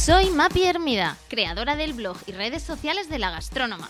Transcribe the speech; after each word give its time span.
Soy 0.00 0.30
Mapi 0.30 0.64
Hermida, 0.64 1.18
creadora 1.28 1.76
del 1.76 1.92
blog 1.92 2.16
y 2.26 2.32
redes 2.32 2.62
sociales 2.62 3.10
de 3.10 3.18
La 3.18 3.30
Gastrónoma. 3.30 3.86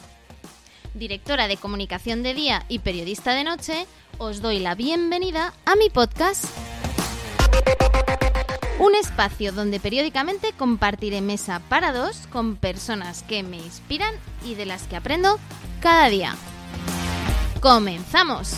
Directora 0.93 1.47
de 1.47 1.57
comunicación 1.57 2.25
de 2.25 2.35
día 2.35 2.65
y 2.69 2.81
periodista 2.81 3.33
de 3.33 3.45
noche, 3.45 3.87
os 4.19 4.43
doy 4.43 4.59
la 4.59 4.75
bienvenida 4.75 5.55
a 5.65 5.77
mi 5.77 5.89
podcast. 5.89 6.47
Un 8.81 8.97
espacio 8.97 9.53
donde 9.53 9.79
periódicamente 9.79 10.53
compartiré 10.53 11.21
mesa 11.21 11.63
para 11.69 11.93
dos 11.93 12.27
con 12.27 12.57
personas 12.57 13.23
que 13.23 13.45
me 13.45 13.59
inspiran 13.59 14.13
y 14.45 14.57
de 14.57 14.67
las 14.67 14.89
que 14.89 14.97
aprendo 14.97 15.39
cada 15.81 16.09
día. 16.09 16.35
¡Comenzamos! 17.61 18.57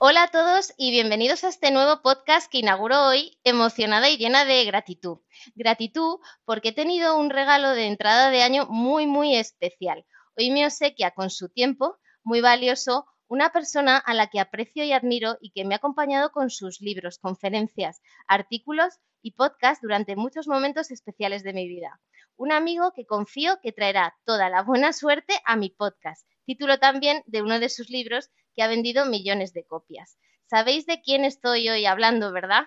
Hola 0.00 0.22
a 0.22 0.30
todos 0.30 0.72
y 0.76 0.92
bienvenidos 0.92 1.42
a 1.42 1.48
este 1.48 1.72
nuevo 1.72 2.02
podcast 2.02 2.48
que 2.48 2.58
inauguro 2.58 3.08
hoy, 3.08 3.36
emocionada 3.42 4.08
y 4.08 4.16
llena 4.16 4.44
de 4.44 4.64
gratitud. 4.64 5.18
Gratitud 5.56 6.20
porque 6.44 6.68
he 6.68 6.72
tenido 6.72 7.18
un 7.18 7.30
regalo 7.30 7.70
de 7.70 7.86
entrada 7.86 8.30
de 8.30 8.42
año 8.42 8.66
muy, 8.66 9.08
muy 9.08 9.34
especial. 9.34 10.06
Hoy 10.36 10.52
me 10.52 10.64
obsequia 10.64 11.10
con 11.10 11.30
su 11.30 11.48
tiempo, 11.48 11.98
muy 12.22 12.40
valioso, 12.40 13.06
una 13.26 13.50
persona 13.50 13.96
a 13.96 14.14
la 14.14 14.28
que 14.28 14.38
aprecio 14.38 14.84
y 14.84 14.92
admiro 14.92 15.36
y 15.40 15.50
que 15.50 15.64
me 15.64 15.74
ha 15.74 15.78
acompañado 15.78 16.30
con 16.30 16.48
sus 16.48 16.80
libros, 16.80 17.18
conferencias, 17.18 18.00
artículos 18.28 19.00
y 19.20 19.32
podcasts 19.32 19.82
durante 19.82 20.14
muchos 20.14 20.46
momentos 20.46 20.92
especiales 20.92 21.42
de 21.42 21.54
mi 21.54 21.66
vida. 21.66 22.00
Un 22.36 22.52
amigo 22.52 22.92
que 22.94 23.04
confío 23.04 23.58
que 23.60 23.72
traerá 23.72 24.16
toda 24.24 24.48
la 24.48 24.62
buena 24.62 24.92
suerte 24.92 25.40
a 25.44 25.56
mi 25.56 25.70
podcast, 25.70 26.24
título 26.46 26.78
también 26.78 27.24
de 27.26 27.42
uno 27.42 27.58
de 27.58 27.68
sus 27.68 27.90
libros 27.90 28.30
que 28.58 28.64
ha 28.64 28.66
vendido 28.66 29.06
millones 29.06 29.52
de 29.52 29.64
copias. 29.64 30.18
Sabéis 30.46 30.84
de 30.84 31.00
quién 31.00 31.24
estoy 31.24 31.68
hoy 31.68 31.86
hablando, 31.86 32.32
¿verdad? 32.32 32.64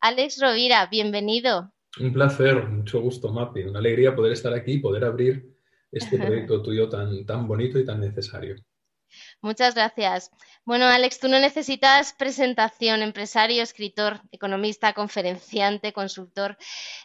Alex 0.00 0.40
Rovira, 0.40 0.86
bienvenido. 0.86 1.72
Un 1.98 2.12
placer, 2.12 2.68
mucho 2.68 3.00
gusto, 3.00 3.32
Mapi. 3.32 3.64
Una 3.64 3.80
alegría 3.80 4.14
poder 4.14 4.34
estar 4.34 4.54
aquí 4.54 4.74
y 4.74 4.78
poder 4.78 5.04
abrir 5.04 5.52
este 5.90 6.16
proyecto 6.24 6.62
tuyo 6.62 6.88
tan, 6.88 7.26
tan 7.26 7.48
bonito 7.48 7.76
y 7.80 7.84
tan 7.84 7.98
necesario. 7.98 8.54
Muchas 9.40 9.74
gracias. 9.74 10.30
Bueno, 10.64 10.86
Alex, 10.86 11.18
tú 11.18 11.26
no 11.26 11.40
necesitas 11.40 12.12
presentación, 12.12 13.02
empresario, 13.02 13.64
escritor, 13.64 14.20
economista, 14.30 14.92
conferenciante, 14.92 15.92
consultor. 15.92 16.56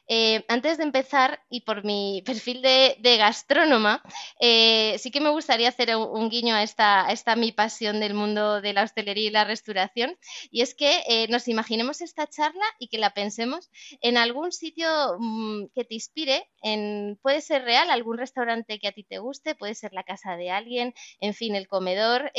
Eh, 0.08 0.46
antes 0.48 0.78
de 0.78 0.84
empezar, 0.84 1.42
y 1.50 1.62
por 1.62 1.84
mi 1.84 2.22
perfil 2.26 2.62
de, 2.62 3.18
gastrónoma, 3.18 4.04
eh, 4.40 4.96
sí 5.00 5.10
que 5.10 5.22
me 5.22 5.32
gustaría 5.32 5.70
hacer 5.70 5.96
un, 5.96 6.30
guiño 6.30 6.54
a 6.54 6.62
esta, 6.62 7.08
esta, 7.12 7.36
mi 7.36 7.52
pasión 7.52 8.00
del 8.00 8.14
mundo 8.14 8.62
de 8.62 8.74
la 8.74 8.84
hostelería 8.84 9.28
y 9.28 9.32
la 9.32 9.44
restauración, 9.44 10.16
y 10.52 10.62
es 10.62 10.76
que 10.76 11.02
eh, 11.08 11.28
nos 11.30 11.48
imaginemos 11.48 12.02
esta 12.02 12.28
charla 12.28 12.66
y 12.78 12.90
que 12.90 13.00
la 13.00 13.16
pensemos 13.16 13.72
en 14.02 14.18
algún 14.18 14.52
sitio 14.52 15.18
mm, 15.18 15.70
que 15.74 15.84
te 15.84 15.96
inspire, 15.96 16.48
en, 16.62 17.18
puede 17.24 17.42
ser 17.42 17.64
real, 17.64 17.90
algún 17.90 18.20
restaurante 18.20 18.78
que 18.78 18.88
a 18.88 18.92
ti 18.92 19.04
te 19.04 19.18
guste, 19.18 19.56
puede 19.56 19.74
ser 19.74 19.94
la 19.94 20.04
casa 20.04 20.38
de 20.38 20.52
alguien, 20.52 20.94
en 21.22 21.34
fin, 21.34 21.56
el 21.56 21.68
comedor 21.68 22.32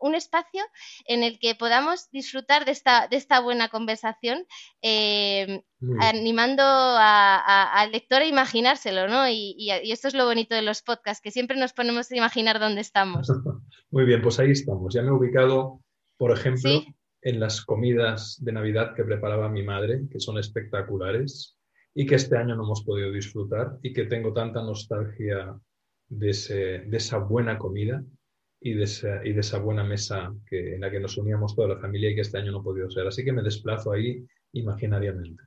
un 0.00 0.14
espacio 0.14 0.62
en 1.06 1.22
el 1.22 1.38
que 1.38 1.54
podamos 1.54 2.10
disfrutar 2.10 2.64
de 2.64 2.72
esta, 2.72 3.06
de 3.08 3.16
esta 3.16 3.40
buena 3.40 3.68
conversación, 3.68 4.46
eh, 4.82 5.62
animando 6.00 6.62
al 6.64 7.92
lector 7.92 8.22
a 8.22 8.26
imaginárselo, 8.26 9.08
¿no? 9.08 9.28
Y, 9.28 9.70
esto 9.84 10.08
es 10.08 10.14
lo 10.14 10.26
bonito 10.26 10.54
de 10.54 10.62
los 10.62 10.82
podcasts, 10.82 11.22
que 11.22 11.30
siempre 11.30 11.56
nos 11.56 11.72
ponemos 11.72 12.10
a 12.10 12.16
imaginar 12.16 12.58
dónde 12.58 12.80
estamos. 12.80 13.28
Muy 13.90 14.04
bien, 14.04 14.22
pues 14.22 14.38
ahí 14.38 14.50
estamos. 14.50 14.94
Ya 14.94 15.02
me 15.02 15.08
he 15.08 15.12
ubicado, 15.12 15.80
por 16.16 16.32
ejemplo, 16.32 16.70
en 17.22 17.40
las 17.40 17.64
comidas 17.64 18.38
de 18.40 18.52
Navidad 18.52 18.94
que 18.94 19.04
preparaba 19.04 19.48
mi 19.48 19.62
madre, 19.62 20.02
que 20.10 20.20
son 20.20 20.38
espectaculares 20.38 21.58
y 21.94 22.06
que 22.06 22.14
este 22.14 22.36
año 22.36 22.54
no 22.56 22.64
hemos 22.64 22.82
podido 22.84 23.10
disfrutar 23.10 23.78
y 23.82 23.92
que 23.92 24.04
tengo 24.04 24.32
tanta 24.32 24.62
nostalgia 24.62 25.58
de, 26.08 26.84
de 26.86 26.96
esa 26.96 27.18
buena 27.18 27.58
comida 27.58 28.02
y 28.60 28.74
de, 28.74 28.84
esa, 28.84 29.24
y 29.24 29.32
de 29.32 29.40
esa 29.40 29.58
buena 29.58 29.84
mesa 29.84 30.32
que, 30.46 30.74
en 30.74 30.82
la 30.82 30.90
que 30.90 31.00
nos 31.00 31.16
uníamos 31.16 31.56
toda 31.56 31.68
la 31.68 31.80
familia 31.80 32.10
y 32.10 32.14
que 32.14 32.20
este 32.20 32.38
año 32.38 32.52
no 32.52 32.60
ha 32.60 32.62
podido 32.62 32.90
ser. 32.90 33.06
Así 33.06 33.24
que 33.24 33.32
me 33.32 33.42
desplazo 33.42 33.92
ahí 33.92 34.26
imaginariamente. 34.52 35.42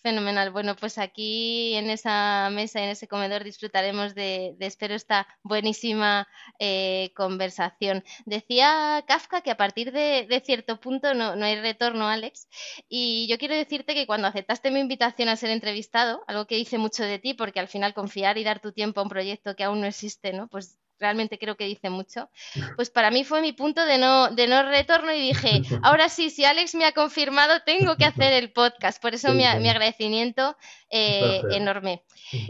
Fenomenal. 0.00 0.52
Bueno, 0.52 0.76
pues 0.76 0.96
aquí 0.96 1.74
en 1.74 1.90
esa 1.90 2.48
mesa, 2.52 2.82
en 2.82 2.90
ese 2.90 3.08
comedor, 3.08 3.42
disfrutaremos 3.42 4.14
de, 4.14 4.56
espero, 4.60 4.94
esta 4.94 5.26
buenísima 5.42 6.28
eh, 6.60 7.10
conversación. 7.16 8.04
Decía 8.24 9.04
Kafka 9.08 9.40
que 9.40 9.50
a 9.50 9.56
partir 9.56 9.90
de, 9.90 10.42
cierto 10.46 10.78
punto 10.78 11.14
no, 11.14 11.34
no, 11.34 11.44
hay 11.44 11.60
retorno, 11.60 12.06
Alex. 12.06 12.48
Y 12.88 13.26
yo 13.28 13.38
quiero 13.38 13.56
decirte 13.56 13.94
que 13.94 14.06
cuando 14.06 14.28
aceptaste 14.28 14.70
mi 14.70 14.78
invitación 14.78 15.28
a 15.28 15.36
ser 15.36 15.50
entrevistado, 15.50 16.22
algo 16.28 16.46
que 16.46 16.54
dice 16.54 16.78
mucho 16.78 17.02
de 17.02 17.18
ti, 17.18 17.34
porque 17.34 17.58
al 17.58 17.68
final 17.68 17.92
confiar 17.92 18.38
y 18.38 18.44
dar 18.44 18.60
tu 18.60 18.70
tiempo 18.72 19.00
a 19.00 19.02
un 19.02 19.08
proyecto 19.08 19.56
que 19.56 19.64
aún 19.64 19.80
no 19.80 19.88
existe, 19.88 20.32
¿no? 20.32 20.46
Pues 20.48 20.78
realmente 20.98 21.38
creo 21.38 21.56
que 21.56 21.64
dice 21.64 21.90
mucho, 21.90 22.30
pues 22.76 22.90
para 22.90 23.10
mí 23.10 23.24
fue 23.24 23.40
mi 23.40 23.52
punto 23.52 23.84
de 23.84 23.98
no, 23.98 24.30
de 24.30 24.46
no 24.46 24.62
retorno 24.62 25.12
y 25.12 25.20
dije, 25.20 25.62
ahora 25.82 26.08
sí, 26.08 26.30
si 26.30 26.44
Alex 26.44 26.74
me 26.74 26.84
ha 26.84 26.92
confirmado, 26.92 27.62
tengo 27.64 27.96
que 27.96 28.04
hacer 28.04 28.32
el 28.32 28.52
podcast. 28.52 29.00
Por 29.00 29.14
eso 29.14 29.32
mi, 29.32 29.44
mi 29.60 29.68
agradecimiento 29.68 30.56
eh, 30.90 31.42
enorme. 31.50 32.04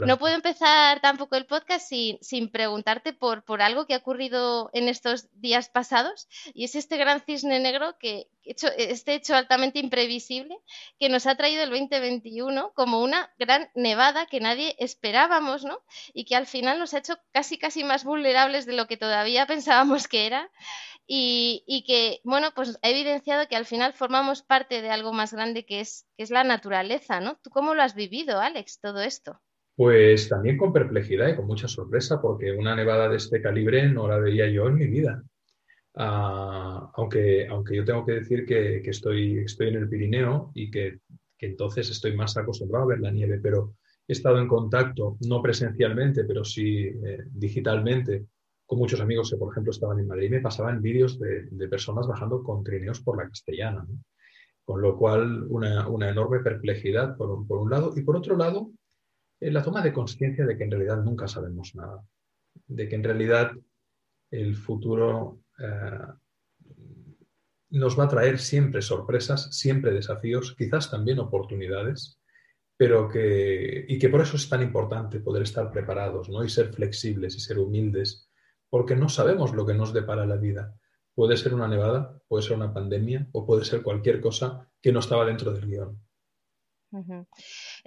No 0.04 0.18
puedo 0.18 0.34
empezar 0.34 1.00
tampoco 1.00 1.36
el 1.36 1.46
podcast 1.46 1.88
sin, 1.88 2.18
sin 2.20 2.50
preguntarte 2.50 3.12
por, 3.12 3.44
por 3.44 3.62
algo 3.62 3.86
que 3.86 3.94
ha 3.94 3.98
ocurrido 3.98 4.70
en 4.72 4.88
estos 4.88 5.28
días 5.40 5.68
pasados 5.68 6.28
y 6.54 6.64
es 6.64 6.74
este 6.74 6.96
gran 6.96 7.20
cisne 7.20 7.60
negro 7.60 7.96
que, 7.98 8.28
hecho, 8.44 8.68
este 8.76 9.14
hecho 9.14 9.34
altamente 9.34 9.78
imprevisible 9.78 10.56
que 10.98 11.08
nos 11.08 11.26
ha 11.26 11.36
traído 11.36 11.62
el 11.62 11.70
2021 11.70 12.72
como 12.74 13.00
una 13.00 13.32
gran 13.38 13.70
nevada 13.74 14.26
que 14.26 14.40
nadie 14.40 14.76
esperábamos, 14.78 15.64
¿no? 15.64 15.78
Y 16.14 16.24
que 16.24 16.36
al 16.36 16.46
final 16.46 16.78
nos 16.78 16.94
ha 16.94 16.98
hecho 16.98 17.18
casi 17.32 17.58
casi 17.58 17.84
más 17.84 18.04
vulnerables 18.04 18.66
de 18.66 18.72
lo 18.72 18.86
que 18.86 18.96
todavía 18.96 19.46
pensábamos 19.48 20.08
que 20.08 20.26
era 20.26 20.50
y, 21.10 21.84
que, 21.86 22.20
bueno, 22.22 22.52
pues 22.54 22.78
ha 22.82 22.88
evidenciado 22.88 23.48
que 23.48 23.56
al 23.56 23.64
final 23.64 23.94
formamos 23.94 24.42
parte 24.42 24.82
de 24.82 24.90
algo 24.90 25.12
más 25.12 25.32
grande 25.32 25.64
que 25.64 25.80
es, 25.80 26.06
que 26.18 26.24
es 26.24 26.30
la 26.30 26.42
naturaleza, 26.42 27.20
¿no? 27.20 27.38
¿Tú 27.40 27.48
cómo 27.48 27.74
lo 27.76 27.82
has 27.82 27.94
vivido, 27.94 28.40
Alex, 28.40 28.80
todo 28.80 29.00
esto? 29.00 29.40
Pues 29.76 30.28
también 30.28 30.56
con 30.56 30.72
perplejidad 30.72 31.28
y 31.28 31.36
con 31.36 31.46
mucha 31.46 31.68
sorpresa, 31.68 32.20
porque 32.20 32.50
una 32.50 32.74
nevada 32.74 33.08
de 33.08 33.18
este 33.18 33.40
calibre 33.40 33.88
no 33.88 34.08
la 34.08 34.18
veía 34.18 34.48
yo 34.48 34.66
en 34.66 34.74
mi 34.74 34.88
vida. 34.88 35.22
Ah, 35.94 36.90
aunque, 36.94 37.46
aunque 37.46 37.76
yo 37.76 37.84
tengo 37.84 38.04
que 38.04 38.14
decir 38.14 38.44
que, 38.44 38.78
estoy, 38.78 39.38
estoy 39.38 39.68
en 39.68 39.76
el 39.76 39.88
Pirineo 39.88 40.50
y 40.54 40.72
que, 40.72 40.98
entonces 41.38 41.88
estoy 41.88 42.16
más 42.16 42.36
acostumbrado 42.36 42.86
a 42.86 42.88
ver 42.88 42.98
la 42.98 43.12
nieve, 43.12 43.38
pero 43.40 43.74
he 44.08 44.12
estado 44.12 44.40
en 44.40 44.48
contacto, 44.48 45.18
no 45.20 45.40
presencialmente, 45.40 46.24
pero 46.24 46.42
sí 46.42 46.86
eh, 46.86 47.22
digitalmente, 47.30 48.26
con 48.66 48.80
muchos 48.80 49.00
amigos 49.00 49.30
que, 49.30 49.36
por 49.36 49.52
ejemplo, 49.52 49.70
estaban 49.70 50.00
en 50.00 50.08
Madrid 50.08 50.26
y 50.26 50.30
me 50.30 50.40
pasaban 50.40 50.82
vídeos 50.82 51.16
de, 51.20 51.68
personas 51.68 52.08
bajando 52.08 52.42
con 52.42 52.64
trineos 52.64 53.00
por 53.00 53.16
la 53.16 53.28
castellana. 53.28 53.86
Con 54.68 54.82
lo 54.82 54.98
cual, 54.98 55.46
una, 55.48 56.10
enorme 56.10 56.40
perplejidad 56.40 57.16
por 57.16 57.30
un 57.30 57.70
lado. 57.70 57.94
Y 57.96 58.02
por 58.02 58.18
otro 58.18 58.36
lado, 58.36 58.70
la 59.40 59.62
toma 59.62 59.80
de 59.80 59.94
conciencia 59.94 60.44
de 60.44 60.58
que 60.58 60.64
en 60.64 60.70
realidad 60.70 61.02
nunca 61.02 61.26
sabemos 61.26 61.74
nada, 61.74 62.04
de 62.66 62.86
que 62.86 62.94
en 62.94 63.02
realidad 63.02 63.52
el 64.30 64.56
futuro 64.56 65.40
eh, 65.58 66.00
nos 67.70 67.98
va 67.98 68.04
a 68.04 68.08
traer 68.08 68.38
siempre 68.38 68.82
sorpresas, 68.82 69.56
siempre 69.56 69.90
desafíos, 69.90 70.54
quizás 70.54 70.90
también 70.90 71.18
oportunidades, 71.18 72.20
pero 72.76 73.08
que, 73.08 73.86
y 73.88 73.98
que 73.98 74.10
por 74.10 74.20
eso 74.20 74.36
es 74.36 74.50
tan 74.50 74.60
importante 74.60 75.20
poder 75.20 75.44
estar 75.44 75.70
preparados 75.70 76.28
¿no? 76.28 76.44
y 76.44 76.50
ser 76.50 76.74
flexibles 76.74 77.34
y 77.36 77.40
ser 77.40 77.58
humildes, 77.58 78.28
porque 78.68 78.96
no 78.96 79.08
sabemos 79.08 79.54
lo 79.54 79.64
que 79.64 79.72
nos 79.72 79.94
depara 79.94 80.26
la 80.26 80.36
vida. 80.36 80.77
Puede 81.18 81.36
ser 81.36 81.52
una 81.52 81.66
nevada, 81.66 82.22
puede 82.28 82.44
ser 82.44 82.56
una 82.56 82.72
pandemia 82.72 83.26
o 83.32 83.44
puede 83.44 83.64
ser 83.64 83.82
cualquier 83.82 84.20
cosa 84.20 84.70
que 84.80 84.92
no 84.92 85.00
estaba 85.00 85.24
dentro 85.24 85.52
del 85.52 85.66
guion. 85.66 86.00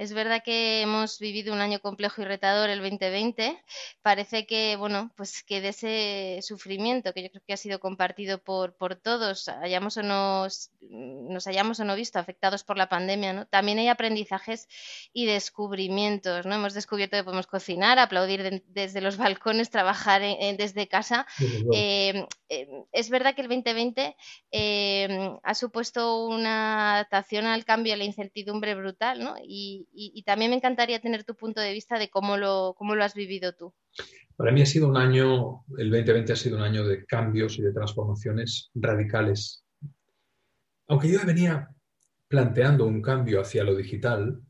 Es 0.01 0.13
verdad 0.13 0.42
que 0.44 0.81
hemos 0.81 1.19
vivido 1.19 1.53
un 1.53 1.62
año 1.62 1.80
complejo 1.80 2.24
y 2.24 2.25
retador 2.25 2.71
el 2.71 2.80
2020. 2.80 3.56
Parece 4.01 4.48
que, 4.48 4.75
bueno, 4.75 5.12
pues 5.15 5.44
que 5.44 5.62
de 5.62 5.68
ese 5.68 6.39
sufrimiento 6.42 7.13
que 7.13 7.21
yo 7.21 7.30
creo 7.30 7.44
que 7.45 7.53
ha 7.53 7.57
sido 7.57 7.80
compartido 7.80 8.39
por, 8.39 8.75
por 8.75 8.95
todos, 8.95 9.48
hayamos 9.48 9.98
o 9.98 10.01
nos, 10.01 10.71
nos 10.80 11.45
hayamos 11.45 11.80
o 11.81 11.86
no 11.86 11.95
visto 11.95 12.18
afectados 12.18 12.63
por 12.63 12.80
la 12.80 12.89
pandemia, 12.89 13.31
¿no? 13.33 13.45
También 13.45 13.77
hay 13.77 13.89
aprendizajes 13.89 14.68
y 15.13 15.27
descubrimientos, 15.27 16.48
¿no? 16.48 16.56
Hemos 16.56 16.74
descubierto 16.74 17.18
que 17.18 17.24
podemos 17.24 17.45
cocinar, 17.45 18.00
aplaudir 18.00 18.63
desde 18.69 19.01
los 19.01 19.18
balcones, 19.18 19.69
trabajar 19.69 20.24
desde 20.57 20.88
casa. 20.88 21.27
Eh, 21.74 22.25
eh, 22.50 22.68
es 22.92 23.09
verdad 23.09 23.33
que 23.33 23.42
el 23.44 23.48
2020 23.48 24.18
eh, 24.51 25.38
ha 25.42 25.56
supuesto 25.56 26.25
una 26.25 26.95
adaptación 26.95 27.45
al 27.45 27.63
cambio 27.63 27.94
a 27.94 27.98
la 27.98 28.03
incertidumbre 28.03 28.75
brutal, 28.75 29.24
¿no? 29.24 29.36
Y, 29.42 29.88
y, 29.94 30.24
también 30.24 30.52
me 30.52 30.58
encantaría 30.58 31.02
tener 31.02 31.24
tu 31.24 31.36
punto 31.36 31.62
de 31.62 31.74
vista 31.74 32.00
de 32.00 32.10
cómo 32.10 32.38
lo, 32.38 32.76
cómo 32.78 32.96
lo 32.96 33.04
has 33.04 33.14
vivido 33.14 33.54
tú. 33.54 33.74
Para 34.36 34.52
mí 34.52 34.62
ha 34.62 34.66
sido 34.66 34.88
un 34.88 34.98
año, 34.98 35.66
el 35.78 35.92
2020 35.92 36.34
ha 36.34 36.36
sido 36.36 36.58
un 36.58 36.64
año 36.64 36.86
de 36.86 37.06
cambios 37.06 37.60
y 37.60 37.62
de 37.62 37.74
transformaciones 37.74 38.72
radicales. 38.74 39.66
Aunque 40.88 41.10
yo 41.10 41.20
venía 41.26 41.70
planteando 42.28 42.86
un 42.86 43.02
cambio 43.02 43.42
hacia 43.42 43.64
lo 43.64 43.76
digital, 43.76 44.42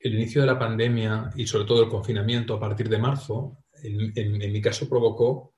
el 0.00 0.14
inicio 0.14 0.40
de 0.40 0.46
la 0.46 0.58
pandemia 0.58 1.30
y 1.36 1.46
sobre 1.46 1.66
todo 1.66 1.82
el 1.82 1.88
confinamiento 1.88 2.54
a 2.54 2.60
partir 2.60 2.88
de 2.88 2.98
marzo, 2.98 3.58
en, 3.82 4.52
mi 4.52 4.60
caso 4.60 4.88
provocó 4.88 5.54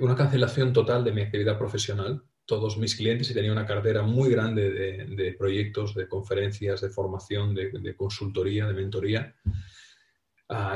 una 0.00 0.14
cancelación 0.14 0.72
total 0.72 1.04
de 1.04 1.12
mi 1.12 1.22
actividad 1.22 1.58
profesional. 1.58 2.22
Todos 2.46 2.78
mis 2.78 2.96
clientes 2.96 3.30
y 3.30 3.34
tenía 3.34 3.52
una 3.52 3.66
cartera 3.66 4.02
muy 4.02 4.30
grande 4.30 4.70
de, 4.70 5.32
proyectos, 5.32 5.94
de 5.94 6.08
conferencias, 6.08 6.80
de 6.80 6.90
formación, 6.90 7.54
de, 7.54 7.96
consultoría, 7.96 8.66
de 8.66 8.74
mentoría, 8.74 9.34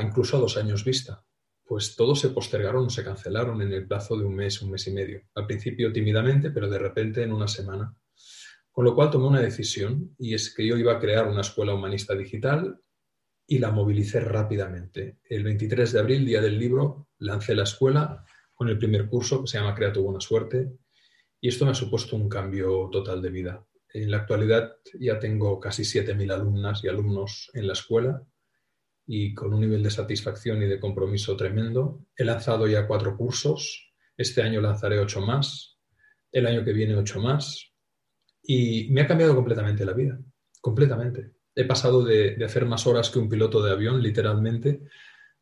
incluso 0.01 0.37
a 0.37 0.41
dos 0.41 0.57
años 0.57 0.85
vista. 0.85 1.25
Pues 1.63 1.95
todos 1.95 2.19
se 2.19 2.29
postergaron 2.29 2.89
se 2.89 3.03
cancelaron 3.03 3.61
en 3.61 3.71
el 3.71 3.87
plazo 3.87 4.17
de 4.17 4.25
un 4.25 4.35
mes, 4.35 4.61
un 4.61 4.71
mes 4.71 4.85
y 4.87 4.91
medio. 4.91 5.21
Al 5.35 5.47
principio 5.47 5.91
tímidamente, 5.93 6.51
pero 6.51 6.69
de 6.69 6.77
repente 6.77 7.23
en 7.23 7.31
una 7.31 7.47
semana 7.47 7.95
con 8.71 8.85
lo 8.85 8.95
cual 8.95 9.11
tomé 9.11 9.27
una 9.27 9.41
decisión 9.41 10.15
y 10.17 10.33
es 10.33 10.53
que 10.53 10.65
yo 10.65 10.77
iba 10.77 10.93
a 10.93 10.99
crear 10.99 11.27
una 11.27 11.41
escuela 11.41 11.73
humanista 11.73 12.15
digital 12.15 12.79
y 13.45 13.59
la 13.59 13.71
movilicé 13.71 14.21
rápidamente. 14.21 15.19
El 15.25 15.43
23 15.43 15.91
de 15.91 15.99
abril, 15.99 16.25
día 16.25 16.41
del 16.41 16.57
libro, 16.57 17.09
lancé 17.19 17.53
la 17.53 17.63
escuela 17.63 18.23
con 18.53 18.69
el 18.69 18.77
primer 18.77 19.07
curso 19.07 19.41
que 19.41 19.47
se 19.47 19.57
llama 19.57 19.75
Crea 19.75 19.91
tu 19.91 20.03
buena 20.03 20.21
suerte 20.21 20.71
y 21.41 21.49
esto 21.49 21.65
me 21.65 21.71
ha 21.71 21.75
supuesto 21.75 22.15
un 22.15 22.29
cambio 22.29 22.87
total 22.91 23.21
de 23.21 23.29
vida. 23.29 23.65
En 23.93 24.09
la 24.09 24.17
actualidad 24.17 24.75
ya 24.99 25.19
tengo 25.19 25.59
casi 25.59 25.83
7.000 25.83 26.31
alumnas 26.31 26.83
y 26.83 26.87
alumnos 26.87 27.49
en 27.53 27.67
la 27.67 27.73
escuela 27.73 28.23
y 29.05 29.33
con 29.33 29.53
un 29.53 29.59
nivel 29.59 29.83
de 29.83 29.89
satisfacción 29.89 30.63
y 30.63 30.67
de 30.67 30.79
compromiso 30.79 31.35
tremendo. 31.35 32.05
He 32.15 32.23
lanzado 32.23 32.67
ya 32.67 32.87
cuatro 32.87 33.17
cursos, 33.17 33.91
este 34.15 34.41
año 34.41 34.61
lanzaré 34.61 34.99
ocho 34.99 35.19
más, 35.19 35.79
el 36.31 36.47
año 36.47 36.63
que 36.63 36.71
viene 36.71 36.95
ocho 36.95 37.19
más, 37.19 37.73
y 38.43 38.87
me 38.91 39.01
ha 39.01 39.07
cambiado 39.07 39.35
completamente 39.35 39.85
la 39.85 39.93
vida, 39.93 40.19
completamente. 40.61 41.31
He 41.53 41.65
pasado 41.65 42.03
de, 42.03 42.37
hacer 42.45 42.65
más 42.65 42.87
horas 42.87 43.09
que 43.09 43.19
un 43.19 43.27
piloto 43.27 43.61
de 43.61 43.71
avión, 43.71 44.01
literalmente, 44.01 44.81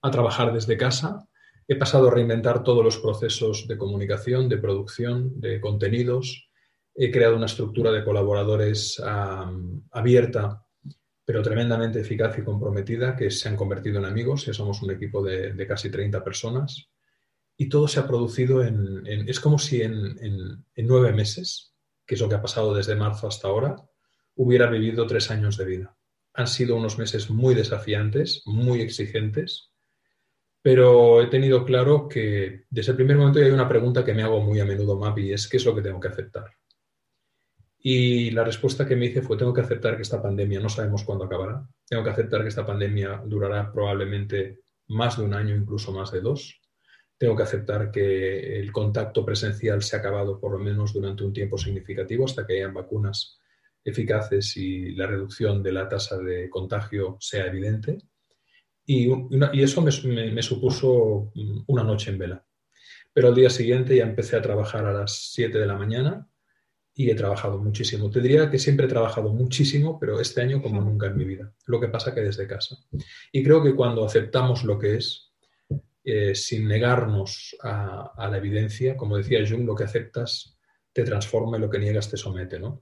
a 0.02 0.10
trabajar 0.10 0.52
desde 0.54 0.78
casa. 0.78 1.28
He 1.72 1.76
pasado 1.76 2.08
a 2.08 2.12
reinventar 2.12 2.64
todos 2.64 2.84
los 2.84 2.98
procesos 2.98 3.68
de 3.68 3.78
comunicación, 3.78 4.50
de 4.50 4.58
producción, 4.58 5.40
de 5.40 5.62
contenidos. 5.62 6.50
He 6.96 7.12
creado 7.12 7.38
una 7.38 7.46
estructura 7.46 7.92
de 7.92 8.04
colaboradores 8.04 9.02
abierta, 9.92 10.66
pero 11.24 11.42
tremendamente 11.42 12.02
eficaz 12.02 12.38
y 12.40 12.44
comprometida, 12.44 13.16
que 13.16 13.32
se 13.32 13.48
han 13.48 13.56
convertido 13.56 14.00
en 14.00 14.06
amigos. 14.06 14.46
Ya 14.46 14.54
somos 14.54 14.82
un 14.82 14.92
equipo 14.92 15.24
de, 15.24 15.66
casi 15.68 15.90
30 15.90 16.24
personas. 16.24 16.90
Y 17.56 17.70
todo 17.70 17.88
se 17.88 18.00
ha 18.02 18.08
producido 18.08 18.64
en, 18.64 19.08
es 19.08 19.40
como 19.40 19.60
si 19.60 19.82
en 19.82 20.66
nueve 20.76 21.14
meses 21.14 21.70
que 22.10 22.16
es 22.16 22.22
lo 22.22 22.28
que 22.28 22.34
ha 22.34 22.42
pasado 22.42 22.74
desde 22.74 22.96
marzo 22.96 23.28
hasta 23.28 23.48
ahora, 23.48 23.76
hubiera 24.34 24.68
vivido 24.68 25.06
tres 25.06 25.30
años 25.30 25.58
de 25.58 25.66
vida. 25.66 25.96
Han 26.34 26.48
sido 26.48 26.76
unos 26.76 26.98
meses 26.98 27.30
muy 27.30 27.54
desafiantes, 27.54 28.42
muy 28.46 28.82
exigentes, 28.82 29.69
pero 30.70 31.20
he 31.20 31.26
tenido 31.26 31.66
claro 31.66 32.08
que 32.08 32.66
desde 32.70 32.92
el 32.92 32.96
primer 32.96 33.18
momento 33.18 33.40
hay 33.40 33.50
una 33.50 33.68
pregunta 33.68 34.06
que 34.06 34.14
me 34.14 34.22
hago 34.22 34.40
muy 34.40 34.60
a 34.60 34.66
menudo, 34.66 35.00
Mapi, 35.00 35.34
es 35.34 35.48
¿qué 35.48 35.58
es 35.58 35.66
lo 35.66 35.74
que 35.74 35.82
tengo 35.82 36.00
que 36.00 36.10
aceptar? 36.10 36.46
Y 37.80 38.30
la 38.30 38.44
respuesta 38.44 38.88
que 38.88 38.96
me 38.96 39.08
hice 39.08 39.24
fue, 39.24 39.36
tengo 39.36 39.52
que 39.52 39.62
aceptar 39.62 39.96
que 39.96 40.04
esta 40.04 40.22
pandemia 40.22 40.60
no 40.60 40.70
sabemos 40.70 41.04
cuándo 41.04 41.26
acabará, 41.26 41.68
tengo 41.88 42.04
que 42.04 42.12
aceptar 42.12 42.44
que 42.44 42.50
esta 42.50 42.68
pandemia 42.68 43.20
durará 43.26 43.72
probablemente 43.72 44.60
más 44.90 45.18
de 45.18 45.24
un 45.24 45.34
año, 45.34 45.56
incluso 45.56 45.92
más 45.92 46.12
de 46.12 46.22
dos, 46.22 46.62
tengo 47.18 47.36
que 47.36 47.44
aceptar 47.44 47.90
que 47.90 48.60
el 48.60 48.72
contacto 48.72 49.26
presencial 49.26 49.82
se 49.82 49.96
ha 49.96 50.00
acabado 50.00 50.40
por 50.40 50.52
lo 50.52 50.60
menos 50.60 50.94
durante 50.94 51.24
un 51.24 51.34
tiempo 51.34 51.58
significativo 51.58 52.26
hasta 52.26 52.46
que 52.46 52.58
hayan 52.58 52.76
vacunas 52.76 53.40
eficaces 53.84 54.56
y 54.56 54.92
la 54.92 55.08
reducción 55.08 55.64
de 55.64 55.72
la 55.72 55.90
tasa 55.90 56.20
de 56.20 56.48
contagio 56.48 57.18
sea 57.20 57.48
evidente. 57.48 57.98
Y, 58.92 59.08
eso 59.62 59.84
me, 59.84 60.42
supuso 60.42 61.32
una 61.68 61.84
noche 61.84 62.10
en 62.10 62.18
vela. 62.18 62.44
Pero 63.14 63.28
al 63.28 63.36
día 63.36 63.52
siguiente 63.52 63.96
ya 63.96 64.02
empecé 64.02 64.36
a 64.36 64.42
trabajar 64.42 64.84
a 64.84 64.92
las 64.92 65.32
7 65.32 65.60
de 65.60 65.68
la 65.68 65.76
mañana 65.76 66.28
y 66.96 67.12
he 67.12 67.14
trabajado 67.14 67.60
muchísimo. 67.60 68.10
Te 68.10 68.20
diría 68.20 68.50
que 68.50 68.58
siempre 68.58 68.88
he 68.88 68.90
trabajado 68.90 69.32
muchísimo, 69.32 70.00
pero 70.00 70.20
este 70.20 70.42
año 70.42 70.60
como 70.60 70.82
nunca 70.82 71.06
en 71.06 71.18
mi 71.18 71.24
vida. 71.24 71.54
Lo 71.68 71.80
que 71.80 71.90
pasa 71.90 72.16
que 72.16 72.22
desde 72.22 72.48
casa. 72.48 72.78
Y 73.32 73.44
creo 73.44 73.62
que 73.62 73.76
cuando 73.76 74.04
aceptamos 74.04 74.64
lo 74.64 74.80
que 74.80 74.96
es, 74.96 75.34
eh, 76.04 76.34
sin 76.34 76.68
negarnos 76.68 77.56
a, 77.62 78.28
la 78.28 78.38
evidencia, 78.38 78.98
como 78.98 79.18
decía 79.18 79.48
Jung, 79.48 79.68
lo 79.68 79.76
que 79.76 79.84
aceptas 79.84 80.58
te 80.92 81.04
transforma 81.04 81.60
y 81.60 81.62
lo 81.62 81.70
que 81.70 81.78
niegas 81.78 82.10
te 82.10 82.18
somete, 82.18 82.60
¿no? 82.60 82.82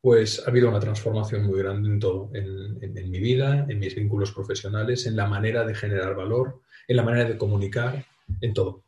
Pues 0.00 0.42
ha 0.46 0.50
habido 0.50 0.68
una 0.68 0.80
transformación 0.80 1.44
muy 1.44 1.58
grande 1.58 1.88
en 1.88 1.98
todo, 1.98 2.30
en 2.32 3.10
mi 3.10 3.18
vida, 3.18 3.66
en 3.68 3.78
mis 3.78 3.94
vínculos 3.96 4.32
profesionales, 4.32 5.06
en 5.06 5.16
la 5.16 5.26
manera 5.26 5.64
de 5.64 5.74
generar 5.74 6.14
valor, 6.14 6.60
en 6.86 6.96
la 6.96 7.02
manera 7.02 7.28
de 7.28 7.36
comunicar, 7.36 8.06
en 8.40 8.54
todo. 8.54 8.84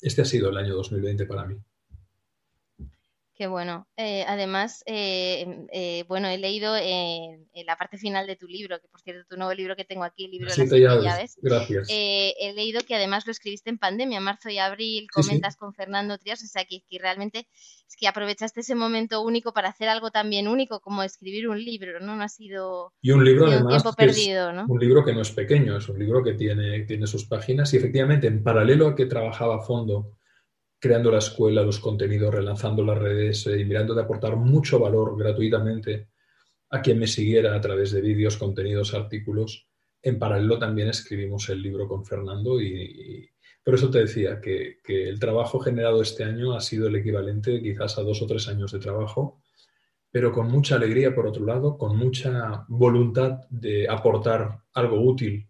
Este 0.00 0.22
ha 0.22 0.24
sido 0.24 0.50
el 0.50 0.56
año 0.56 0.74
2020 0.74 1.26
para 1.26 1.46
mí. 1.46 1.56
Qué 3.42 3.48
bueno. 3.48 3.88
Eh, 3.96 4.24
además, 4.28 4.84
eh, 4.86 5.66
eh, 5.72 6.04
bueno, 6.06 6.28
he 6.28 6.38
leído 6.38 6.76
en 6.76 7.66
la 7.66 7.74
parte 7.74 7.98
final 7.98 8.24
de 8.28 8.36
tu 8.36 8.46
libro, 8.46 8.78
que 8.78 8.86
por 8.86 9.00
cierto, 9.00 9.24
tu 9.28 9.36
nuevo 9.36 9.52
libro 9.52 9.74
que 9.74 9.84
tengo 9.84 10.04
aquí, 10.04 10.28
libro 10.28 10.48
de 10.54 10.64
las 10.64 11.02
llaves. 11.02 11.38
Gracias. 11.42 11.88
he 11.90 12.52
leído 12.54 12.82
que 12.86 12.94
además 12.94 13.26
lo 13.26 13.32
escribiste 13.32 13.68
en 13.68 13.78
pandemia, 13.78 14.20
marzo 14.20 14.48
y 14.48 14.58
abril, 14.58 15.08
comentas 15.12 15.56
con 15.56 15.74
Fernando 15.74 16.18
Trias, 16.18 16.44
o 16.44 16.46
sea, 16.46 16.64
que, 16.64 16.84
realmente 17.00 17.48
es 17.88 17.96
que 17.98 18.06
aprovechaste 18.06 18.60
ese 18.60 18.76
momento 18.76 19.22
único 19.22 19.52
para 19.52 19.70
hacer 19.70 19.88
algo 19.88 20.12
también 20.12 20.46
único 20.46 20.78
como 20.78 21.02
escribir 21.02 21.48
un 21.48 21.60
libro, 21.60 21.98
¿no? 21.98 22.14
No 22.14 22.22
ha 22.22 22.28
sido 22.28 22.92
y 23.02 23.10
un 23.10 23.24
libro 23.24 23.46
además 23.46 23.82
tiempo 23.82 23.92
perdido, 23.96 24.52
¿no? 24.52 24.66
Un 24.68 24.78
libro 24.78 25.04
que 25.04 25.14
no 25.14 25.22
es 25.22 25.32
pequeño, 25.32 25.76
es 25.76 25.88
un 25.88 25.98
libro 25.98 26.22
que 26.22 26.34
tiene, 26.34 26.82
tiene 26.82 27.08
sus 27.08 27.24
páginas 27.24 27.74
y 27.74 27.78
efectivamente 27.78 28.28
en 28.28 28.44
paralelo 28.44 28.86
a 28.86 28.94
que 28.94 29.06
trabajaba 29.06 29.56
a 29.56 29.62
fondo 29.62 30.12
creando 30.82 31.12
la 31.12 31.18
escuela, 31.18 31.62
los 31.62 31.78
contenidos, 31.78 32.34
relanzando 32.34 32.84
las 32.84 32.98
redes 32.98 33.46
eh, 33.46 33.60
y 33.60 33.64
mirando 33.64 33.94
de 33.94 34.02
aportar 34.02 34.34
mucho 34.34 34.80
valor 34.80 35.16
gratuitamente 35.16 36.08
a 36.70 36.82
quien 36.82 36.98
me 36.98 37.06
siguiera 37.06 37.54
a 37.54 37.60
través 37.60 37.92
de 37.92 38.00
vídeos, 38.00 38.36
contenidos, 38.36 38.92
artículos. 38.92 39.68
En 40.02 40.18
paralelo 40.18 40.58
también 40.58 40.88
escribimos 40.88 41.48
el 41.50 41.62
libro 41.62 41.86
con 41.86 42.04
Fernando 42.04 42.60
y, 42.60 43.30
por 43.62 43.76
eso 43.76 43.90
te 43.90 44.00
decía 44.00 44.40
que, 44.40 44.80
el 44.84 45.20
trabajo 45.20 45.60
generado 45.60 46.02
este 46.02 46.24
año 46.24 46.52
ha 46.52 46.60
sido 46.60 46.88
el 46.88 46.96
equivalente 46.96 47.62
quizás 47.62 47.96
a 47.98 48.02
dos 48.02 48.20
o 48.20 48.26
tres 48.26 48.48
años 48.48 48.72
de 48.72 48.80
trabajo, 48.80 49.40
pero 50.10 50.32
con 50.32 50.50
mucha 50.50 50.74
alegría 50.74 51.14
por 51.14 51.28
otro 51.28 51.46
lado, 51.46 51.78
con 51.78 51.96
mucha 51.96 52.64
voluntad 52.66 53.38
de 53.50 53.88
aportar 53.88 54.64
algo 54.74 55.00
útil 55.00 55.48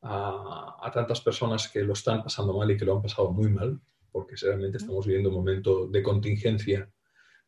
a 0.00 0.90
tantas 0.94 1.20
personas 1.20 1.68
que 1.68 1.82
lo 1.82 1.92
están 1.92 2.22
pasando 2.22 2.56
mal 2.56 2.70
y 2.70 2.78
que 2.78 2.86
lo 2.86 2.96
han 2.96 3.02
pasado 3.02 3.30
muy 3.30 3.50
mal 3.50 3.78
porque 4.10 4.36
realmente 4.40 4.78
estamos 4.78 5.06
viviendo 5.06 5.30
un 5.30 5.36
momento 5.36 5.86
de 5.86 6.02
contingencia, 6.02 6.90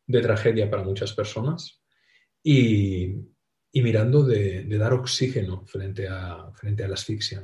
de 0.05 0.21
tragedia 0.21 0.69
para 0.69 0.83
muchas 0.83 1.13
personas, 1.13 1.81
y, 2.43 3.15
mirando 3.73 4.23
de, 4.23 4.65
dar 4.77 4.93
oxígeno 4.93 5.65
frente 5.65 6.07
a, 6.07 6.51
frente 6.53 6.83
a 6.83 6.87
la 6.87 6.95
asfixia. 6.95 7.43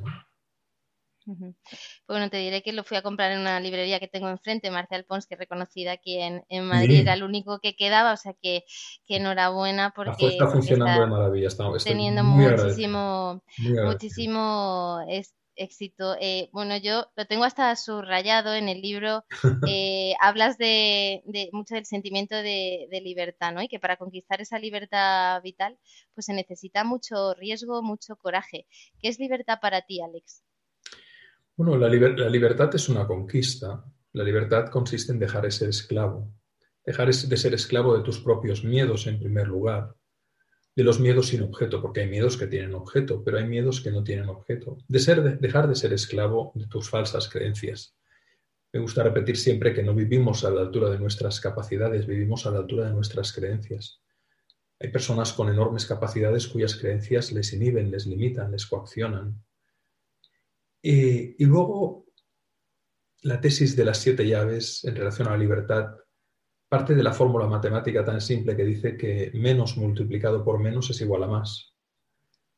Bueno, 2.08 2.30
te 2.30 2.38
diré 2.38 2.62
que 2.64 2.72
lo 2.72 2.84
fui 2.84 2.96
a 2.96 3.02
comprar 3.02 3.32
en 3.32 3.40
una 3.40 3.60
librería 3.60 4.00
que 4.00 4.08
tengo 4.08 4.30
enfrente, 4.30 4.72
Marcial 4.72 5.04
Pons, 5.04 5.28
que 5.28 5.36
es 5.36 5.40
reconocida 5.40 5.92
aquí 5.92 6.18
en, 6.20 6.66
Madrid, 6.66 7.02
era 7.02 7.14
el 7.14 7.24
único 7.24 7.60
que 7.60 7.76
quedaba, 7.76 8.14
o 8.14 8.18
sea 8.18 8.34
que, 8.42 8.64
enhorabuena 9.08 9.94
porque 9.96 10.28
está 10.28 10.48
funcionando 10.48 11.02
de 11.02 11.08
maravilla, 11.08 11.50
teniendo 11.84 12.24
muchísimo, 12.24 13.44
muchísimo 13.58 15.02
éxito. 15.58 16.16
Eh, 16.20 16.50
bueno, 16.52 16.78
yo 16.78 17.08
lo 17.16 17.26
tengo 17.26 17.44
hasta 17.44 17.76
subrayado 17.76 18.54
en 18.54 18.70
el 18.70 18.82
libro. 18.82 19.24
Eh, 19.70 20.14
hablas 20.22 20.58
de, 20.58 21.24
mucho 21.52 21.76
del 21.76 21.86
sentimiento 21.86 22.36
de, 22.36 22.88
libertad, 23.04 23.54
¿no? 23.54 23.62
Y 23.62 23.68
que 23.68 23.80
para 23.80 23.98
conquistar 23.98 24.40
esa 24.40 24.60
libertad 24.60 25.42
vital, 25.42 25.78
pues 26.14 26.26
se 26.26 26.34
necesita 26.34 26.84
mucho 26.84 27.34
riesgo, 27.34 27.82
mucho 27.82 28.16
coraje. 28.16 28.66
¿Qué 29.02 29.10
es 29.10 29.20
libertad 29.20 29.60
para 29.62 29.82
ti, 29.82 30.02
Alex? 30.02 30.44
Bueno, 31.56 31.76
la, 31.78 31.90
la 31.90 32.30
libertad 32.30 32.74
es 32.76 32.88
una 32.88 33.06
conquista. 33.06 33.84
La 34.14 34.24
libertad 34.24 34.70
consiste 34.70 35.12
en 35.12 35.20
dejar 35.20 35.44
de 35.44 35.52
ser 35.52 35.70
esclavo. 35.70 36.32
Dejar 36.86 37.08
de 37.08 37.38
ser 37.38 37.54
esclavo 37.54 37.98
de 37.98 38.04
tus 38.04 38.20
propios 38.20 38.64
miedos 38.64 39.08
en 39.08 39.20
primer 39.20 39.48
lugar 39.48 39.97
de 40.78 40.84
los 40.84 41.00
miedos 41.00 41.30
sin 41.30 41.42
objeto, 41.42 41.82
porque 41.82 42.02
hay 42.02 42.08
miedos 42.08 42.38
que 42.38 42.46
tienen 42.46 42.76
objeto, 42.76 43.24
pero 43.24 43.40
hay 43.40 43.48
miedos 43.48 43.82
que 43.82 43.90
no 43.90 44.04
tienen 44.04 44.30
objeto. 44.30 44.78
De 44.88 45.00
ser, 45.00 45.40
dejar 45.40 45.68
de 45.68 45.74
ser 45.74 45.92
esclavo 45.92 46.52
de 46.54 46.68
tus 46.68 46.88
falsas 46.88 47.28
creencias. 47.30 47.98
Me 48.72 48.80
gusta 48.80 49.02
repetir 49.02 49.38
siempre 49.38 49.74
que 49.74 49.82
no 49.82 49.96
vivimos 49.96 50.46
a 50.46 50.52
la 50.52 50.62
altura 50.62 50.92
de 50.92 51.00
nuestras 51.00 51.42
capacidades, 51.42 52.06
vivimos 52.06 52.46
a 52.46 52.52
la 52.52 52.60
altura 52.60 52.86
de 52.86 52.94
nuestras 52.94 53.34
creencias. 53.34 54.04
Hay 54.80 54.92
personas 54.92 55.34
con 55.34 55.50
enormes 55.50 55.88
capacidades 55.88 56.48
cuyas 56.48 56.76
creencias 56.76 57.32
les 57.32 57.52
inhiben, 57.54 57.90
les 57.90 58.06
limitan, 58.06 58.52
les 58.52 58.68
coaccionan. 58.68 59.44
Y, 60.80 61.44
y 61.44 61.48
luego, 61.48 62.06
la 63.24 63.42
tesis 63.42 63.76
de 63.76 63.84
las 63.84 63.98
siete 63.98 64.28
llaves 64.28 64.84
en 64.84 64.96
relación 64.96 65.28
a 65.28 65.32
la 65.32 65.38
libertad 65.38 65.96
parte 66.70 66.96
de 66.96 67.04
la 67.04 67.14
fórmula 67.14 67.48
matemática 67.48 68.04
tan 68.04 68.22
simple 68.22 68.56
que 68.56 68.66
dice 68.66 68.98
que 68.98 69.32
menos 69.34 69.78
multiplicado 69.78 70.44
por 70.44 70.60
menos 70.60 70.90
es 70.90 71.00
igual 71.02 71.24
a 71.24 71.28
más. 71.28 71.74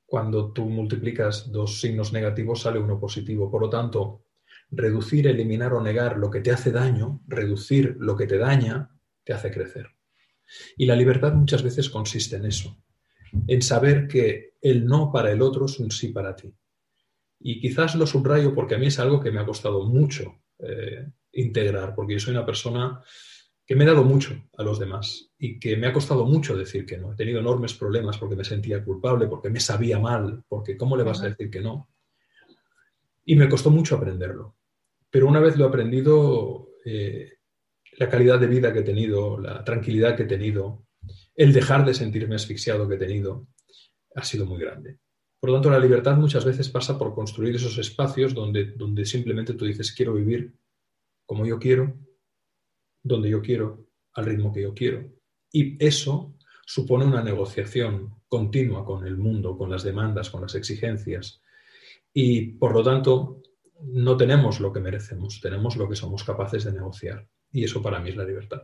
Cuando 0.06 0.52
tú 0.52 0.66
multiplicas 0.66 1.52
dos 1.52 1.80
signos 1.80 2.12
negativos 2.12 2.62
sale 2.62 2.80
uno 2.80 3.00
positivo. 3.00 3.52
Por 3.52 3.62
lo 3.62 3.70
tanto, 3.70 4.26
reducir, 4.72 5.28
eliminar 5.28 5.74
o 5.74 5.82
negar 5.82 6.18
lo 6.18 6.32
que 6.32 6.42
te 6.42 6.52
hace 6.52 6.72
daño, 6.72 7.22
reducir 7.28 7.96
lo 8.00 8.16
que 8.16 8.26
te 8.26 8.38
daña, 8.38 8.90
te 9.24 9.34
hace 9.34 9.52
crecer. 9.52 9.88
Y 10.78 10.88
la 10.88 10.96
libertad 10.96 11.34
muchas 11.34 11.62
veces 11.62 11.90
consiste 11.90 12.38
en 12.38 12.46
eso, 12.46 12.84
en 13.48 13.62
saber 13.62 14.08
que 14.08 14.56
el 14.62 14.86
no 14.86 15.12
para 15.12 15.32
el 15.32 15.42
otro 15.44 15.66
es 15.66 15.80
un 15.80 15.92
sí 15.92 16.10
para 16.10 16.36
ti. 16.36 16.52
Y 17.40 17.62
quizás 17.62 17.96
lo 17.96 18.08
subrayo 18.08 18.54
porque 18.54 18.76
a 18.76 18.78
mí 18.80 18.88
es 18.88 19.00
algo 19.00 19.20
que 19.20 19.32
me 19.32 19.40
ha 19.40 19.46
costado 19.46 19.86
mucho 19.86 20.42
eh, 20.58 21.08
integrar, 21.34 21.94
porque 21.96 22.14
yo 22.14 22.20
soy 22.20 22.34
una 22.34 22.46
persona 22.46 23.02
que 23.70 23.76
me 23.76 23.84
he 23.84 23.88
dado 23.88 24.04
mucho 24.04 24.50
a 24.58 24.64
los 24.64 24.80
demás 24.80 25.30
y 25.38 25.60
que 25.60 25.78
me 25.78 25.86
ha 25.86 25.94
costado 25.94 26.26
mucho 26.26 26.58
decir 26.58 26.88
que 26.88 26.98
no. 26.98 27.14
He 27.14 27.16
tenido 27.16 27.40
enormes 27.40 27.76
problemas 27.76 28.18
porque 28.18 28.36
me 28.36 28.44
sentía 28.44 28.84
culpable, 28.84 29.28
porque 29.28 29.52
me 29.52 29.60
sabía 29.60 30.00
mal, 30.00 30.44
porque 30.48 30.76
¿cómo 30.76 30.98
le 30.98 31.04
vas 31.04 31.22
a 31.22 31.30
decir 31.30 31.52
que 31.52 31.62
no? 31.62 31.88
Y 33.26 33.36
me 33.36 33.48
costó 33.48 33.70
mucho 33.70 33.96
aprenderlo. 33.96 34.56
Pero 35.12 35.28
una 35.28 35.40
vez 35.40 35.56
lo 35.56 35.66
he 35.66 35.68
aprendido, 35.68 36.70
eh, 36.84 37.34
la 38.00 38.10
calidad 38.10 38.40
de 38.40 38.48
vida 38.48 38.74
que 38.74 38.80
he 38.80 38.84
tenido, 38.84 39.38
la 39.38 39.64
tranquilidad 39.64 40.16
que 40.18 40.24
he 40.24 40.26
tenido, 40.26 40.88
el 41.36 41.54
dejar 41.54 41.86
de 41.86 41.94
sentirme 41.94 42.34
asfixiado 42.34 42.90
que 42.90 42.96
he 42.96 42.98
tenido, 42.98 43.50
ha 44.16 44.24
sido 44.24 44.48
muy 44.48 44.60
grande. 44.60 44.98
Por 45.40 45.52
lo 45.52 45.58
tanto, 45.58 45.70
la 45.70 45.78
libertad 45.78 46.18
muchas 46.18 46.44
veces 46.44 46.70
pasa 46.70 46.98
por 46.98 47.14
construir 47.14 47.54
esos 47.54 47.78
espacios 47.78 48.34
donde, 48.34 48.72
donde 48.72 49.06
simplemente 49.06 49.54
tú 49.54 49.66
dices, 49.66 49.92
quiero 49.92 50.16
vivir 50.16 50.56
como 51.28 51.46
yo 51.46 51.60
quiero, 51.60 51.96
donde 53.04 53.30
yo 53.30 53.42
quiero, 53.42 53.88
al 54.14 54.26
ritmo 54.26 54.52
que 54.52 54.62
yo 54.62 54.74
quiero. 54.74 55.10
Y 55.52 55.84
eso 55.84 56.36
supone 56.66 57.06
una 57.06 57.24
negociación 57.24 58.22
continua 58.28 58.86
con 58.86 59.06
el 59.06 59.18
mundo, 59.18 59.58
con 59.58 59.72
las 59.72 59.84
demandas, 59.84 60.30
con 60.30 60.42
las 60.42 60.56
exigencias. 60.56 61.42
Y 62.14 62.54
por 62.54 62.74
lo 62.74 62.84
tanto, 62.84 63.42
no 63.82 64.18
tenemos 64.18 64.60
lo 64.60 64.72
que 64.72 64.80
merecemos, 64.80 65.40
tenemos 65.42 65.76
lo 65.76 65.90
que 65.90 65.96
somos 65.96 66.24
capaces 66.24 66.64
de 66.64 66.74
negociar. 66.74 67.28
Y 67.52 67.64
eso 67.64 67.82
para 67.82 68.00
mí 68.00 68.10
es 68.10 68.16
la 68.16 68.26
libertad. 68.26 68.62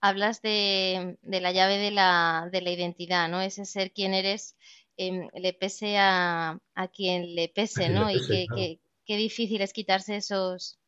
Hablas 0.00 0.42
de, 0.42 1.16
la 1.22 1.52
llave 1.52 1.78
de 1.78 1.90
la, 1.90 2.50
identidad, 2.52 3.28
¿no? 3.28 3.40
Ese 3.40 3.64
ser 3.64 3.92
quien 3.92 4.14
eres, 4.14 4.56
em, 4.96 5.28
le 5.34 5.52
pese 5.52 5.96
a, 5.98 6.60
quien 6.92 7.34
le 7.34 7.48
pese, 7.48 7.88
¿no? 7.88 8.10
y 8.10 8.20
qué 9.06 9.16
difícil 9.16 9.62
es 9.62 9.72
quitarse 9.72 10.16
esos, 10.16 10.78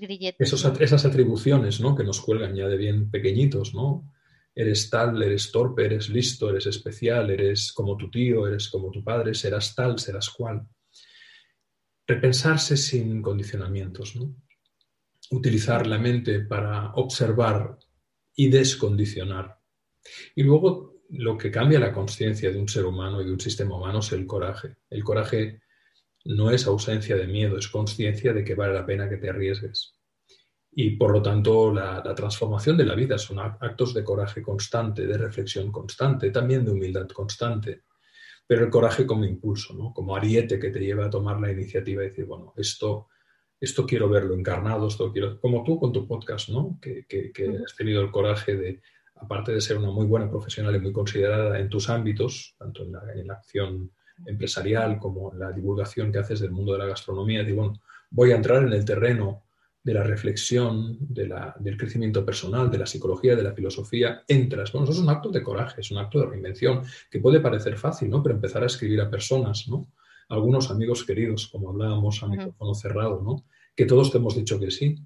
grilletes. 0.00 0.52
esas 0.52 1.04
atribuciones, 1.04 1.80
¿no? 1.80 1.94
Que 1.94 2.04
nos 2.04 2.20
cuelgan 2.20 2.54
ya 2.54 2.66
de 2.68 2.76
bien 2.76 3.10
pequeñitos, 3.10 3.74
¿no? 3.74 4.12
Eres 4.54 4.90
tal, 4.90 5.22
eres 5.22 5.52
torpe, 5.52 5.84
eres 5.84 6.08
listo, 6.08 6.50
eres 6.50 6.66
especial, 6.66 7.30
eres 7.30 7.72
como 7.72 7.96
tu 7.96 8.10
tío, 8.10 8.46
eres 8.46 8.68
como 8.68 8.90
tu 8.90 9.02
padre, 9.04 9.34
serás 9.34 9.74
tal, 9.74 9.98
serás 9.98 10.30
cual 10.30 10.66
repensarse 12.06 12.76
sin 12.76 13.22
condicionamientos, 13.22 14.16
¿no? 14.16 14.34
utilizar 15.30 15.86
la 15.86 15.98
mente 15.98 16.40
para 16.40 16.92
observar 16.94 17.78
y 18.34 18.48
descondicionar. 18.48 19.58
Y 20.34 20.42
luego 20.42 21.02
lo 21.10 21.36
que 21.38 21.50
cambia 21.50 21.78
la 21.78 21.92
conciencia 21.92 22.50
de 22.50 22.58
un 22.58 22.68
ser 22.68 22.84
humano 22.84 23.20
y 23.20 23.26
de 23.26 23.32
un 23.32 23.40
sistema 23.40 23.76
humano 23.76 24.00
es 24.00 24.12
el 24.12 24.26
coraje. 24.26 24.76
El 24.88 25.04
coraje 25.04 25.62
no 26.24 26.50
es 26.50 26.66
ausencia 26.66 27.16
de 27.16 27.26
miedo, 27.26 27.58
es 27.58 27.68
conciencia 27.68 28.32
de 28.32 28.44
que 28.44 28.54
vale 28.54 28.74
la 28.74 28.86
pena 28.86 29.08
que 29.08 29.16
te 29.16 29.30
arriesgues. 29.30 29.94
Y 30.72 30.90
por 30.90 31.12
lo 31.12 31.22
tanto, 31.22 31.72
la, 31.72 32.02
la, 32.04 32.14
transformación 32.14 32.76
de 32.76 32.84
la 32.84 32.94
vida 32.94 33.18
son 33.18 33.40
actos 33.40 33.92
de 33.92 34.04
coraje 34.04 34.40
constante, 34.40 35.06
de 35.06 35.18
reflexión 35.18 35.72
constante, 35.72 36.30
también 36.30 36.64
de 36.64 36.70
humildad 36.70 37.08
constante 37.08 37.82
pero 38.50 38.64
el 38.64 38.70
coraje 38.72 39.06
como 39.06 39.24
impulso, 39.24 39.74
¿no? 39.74 39.94
como 39.94 40.16
ariete 40.16 40.58
que 40.58 40.70
te 40.70 40.80
lleva 40.80 41.06
a 41.06 41.10
tomar 41.10 41.38
la 41.38 41.52
iniciativa 41.52 42.02
y 42.02 42.08
decir, 42.08 42.24
bueno, 42.24 42.52
esto, 42.56 43.06
esto 43.60 43.86
quiero 43.86 44.08
verlo 44.08 44.34
encarnado, 44.34 44.88
esto 44.88 45.12
quiero, 45.12 45.38
como 45.38 45.62
tú 45.62 45.78
con 45.78 45.92
tu 45.92 46.04
podcast, 46.04 46.48
¿no? 46.48 46.76
que, 46.82 47.06
que, 47.06 47.30
has 47.64 47.76
tenido 47.76 48.02
el 48.02 48.10
coraje 48.10 48.56
de, 48.56 48.82
aparte 49.14 49.52
de 49.52 49.60
ser 49.60 49.78
una 49.78 49.92
muy 49.92 50.04
buena 50.04 50.28
profesional 50.28 50.74
y 50.74 50.80
muy 50.80 50.92
considerada 50.92 51.60
en 51.60 51.68
tus 51.68 51.88
ámbitos, 51.88 52.56
tanto 52.58 52.82
en 52.82 52.90
la, 52.90 53.02
en 53.14 53.28
la 53.28 53.34
acción 53.34 53.92
empresarial 54.26 54.98
como 54.98 55.32
la 55.34 55.52
divulgación 55.52 56.12
que 56.12 56.18
haces 56.18 56.40
del 56.40 56.50
mundo 56.50 56.72
de 56.72 56.78
la 56.78 56.86
gastronomía, 56.86 57.40
decir, 57.40 57.54
bueno, 57.54 57.80
voy 58.10 58.32
a 58.32 58.36
entrar 58.36 58.62
en 58.62 58.72
el 58.72 58.84
terreno 58.84 59.44
de 59.82 59.94
la 59.94 60.02
reflexión, 60.02 60.98
del 61.00 61.76
crecimiento 61.78 62.24
personal, 62.24 62.70
de 62.70 62.78
la 62.78 62.86
psicología, 62.86 63.34
de 63.34 63.42
la 63.42 63.54
filosofía, 63.54 64.22
entras. 64.28 64.72
Bueno, 64.72 64.84
eso 64.84 64.92
es 64.92 64.98
un 64.98 65.08
acto 65.08 65.30
de 65.30 65.42
coraje, 65.42 65.80
es 65.80 65.90
un 65.90 65.98
acto 65.98 66.20
de 66.20 66.26
reinvención, 66.26 66.82
que 67.10 67.18
puede 67.18 67.40
parecer 67.40 67.78
fácil, 67.78 68.10
¿no? 68.10 68.22
Pero 68.22 68.34
empezar 68.34 68.62
a 68.62 68.66
escribir 68.66 69.00
a 69.00 69.10
personas, 69.10 69.68
¿no? 69.68 69.88
Algunos 70.28 70.70
amigos 70.70 71.04
queridos, 71.04 71.48
como 71.48 71.70
hablábamos 71.70 72.22
a 72.22 72.28
micrófono 72.28 72.74
cerrado, 72.74 73.22
¿no? 73.22 73.44
Que 73.74 73.86
todos 73.86 74.10
te 74.12 74.18
hemos 74.18 74.36
dicho 74.36 74.60
que 74.60 74.70
sí, 74.70 74.96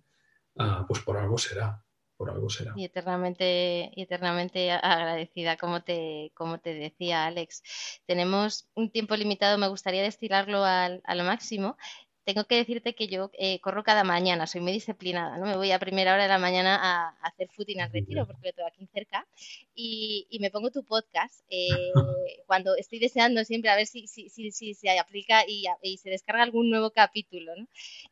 ah, 0.59 0.85
pues 0.89 1.01
por 1.03 1.19
algo 1.19 1.39
será, 1.39 1.84
por 2.17 2.31
algo 2.31 2.49
será. 2.49 2.73
Y 2.77 2.85
eternamente, 2.85 3.91
y 3.95 4.03
eternamente 4.03 4.71
agradecida, 4.73 5.57
como 5.57 5.83
te, 5.83 6.33
como 6.35 6.59
te 6.59 6.75
decía 6.75 7.27
Alex. 7.27 7.63
Tenemos 8.07 8.69
un 8.75 8.91
tiempo 8.91 9.17
limitado, 9.17 9.59
me 9.59 9.69
gustaría 9.69 10.03
destilarlo 10.03 10.65
al, 10.65 11.01
al 11.05 11.25
máximo 11.25 11.77
tengo 12.25 12.45
que 12.45 12.57
decirte 12.57 12.95
que 12.95 13.07
yo 13.07 13.31
eh, 13.35 13.61
corro 13.61 13.85
cada 13.85 14.03
mañana, 14.03 14.47
soy 14.47 14.63
muy 14.63 14.73
disciplinada, 14.73 15.37
¿no? 15.37 15.45
Me 15.47 15.57
voy 15.57 15.71
a 15.73 15.79
primera 15.79 16.15
hora 16.15 16.23
de 16.23 16.29
la 16.29 16.39
mañana 16.39 16.79
a, 16.83 17.09
hacer 17.21 17.49
footing 17.49 17.81
al 17.81 17.93
retiro 17.93 18.27
porque 18.27 18.49
lo 18.49 18.53
tengo 18.55 18.69
aquí 18.69 18.87
cerca 18.93 19.27
y, 19.75 20.27
me 20.41 20.51
pongo 20.51 20.71
tu 20.71 20.85
podcast 20.85 21.45
eh, 21.49 21.69
cuando 22.47 22.75
estoy 22.77 22.99
deseando 22.99 23.45
siempre 23.45 23.71
a 23.71 23.77
ver 23.77 23.87
si, 23.87 24.07
si, 24.07 24.29
si, 24.29 24.51
si 24.51 24.75
se 24.75 24.99
aplica 24.99 25.45
y, 25.47 25.67
se 25.99 26.11
descarga 26.11 26.43
algún 26.43 26.71
nuevo 26.71 26.91
capítulo, 26.91 27.55
¿no? 27.57 27.67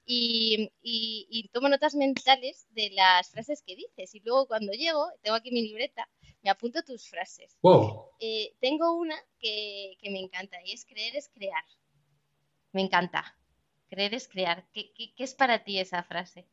Y, 0.04 0.71
tomo 1.52 1.69
notas 1.69 1.95
mentales 1.95 2.66
de 2.71 2.90
las 2.90 3.31
frases 3.31 3.62
que 3.62 3.76
dices 3.76 4.14
y 4.14 4.21
luego 4.21 4.47
cuando 4.47 4.73
llego, 4.73 5.07
tengo 5.23 5.37
aquí 5.37 5.50
mi 5.50 5.62
libreta, 5.62 6.09
me 6.42 6.50
apunto 6.50 6.83
tus 6.83 7.09
frases. 7.09 7.59
Eh, 8.21 8.54
tengo 8.61 8.92
una 8.92 9.16
que, 9.38 9.97
que 10.00 10.11
me 10.11 10.21
encanta 10.21 10.57
y 10.64 10.73
es 10.73 10.85
creer 10.87 11.16
es 11.16 11.28
crear. 11.28 11.64
Me 12.73 12.81
encanta. 12.81 13.37
Creer 13.93 14.15
es 14.15 14.27
crear. 14.27 14.65
¿Qué, 14.73 14.91
es 15.19 15.35
para 15.35 15.65
ti 15.65 15.79
esa 15.79 16.03
frase? 16.03 16.47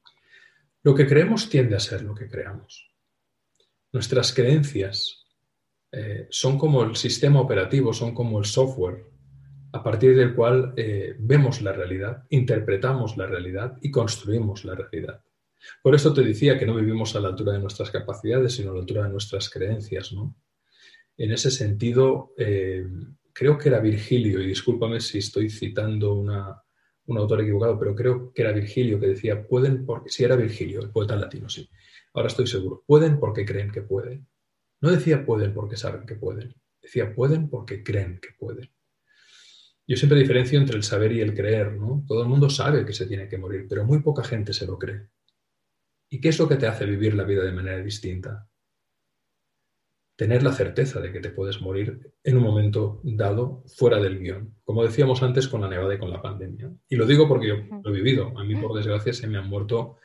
Lo 0.84 0.93
que 0.93 1.08
creemos 1.08 1.50
tiende 1.50 1.74
a 1.74 1.79
ser 1.79 2.01
lo 2.01 2.13
que 2.13 2.27
creamos. 2.27 2.91
Nuestras 3.93 4.34
creencias 4.34 5.25
eh, 5.89 6.27
son 6.31 6.58
como 6.58 6.84
el 6.84 6.98
sistema 6.98 7.39
operativo, 7.39 7.93
son 7.93 8.13
como 8.13 8.39
el 8.39 8.46
software 8.46 9.05
a 9.72 9.81
partir 9.81 10.17
del 10.17 10.36
cual 10.36 10.74
eh, 10.75 11.15
vemos 11.17 11.62
la 11.62 11.72
realidad, 11.72 12.25
interpretamos 12.29 13.15
la 13.15 13.25
realidad 13.25 13.77
y 13.81 13.89
construimos 13.89 14.65
la 14.65 14.75
realidad. 14.75 15.24
Por 15.81 15.96
eso 15.96 16.13
te 16.13 16.24
decía 16.24 16.60
que 16.60 16.65
no 16.65 16.75
vivimos 16.75 17.15
a 17.15 17.22
la 17.22 17.29
altura 17.29 17.53
de 17.53 17.60
nuestras 17.60 17.89
capacidades, 17.89 18.53
sino 18.53 18.72
a 18.72 18.74
la 18.74 18.81
altura 18.81 19.03
de 19.03 19.12
nuestras 19.12 19.50
creencias. 19.50 20.12
¿no? 20.12 20.36
En 21.15 21.31
ese 21.31 21.51
sentido, 21.51 22.34
eh, 22.38 22.86
creo 23.31 23.58
que 23.58 23.69
era 23.69 23.79
Virgilio, 23.79 24.41
y 24.41 24.48
discúlpame 24.48 25.00
si 25.00 25.19
estoy 25.19 25.50
citando 25.50 26.15
una, 26.15 26.63
un 27.09 27.17
autor 27.17 27.41
equivocado, 27.41 27.77
pero 27.79 27.95
creo 27.95 28.31
que 28.33 28.41
era 28.41 28.51
Virgilio 28.51 28.99
que 28.99 29.07
decía, 29.07 29.47
pueden 29.47 29.85
porque, 29.85 30.09
si 30.09 30.23
era 30.23 30.35
Virgilio, 30.35 30.81
el 30.81 30.91
poeta 30.91 31.15
latino, 31.15 31.49
sí, 31.49 31.69
ahora 32.13 32.27
estoy 32.27 32.47
seguro, 32.47 32.83
pueden 32.85 33.19
porque 33.19 33.45
creen 33.45 33.71
que 33.71 33.81
pueden. 33.81 34.27
No 34.81 34.91
decía 34.91 35.25
pueden 35.25 35.53
porque 35.53 35.75
saben 35.75 36.05
que 36.05 36.15
pueden, 36.15 36.55
decía 36.81 37.13
pueden 37.13 37.49
porque 37.49 37.83
creen 37.83 38.19
que 38.21 38.29
pueden. 38.37 38.71
Yo 39.87 39.97
siempre 39.97 40.19
diferencio 40.19 40.59
entre 40.59 40.77
el 40.77 40.83
saber 40.83 41.11
y 41.11 41.21
el 41.21 41.33
creer, 41.33 41.73
¿no? 41.73 42.05
Todo 42.07 42.21
el 42.21 42.29
mundo 42.29 42.49
sabe 42.49 42.85
que 42.85 42.93
se 42.93 43.07
tiene 43.07 43.27
que 43.27 43.39
morir, 43.39 43.65
pero 43.67 43.83
muy 43.85 44.01
poca 44.01 44.23
gente 44.23 44.53
se 44.53 44.67
lo 44.67 44.77
cree. 44.77 45.07
¿Y 46.09 46.21
qué 46.21 46.29
es 46.29 46.39
lo 46.39 46.47
que 46.47 46.57
te 46.57 46.67
hace 46.67 46.85
vivir 46.85 47.15
la 47.15 47.23
vida 47.23 47.43
de 47.43 47.51
manera 47.51 47.81
distinta? 47.81 48.48
Tener 50.19 50.43
la 50.43 50.51
certeza 50.51 50.99
de 50.99 51.13
que 51.13 51.21
te 51.21 51.29
puedes 51.29 51.61
morir 51.61 52.11
en 52.25 52.35
un 52.35 52.43
momento 52.43 52.99
dado 53.05 53.63
fuera 53.67 54.01
del 54.01 54.19
guion, 54.19 54.53
como 54.65 54.83
decíamos 54.83 55.23
antes 55.23 55.47
con 55.47 55.61
la 55.61 55.69
nevada 55.69 55.95
y 55.95 55.97
con 55.97 56.11
la 56.11 56.21
pandemia. 56.21 56.73
Y 56.89 56.97
lo 56.97 57.05
digo 57.05 57.25
porque 57.25 57.47
yo 57.47 57.55
lo 57.81 57.89
he 57.89 57.93
vivido. 57.93 58.38
A 58.38 58.43
mí, 58.43 58.53
por 58.57 58.75
desgracia, 58.75 59.13
se 59.13 59.27
me 59.27 59.38
han 59.38 59.47
muerto 59.47 59.95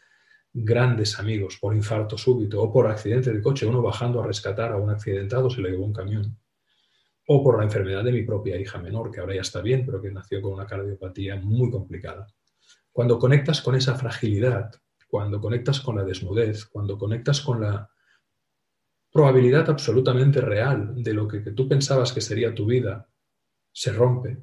grandes 0.53 1.19
amigos 1.19 1.59
por 1.61 1.75
infarto 1.75 2.17
súbito 2.17 2.63
o 2.63 2.73
por 2.73 2.87
accidente 2.87 3.33
de 3.33 3.43
coche, 3.43 3.67
uno 3.67 3.83
bajando 3.83 4.23
a 4.23 4.27
rescatar 4.29 4.71
a 4.71 4.77
un 4.77 4.89
accidentado 4.89 5.51
se 5.51 5.61
le 5.61 5.71
llevó 5.71 5.85
un 5.85 5.93
camión. 5.93 6.39
O 7.27 7.43
por 7.43 7.59
la 7.59 7.65
enfermedad 7.65 8.05
de 8.05 8.13
mi 8.13 8.23
propia 8.23 8.57
hija 8.57 8.79
menor, 8.79 9.11
que 9.11 9.19
ahora 9.19 9.35
ya 9.35 9.41
está 9.41 9.63
bien, 9.63 9.85
pero 9.85 10.01
que 10.01 10.13
nació 10.13 10.41
con 10.41 10.53
una 10.53 10.65
cardiopatía 10.65 11.41
muy 11.43 11.73
complicada. 11.73 12.29
Cuando 12.93 13.19
conectas 13.19 13.61
con 13.61 13.75
esa 13.75 13.97
fragilidad, 13.97 14.71
cuando 15.09 15.41
conectas 15.41 15.81
con 15.81 15.97
la 15.97 16.05
desnudez, 16.05 16.67
cuando 16.67 16.97
conectas 16.97 17.41
con 17.41 17.63
la 17.63 17.91
probabilidad 19.15 19.71
absolutamente 19.71 20.41
real 20.41 20.93
de 20.97 21.15
lo 21.15 21.29
que, 21.29 21.39
tú 21.39 21.69
pensabas 21.69 22.13
que 22.13 22.21
sería 22.21 22.53
tu 22.53 22.67
vida 22.67 23.09
se 23.73 23.93
rompe, 23.93 24.39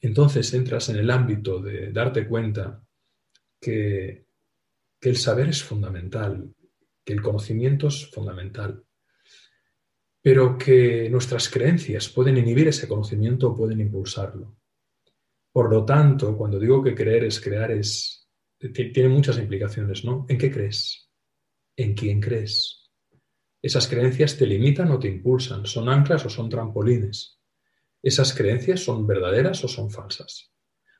entonces 0.00 0.52
entras 0.54 0.88
en 0.88 0.96
el 0.96 1.08
ámbito 1.08 1.60
de 1.60 1.92
darte 1.92 2.26
cuenta 2.26 2.82
que, 3.60 4.26
que 5.00 5.08
el 5.08 5.16
saber 5.16 5.50
es 5.50 5.62
fundamental, 5.62 6.52
que 7.04 7.12
el 7.12 7.22
conocimiento 7.22 7.86
es 7.86 8.10
fundamental, 8.10 8.84
pero 10.20 10.58
que 10.58 11.08
nuestras 11.08 11.48
creencias 11.48 12.08
pueden 12.08 12.38
inhibir 12.38 12.66
ese 12.66 12.88
conocimiento 12.88 13.50
o 13.50 13.56
pueden 13.56 13.80
impulsarlo. 13.80 14.56
Por 15.52 15.70
lo 15.70 15.84
tanto, 15.84 16.36
cuando 16.36 16.58
digo 16.58 16.82
que 16.82 16.96
creer 16.96 17.22
es 17.22 17.40
crear, 17.40 17.70
es, 17.70 18.28
tiene 18.58 19.08
muchas 19.08 19.38
implicaciones, 19.38 20.04
¿no? 20.04 20.26
¿En 20.28 20.38
qué 20.38 20.50
crees? 20.50 21.08
¿En 21.76 21.94
quién 21.94 22.20
crees? 22.20 22.79
Esas 23.62 23.88
creencias 23.88 24.36
te 24.36 24.46
limitan 24.46 24.90
o 24.90 24.98
te 24.98 25.08
impulsan, 25.08 25.66
son 25.66 25.88
anclas 25.88 26.24
o 26.24 26.30
son 26.30 26.48
trampolines. 26.48 27.38
¿Esas 28.02 28.32
creencias 28.34 28.80
son 28.80 29.06
verdaderas 29.06 29.62
o 29.64 29.68
son 29.68 29.90
falsas? 29.90 30.50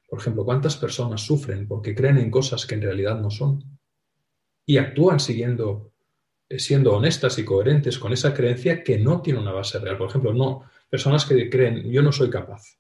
Por 0.07 0.19
ejemplo, 0.19 0.45
¿cuántas 0.45 0.76
personas 0.76 1.23
sufren 1.23 1.67
porque 1.67 1.95
creen 1.95 2.19
en 2.19 2.31
cosas 2.31 2.67
que 2.67 2.75
en 2.75 2.83
realidad 2.83 3.19
no 3.19 3.31
son? 3.31 3.79
Y 4.67 4.76
actúan 4.76 5.21
siguiendo, 5.21 5.93
eh, 6.49 6.59
siendo 6.59 6.95
honestas 6.95 7.38
y 7.38 7.45
coherentes 7.45 7.99
con 7.99 8.12
esa 8.12 8.35
creencia 8.35 8.83
que 8.83 8.99
no 8.99 9.23
tiene 9.23 9.38
una 9.38 9.52
base 9.52 9.79
real. 9.79 9.97
Por 9.97 10.11
ejemplo, 10.11 10.35
no, 10.35 10.64
personas 10.90 11.25
que 11.25 11.49
creen, 11.49 11.90
yo 11.90 12.02
no 12.02 12.12
soy 12.12 12.29
capaz. 12.29 12.79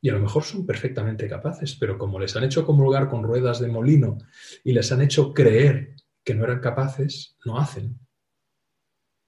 Y 0.00 0.08
a 0.08 0.14
lo 0.14 0.20
mejor 0.20 0.44
son 0.44 0.64
perfectamente 0.64 1.28
capaces, 1.28 1.74
pero 1.74 1.98
como 1.98 2.18
les 2.18 2.34
han 2.34 2.44
hecho 2.44 2.64
comulgar 2.64 3.10
con 3.10 3.22
ruedas 3.22 3.60
de 3.60 3.68
molino 3.68 4.16
y 4.64 4.72
les 4.72 4.90
han 4.92 5.02
hecho 5.02 5.34
creer 5.34 5.96
que 6.24 6.34
no 6.34 6.44
eran 6.44 6.60
capaces, 6.60 7.36
no 7.44 7.58
hacen. 7.58 7.98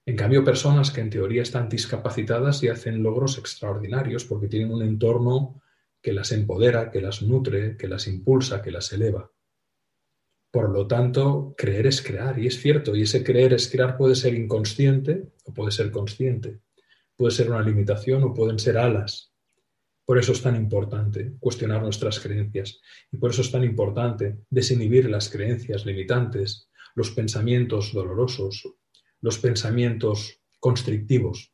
En 0.05 0.17
cambio, 0.17 0.45
personas 0.45 0.91
que 0.91 1.01
en 1.01 1.11
teoría 1.11 1.43
están 1.43 1.69
discapacitadas 1.69 2.63
y 2.63 2.69
hacen 2.69 3.03
logros 3.03 3.39
extraordinarios 3.39 4.25
porque 4.25 4.49
tienen 4.49 4.73
un 4.73 4.83
entorno 4.83 5.63
que 6.03 6.13
las 6.13 6.33
empodera, 6.33 6.91
que 6.91 7.01
las 7.01 7.23
nutre, 7.23 7.77
que 7.77 7.87
las 7.87 8.09
impulsa, 8.09 8.63
que 8.63 8.73
las 8.73 8.93
eleva. 8.93 9.31
Por 10.51 10.71
lo 10.71 10.87
tanto, 10.87 11.55
creer 11.57 11.87
es 11.87 12.03
crear, 12.03 12.39
y 12.39 12.47
es 12.47 12.61
cierto, 12.61 12.95
y 12.97 13.03
ese 13.03 13.23
creer 13.23 13.55
es 13.55 13.71
crear 13.71 13.97
puede 13.97 14.17
ser 14.17 14.35
inconsciente 14.35 15.33
o 15.45 15.55
puede 15.55 15.71
ser 15.71 15.91
consciente, 15.91 16.61
puede 17.17 17.31
ser 17.31 17.51
una 17.51 17.63
limitación 17.63 18.25
o 18.25 18.35
pueden 18.35 18.59
ser 18.59 18.77
alas, 18.77 19.33
por 20.05 20.19
eso 20.19 20.33
es 20.33 20.43
tan 20.43 20.57
importante 20.57 21.33
cuestionar 21.39 21.83
nuestras 21.83 22.19
creencias 22.19 22.81
y 23.11 23.17
por 23.19 23.31
eso 23.31 23.43
es 23.43 23.53
tan 23.53 23.65
importante 23.65 24.41
desinhibir 24.51 25.09
las 25.09 25.29
creencias 25.29 25.87
limitantes, 25.87 26.69
los 26.95 27.13
pensamientos 27.13 27.93
dolorosos, 27.93 28.69
los 29.23 29.39
pensamientos 29.39 30.41
constrictivos, 30.61 31.53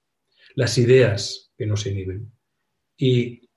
las 0.56 0.76
ideas 0.78 1.52
que 1.56 1.66
nos 1.66 1.86
inhiben 1.86 2.32
y 2.96 3.48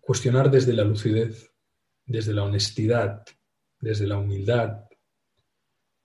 cuestionar 0.00 0.50
desde 0.50 0.72
la 0.72 0.82
lucidez, 0.82 1.52
desde 2.04 2.32
la 2.32 2.42
honestidad, 2.42 3.24
desde 3.78 4.08
la 4.08 4.18
humildad, 4.18 4.86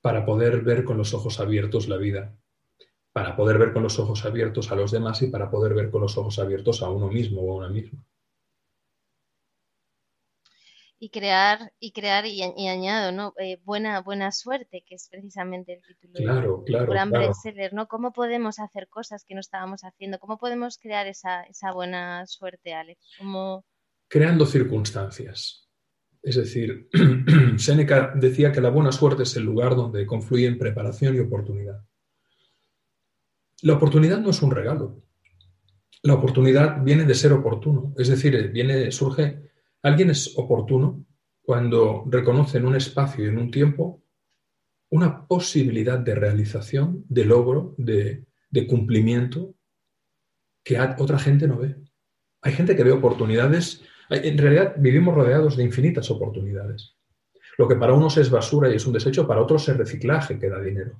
para 0.01 0.24
poder 0.24 0.62
ver 0.62 0.84
con 0.84 0.98
los 0.98 1.15
ojos 1.15 1.39
abiertos 1.39 1.88
la 1.88 1.98
vida 1.98 2.38
para 3.17 3.36
poder 3.36 3.58
ver 3.58 3.74
con 3.74 3.82
los 3.82 3.98
ojos 3.98 4.25
abiertos 4.25 4.72
a 4.72 4.75
los 4.75 4.91
demás 4.91 5.24
y 5.24 5.27
para 5.27 5.50
poder 5.50 5.74
ver 5.74 5.89
con 5.89 6.01
los 6.01 6.15
ojos 6.20 6.38
abiertos 6.38 6.84
a 6.84 6.89
uno 6.91 7.08
mismo 7.08 7.41
o 7.41 7.51
a 7.51 7.56
una 7.56 7.70
misma. 7.70 8.06
Y 11.00 11.10
crear, 11.12 11.72
y 11.80 11.92
crear, 11.92 12.25
y, 12.25 12.42
añado, 12.42 13.12
¿no? 13.12 13.34
Eh, 13.38 13.60
buena, 13.63 14.01
buena 14.01 14.32
suerte, 14.32 14.84
que 14.88 14.96
es 14.96 15.08
precisamente 15.10 15.74
el 15.74 15.82
título 15.84 16.13
claro, 16.16 16.63
claro, 16.66 16.92
gran 16.92 17.12
bestseller, 17.12 17.72
¿no? 17.74 17.88
¿Cómo 17.88 18.13
podemos 18.13 18.58
hacer 18.60 18.88
cosas 18.88 19.24
que 19.24 19.36
no 19.36 19.39
estábamos 19.39 19.82
haciendo? 19.82 20.18
¿Cómo 20.18 20.39
podemos 20.39 20.80
crear 20.80 21.06
esa, 21.06 21.44
esa 21.44 21.72
buena 21.72 22.25
suerte, 22.25 22.74
Alex? 22.74 23.00
Creando 24.08 24.46
circunstancias. 24.48 25.68
Es 26.24 26.36
decir, 26.36 26.89
Seneca 27.58 28.12
decía 28.16 28.51
que 28.51 28.62
la 28.62 28.70
buena 28.70 28.92
suerte 28.92 29.24
es 29.24 29.36
el 29.36 29.44
lugar 29.44 29.75
donde 29.75 30.06
confluyen 30.06 30.58
preparación 30.58 31.16
y 31.16 31.20
oportunidad. 31.20 31.80
La 33.62 33.74
oportunidad 33.74 34.20
no 34.20 34.32
es 34.32 34.41
un 34.41 34.52
regalo. 34.52 35.04
La 36.04 36.13
oportunidad 36.15 36.84
viene 36.84 37.06
de 37.06 37.15
ser 37.15 37.34
oportuno. 37.34 37.93
Es 37.98 38.08
decir, 38.08 38.52
viene, 38.52 38.91
surge, 38.91 39.46
alguien 39.84 40.10
es 40.10 40.38
oportuno 40.38 41.06
cuando 41.42 42.04
reconoce 42.08 42.58
en 42.58 42.66
un 42.66 42.76
espacio 42.76 43.26
y 43.26 43.30
en 43.30 43.38
un 43.38 43.52
tiempo 43.52 44.04
una 44.90 45.28
posibilidad 45.28 46.00
de 46.00 46.16
realización, 46.16 47.06
de 47.10 47.26
logro, 47.26 47.76
de, 47.78 48.26
cumplimiento 48.68 49.54
que 50.63 50.80
otra 50.80 51.20
gente 51.20 51.48
no 51.48 51.60
ve. 51.60 51.76
Hay 52.42 52.54
gente 52.54 52.76
que 52.76 52.84
ve 52.84 52.92
oportunidades. 52.92 53.84
En 54.10 54.38
realidad 54.38 54.76
vivimos 54.78 55.13
rodeados 55.13 55.56
de 55.58 55.63
infinitas 55.63 56.10
oportunidades. 56.10 56.96
Lo 57.58 57.68
que 57.68 57.76
para 57.76 57.94
unos 57.94 58.18
es 58.18 58.30
basura 58.30 58.70
y 58.70 58.76
es 58.76 58.86
un 58.88 58.94
desecho, 58.94 59.28
para 59.28 59.42
otros 59.42 59.70
es 59.70 59.78
reciclaje 59.78 60.40
que 60.40 60.50
da 60.50 60.60
dinero 60.60 61.00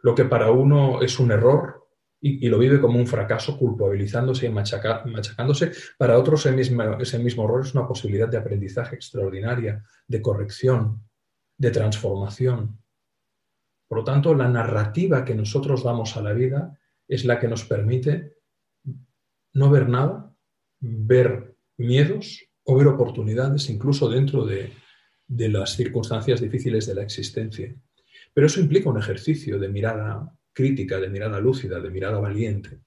lo 0.00 0.14
que 0.14 0.24
para 0.24 0.50
uno 0.50 1.02
es 1.02 1.18
un 1.18 1.32
error 1.32 1.87
y, 2.20 2.48
lo 2.48 2.58
vive 2.58 2.80
como 2.80 2.98
un 2.98 3.06
fracaso, 3.06 3.56
culpabilizándose 3.56 4.46
y 4.46 4.50
machacándose, 4.50 5.72
para 5.96 6.18
otros 6.18 6.46
ese 6.46 6.54
mismo, 6.54 6.82
ese 7.00 7.18
mismo 7.18 7.44
error 7.44 7.64
es 7.64 7.74
una 7.74 7.86
posibilidad 7.86 8.28
de 8.28 8.38
aprendizaje 8.38 8.96
extraordinaria, 8.96 9.84
de 10.06 10.20
corrección, 10.20 11.02
de 11.56 11.70
transformación. 11.70 12.80
Por 13.86 13.98
lo 13.98 14.04
tanto, 14.04 14.34
la 14.34 14.48
narrativa 14.48 15.24
que 15.24 15.34
nosotros 15.34 15.84
damos 15.84 16.16
a 16.16 16.22
la 16.22 16.32
vida 16.32 16.78
es 17.06 17.24
la 17.24 17.38
que 17.38 17.48
nos 17.48 17.64
permite 17.64 18.36
no 19.54 19.70
ver 19.70 19.88
nada, 19.88 20.34
ver 20.80 21.56
miedos 21.76 22.44
o 22.64 22.76
ver 22.76 22.88
oportunidades 22.88 23.70
incluso 23.70 24.08
dentro 24.08 24.44
de 24.44 24.72
las 25.48 25.76
circunstancias 25.76 26.40
difíciles 26.40 26.86
de 26.86 26.94
la 26.94 27.02
existencia. 27.02 27.74
Pero 28.34 28.46
eso 28.46 28.60
implica 28.60 28.90
un 28.90 28.98
ejercicio 28.98 29.58
de 29.58 29.68
mirada 29.68 30.37
crítica, 30.58 30.98
de 30.98 31.08
mirada 31.08 31.38
lúcida, 31.38 31.78
de 31.78 31.88
mirada 31.88 32.18
valiente. 32.18 32.80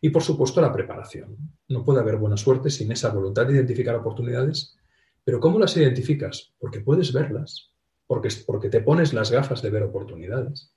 Y 0.00 0.08
por 0.08 0.22
supuesto 0.22 0.62
la 0.62 0.72
preparación. 0.72 1.36
No 1.68 1.84
puede 1.84 2.00
haber 2.00 2.16
buena 2.16 2.38
suerte 2.38 2.70
sin 2.70 2.90
esa 2.92 3.10
voluntad 3.10 3.46
de 3.46 3.52
identificar 3.52 3.94
oportunidades. 3.94 4.78
Pero 5.22 5.38
¿cómo 5.38 5.58
las 5.58 5.76
identificas? 5.76 6.54
Porque 6.58 6.80
puedes 6.80 7.12
verlas, 7.12 7.72
porque, 8.06 8.30
porque 8.46 8.70
te 8.70 8.80
pones 8.80 9.12
las 9.12 9.30
gafas 9.30 9.60
de 9.60 9.68
ver 9.68 9.82
oportunidades 9.82 10.74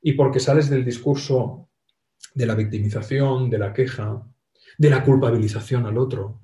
y 0.00 0.12
porque 0.12 0.40
sales 0.40 0.70
del 0.70 0.82
discurso 0.82 1.68
de 2.34 2.46
la 2.46 2.54
victimización, 2.54 3.50
de 3.50 3.58
la 3.58 3.74
queja, 3.74 4.26
de 4.78 4.90
la 4.90 5.04
culpabilización 5.04 5.84
al 5.84 5.98
otro. 5.98 6.40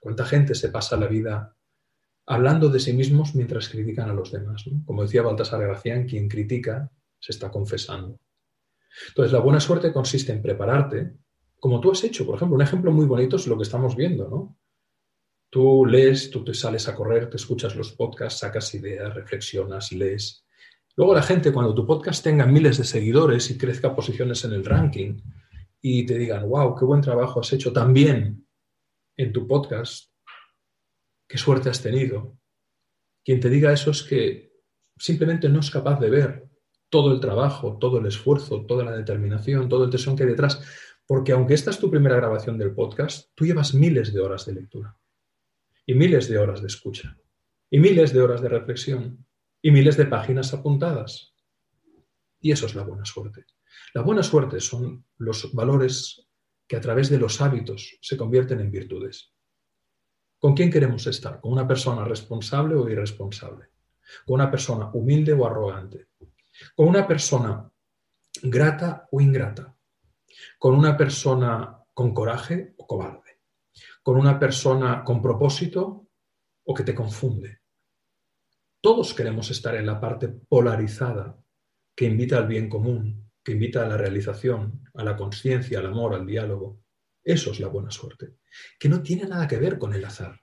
¿Cuánta 0.00 0.24
gente 0.24 0.54
se 0.54 0.70
pasa 0.70 0.96
la 0.96 1.06
vida 1.06 1.54
hablando 2.30 2.68
de 2.70 2.80
sí 2.80 2.92
mismos 2.94 3.34
mientras 3.34 3.68
critican 3.68 4.08
a 4.08 4.14
los 4.14 4.30
demás. 4.30 4.64
Como 4.86 5.02
decía 5.02 5.22
Baltasar 5.22 5.60
Gracián, 5.60 6.06
quien 6.06 6.28
critica 6.28 6.88
se 7.18 7.32
está 7.32 7.50
confesando. 7.50 8.18
Entonces, 9.08 9.32
la 9.32 9.40
buena 9.40 9.60
suerte 9.60 9.92
consiste 9.92 10.32
en 10.32 10.42
prepararte, 10.42 11.12
como 11.58 11.80
tú 11.80 11.92
has 11.92 12.02
hecho. 12.04 12.26
Por 12.26 12.36
ejemplo, 12.36 12.56
un 12.56 12.62
ejemplo 12.62 12.92
muy 12.92 13.06
bonito 13.06 13.36
es 13.36 13.46
lo 13.46 13.56
que 13.56 13.62
estamos 13.62 13.96
viendo, 13.96 14.28
¿no? 14.28 14.56
Tú 15.50 15.84
lees, 15.84 16.30
tú 16.30 16.44
te 16.44 16.54
sales 16.54 16.88
a 16.88 16.94
correr, 16.94 17.28
te 17.28 17.36
escuchas 17.36 17.74
los 17.74 17.92
podcasts, 17.92 18.40
sacas 18.40 18.72
ideas, 18.74 19.12
reflexionas, 19.14 19.90
lees. 19.90 20.46
Luego 20.96 21.14
la 21.14 21.22
gente, 21.22 21.52
cuando 21.52 21.74
tu 21.74 21.86
podcast 21.86 22.22
tenga 22.22 22.46
miles 22.46 22.78
de 22.78 22.84
seguidores 22.84 23.50
y 23.50 23.58
crezca 23.58 23.94
posiciones 23.94 24.44
en 24.44 24.52
el 24.52 24.64
ranking 24.64 25.20
y 25.80 26.04
te 26.06 26.18
digan, 26.18 26.48
wow, 26.48 26.76
qué 26.76 26.84
buen 26.84 27.00
trabajo 27.00 27.40
has 27.40 27.52
hecho 27.52 27.72
también 27.72 28.46
en 29.16 29.32
tu 29.32 29.46
podcast, 29.46 30.12
qué 31.28 31.38
suerte 31.38 31.68
has 31.68 31.82
tenido. 31.82 32.36
Quien 33.24 33.40
te 33.40 33.50
diga 33.50 33.72
eso 33.72 33.90
es 33.90 34.02
que 34.02 34.52
simplemente 34.96 35.48
no 35.48 35.60
es 35.60 35.70
capaz 35.70 35.98
de 36.00 36.10
ver 36.10 36.49
todo 36.90 37.12
el 37.12 37.20
trabajo, 37.20 37.78
todo 37.78 37.98
el 37.98 38.06
esfuerzo, 38.06 38.66
toda 38.66 38.84
la 38.84 38.92
determinación, 38.92 39.68
todo 39.68 39.84
el 39.84 39.90
tesón 39.90 40.16
que 40.16 40.24
hay 40.24 40.30
detrás. 40.30 40.60
Porque 41.06 41.32
aunque 41.32 41.54
esta 41.54 41.70
es 41.70 41.78
tu 41.78 41.90
primera 41.90 42.16
grabación 42.16 42.58
del 42.58 42.74
podcast, 42.74 43.30
tú 43.34 43.46
llevas 43.46 43.74
miles 43.74 44.12
de 44.12 44.20
horas 44.20 44.44
de 44.46 44.54
lectura 44.54 44.96
y 45.86 45.94
miles 45.94 46.28
de 46.28 46.38
horas 46.38 46.60
de 46.60 46.66
escucha 46.66 47.16
y 47.70 47.78
miles 47.78 48.12
de 48.12 48.20
horas 48.20 48.42
de 48.42 48.48
reflexión 48.48 49.26
y 49.62 49.70
miles 49.70 49.96
de 49.96 50.06
páginas 50.06 50.52
apuntadas. 50.52 51.34
Y 52.40 52.52
eso 52.52 52.66
es 52.66 52.74
la 52.74 52.82
buena 52.82 53.04
suerte. 53.04 53.46
La 53.94 54.02
buena 54.02 54.22
suerte 54.22 54.60
son 54.60 55.04
los 55.18 55.52
valores 55.54 56.26
que 56.66 56.76
a 56.76 56.80
través 56.80 57.10
de 57.10 57.18
los 57.18 57.40
hábitos 57.40 57.98
se 58.00 58.16
convierten 58.16 58.60
en 58.60 58.70
virtudes. 58.70 59.32
¿Con 60.38 60.54
quién 60.54 60.70
queremos 60.70 61.06
estar? 61.06 61.40
¿Con 61.40 61.52
una 61.52 61.66
persona 61.66 62.04
responsable 62.04 62.74
o 62.74 62.88
irresponsable? 62.88 63.66
¿Con 64.24 64.36
una 64.36 64.50
persona 64.50 64.90
humilde 64.92 65.32
o 65.32 65.46
arrogante? 65.46 66.09
¿Con 66.74 66.88
una 66.88 67.06
persona 67.06 67.70
grata 68.42 69.08
o 69.10 69.20
ingrata? 69.20 69.76
¿Con 70.58 70.74
una 70.74 70.96
persona 70.96 71.84
con 71.92 72.14
coraje 72.14 72.74
o 72.78 72.86
cobarde? 72.86 73.40
¿Con 74.02 74.16
una 74.16 74.38
persona 74.38 75.04
con 75.04 75.20
propósito 75.20 76.08
o 76.64 76.74
que 76.74 76.84
te 76.84 76.94
confunde? 76.94 77.60
Todos 78.80 79.12
queremos 79.12 79.50
estar 79.50 79.74
en 79.74 79.86
la 79.86 80.00
parte 80.00 80.28
polarizada 80.28 81.38
que 81.94 82.06
invita 82.06 82.38
al 82.38 82.46
bien 82.46 82.68
común, 82.68 83.30
que 83.44 83.52
invita 83.52 83.82
a 83.82 83.88
la 83.88 83.96
realización, 83.96 84.88
a 84.94 85.04
la 85.04 85.16
conciencia, 85.16 85.80
al 85.80 85.86
amor, 85.86 86.14
al 86.14 86.26
diálogo. 86.26 86.82
Eso 87.22 87.52
es 87.52 87.60
la 87.60 87.68
buena 87.68 87.90
suerte, 87.90 88.36
que 88.78 88.88
no 88.88 89.02
tiene 89.02 89.24
nada 89.24 89.46
que 89.46 89.58
ver 89.58 89.78
con 89.78 89.92
el 89.92 90.04
azar, 90.04 90.40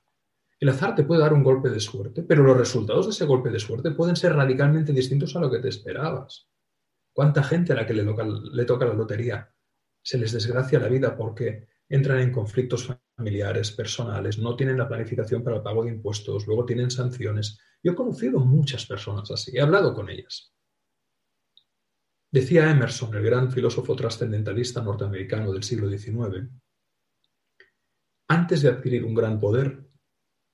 El 0.60 0.70
azar 0.70 0.96
te 0.96 1.04
puede 1.04 1.22
dar 1.22 1.34
un 1.34 1.44
golpe 1.44 1.70
de 1.70 1.80
suerte, 1.80 2.24
pero 2.24 2.44
los 2.44 2.58
resultados 2.58 3.06
de 3.06 3.12
ese 3.12 3.26
golpe 3.26 3.50
de 3.50 3.60
suerte 3.60 3.92
pueden 3.92 4.16
ser 4.16 4.34
radicalmente 4.34 4.92
distintos 4.92 5.36
a 5.36 5.40
lo 5.40 5.52
que 5.52 5.60
te 5.60 5.70
esperabas. 5.70 6.50
¿Cuánta 7.14 7.44
gente 7.44 7.74
a 7.74 7.76
la 7.76 7.86
que 7.86 7.94
le 7.94 8.04
toca, 8.04 8.26
le 8.26 8.66
toca 8.66 8.86
la 8.86 8.94
lotería 8.94 9.54
se 10.02 10.18
les 10.18 10.32
desgracia 10.32 10.80
la 10.80 10.88
vida 10.88 11.18
porque 11.18 11.68
entran 11.90 12.20
en 12.22 12.32
conflictos 12.32 12.90
familiares, 13.18 13.72
personales, 13.72 14.40
no 14.40 14.56
tienen 14.56 14.78
la 14.78 14.88
planificación 14.88 15.44
para 15.44 15.58
el 15.58 15.64
pago 15.64 15.84
de 15.84 15.92
impuestos, 15.92 16.48
luego 16.48 16.66
tienen 16.66 16.90
sanciones? 16.90 17.60
Yo 17.84 17.92
he 17.92 17.96
conocido 17.96 18.40
muchas 18.40 18.86
personas 18.86 19.30
así, 19.32 19.56
he 19.56 19.62
hablado 19.62 19.94
con 19.94 20.10
ellas. 20.10 20.54
Decía 22.32 22.70
Emerson, 22.70 23.16
el 23.16 23.24
gran 23.24 23.52
filósofo 23.52 23.96
trascendentalista 23.96 24.82
norteamericano 24.82 25.52
del 25.52 25.64
siglo 25.64 25.90
XIX, 25.90 26.50
antes 28.30 28.62
de 28.62 28.70
adquirir 28.70 29.06
un 29.06 29.14
gran 29.14 29.40
poder, 29.40 29.87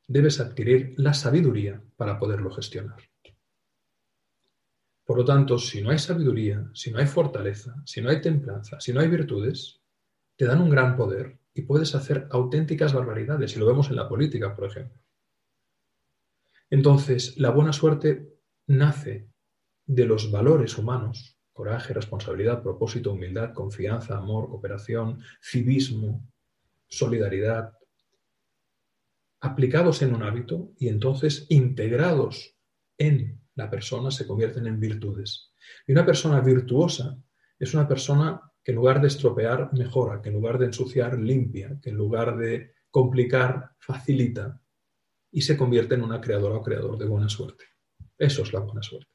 debes 0.07 0.39
adquirir 0.39 0.93
la 0.97 1.13
sabiduría 1.13 1.81
para 1.95 2.19
poderlo 2.19 2.51
gestionar. 2.51 2.97
Por 5.05 5.17
lo 5.17 5.25
tanto, 5.25 5.57
si 5.57 5.81
no 5.81 5.89
hay 5.91 5.99
sabiduría, 5.99 6.69
si 6.73 6.91
no 6.91 6.99
hay 6.99 7.07
fortaleza, 7.07 7.75
si 7.85 8.01
no 8.01 8.09
hay 8.09 8.21
templanza, 8.21 8.79
si 8.79 8.93
no 8.93 9.01
hay 9.01 9.09
virtudes, 9.09 9.81
te 10.37 10.45
dan 10.45 10.61
un 10.61 10.69
gran 10.69 10.95
poder 10.95 11.39
y 11.53 11.63
puedes 11.63 11.93
hacer 11.93 12.27
auténticas 12.31 12.93
barbaridades, 12.93 13.55
y 13.55 13.59
lo 13.59 13.65
vemos 13.65 13.89
en 13.89 13.97
la 13.97 14.07
política, 14.07 14.55
por 14.55 14.65
ejemplo. 14.65 14.99
Entonces, 16.69 17.37
la 17.37 17.51
buena 17.51 17.73
suerte 17.73 18.33
nace 18.67 19.29
de 19.85 20.05
los 20.05 20.31
valores 20.31 20.77
humanos, 20.77 21.37
coraje, 21.51 21.93
responsabilidad, 21.93 22.63
propósito, 22.63 23.11
humildad, 23.11 23.53
confianza, 23.53 24.17
amor, 24.17 24.49
cooperación, 24.49 25.21
civismo, 25.39 26.27
solidaridad, 26.87 27.73
aplicados 29.43 30.01
en 30.01 30.15
un 30.15 30.23
hábito 30.23 30.71
y 30.79 30.88
entonces 30.88 31.45
integrados 31.49 32.56
en 32.97 33.41
la 33.56 33.69
persona 33.69 34.10
se 34.10 34.25
convierten 34.25 34.67
en 34.67 34.79
virtudes. 34.79 35.53
Y 35.86 35.91
una 35.91 36.06
persona 36.06 36.39
virtuosa 36.39 37.21
es 37.60 37.73
una 37.73 37.86
persona 37.86 38.41
que 38.63 38.71
en 38.71 38.77
lugar 38.77 39.01
de 39.01 39.10
estropear, 39.10 39.69
mejora, 39.73 40.21
que 40.21 40.29
en 40.29 40.36
lugar 40.36 40.58
de 40.58 40.67
ensuciar, 40.67 41.19
limpia, 41.19 41.77
que 41.82 41.89
en 41.89 41.97
lugar 41.97 42.38
de 42.38 42.73
complicar, 42.89 43.71
facilita 43.79 44.62
y 45.29 45.41
se 45.41 45.58
convierte 45.58 45.95
en 45.95 46.03
una 46.03 46.21
creadora 46.21 46.56
o 46.56 46.63
creador 46.63 46.97
de 46.97 47.06
buena 47.06 47.27
suerte. 47.27 47.65
Eso 48.17 48.43
es 48.43 48.53
la 48.53 48.62
buena 48.62 48.82
suerte. 48.82 49.12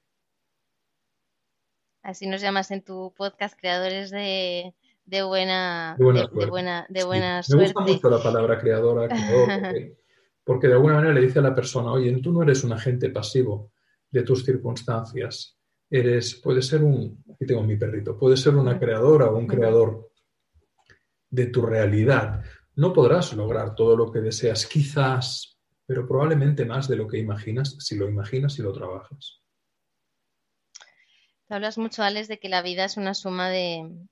Así 2.02 2.26
nos 2.26 2.42
llamas 2.42 2.70
en 2.70 2.84
tu 2.84 3.14
podcast, 3.16 3.58
creadores 3.58 4.10
de, 4.10 4.74
buena, 5.06 5.96
de 5.98 6.04
buena, 6.04 6.86
de, 6.90 7.04
buena, 7.04 7.42
suerte. 7.42 7.72
Me 7.72 7.72
gusta 7.72 7.92
mucho 7.92 8.10
la 8.10 8.22
palabra 8.22 8.58
creadora, 8.58 9.08
porque 9.08 9.96
de 10.56 10.72
alguna 10.72 10.94
manera 10.94 11.12
le 11.12 11.20
dice 11.20 11.40
a 11.40 11.42
la 11.42 11.54
persona, 11.54 11.92
oye, 11.92 12.16
tú 12.22 12.32
no 12.32 12.42
eres 12.42 12.64
un 12.64 12.72
agente 12.72 13.10
pasivo 13.10 13.72
de 14.10 14.22
tus 14.22 14.44
circunstancias, 14.44 15.58
eres, 15.90 16.36
puede 16.36 16.62
ser 16.62 16.82
un, 16.82 17.22
aquí 17.34 17.44
tengo 17.46 17.62
mi 17.62 17.76
perrito, 17.76 18.16
puede 18.18 18.36
ser 18.36 18.56
una 18.56 18.78
creadora 18.78 19.26
o 19.26 19.36
un 19.36 19.46
creador 19.46 20.10
de 21.28 21.46
tu 21.46 21.62
realidad. 21.62 22.42
No 22.76 22.92
podrás 22.92 23.34
lograr 23.34 23.74
todo 23.74 23.96
lo 23.96 24.10
que 24.10 24.20
deseas, 24.20 24.66
quizás, 24.66 25.58
pero 25.84 26.06
probablemente 26.06 26.64
más 26.64 26.88
de 26.88 26.96
lo 26.96 27.06
que 27.06 27.18
imaginas 27.18 27.76
si 27.78 27.96
lo 27.96 28.08
imaginas 28.08 28.58
y 28.58 28.62
lo 28.62 28.72
trabajas. 28.72 29.42
hablas 31.50 31.76
mucho, 31.76 32.02
Alex, 32.02 32.28
de 32.28 32.38
que 32.38 32.48
la 32.48 32.62
vida 32.62 32.86
es 32.86 32.96
una 32.96 33.12
suma 33.12 33.50
de, 33.50 34.06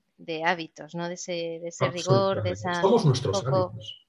hábitos, 0.44 0.94
¿no? 0.94 1.08
De 1.08 1.14
ese, 1.14 1.60
rigor, 1.92 2.42
de 2.42 2.50
esa... 2.50 2.82
Somos 2.82 3.06
nuestros 3.06 3.42
hábitos. 3.42 4.05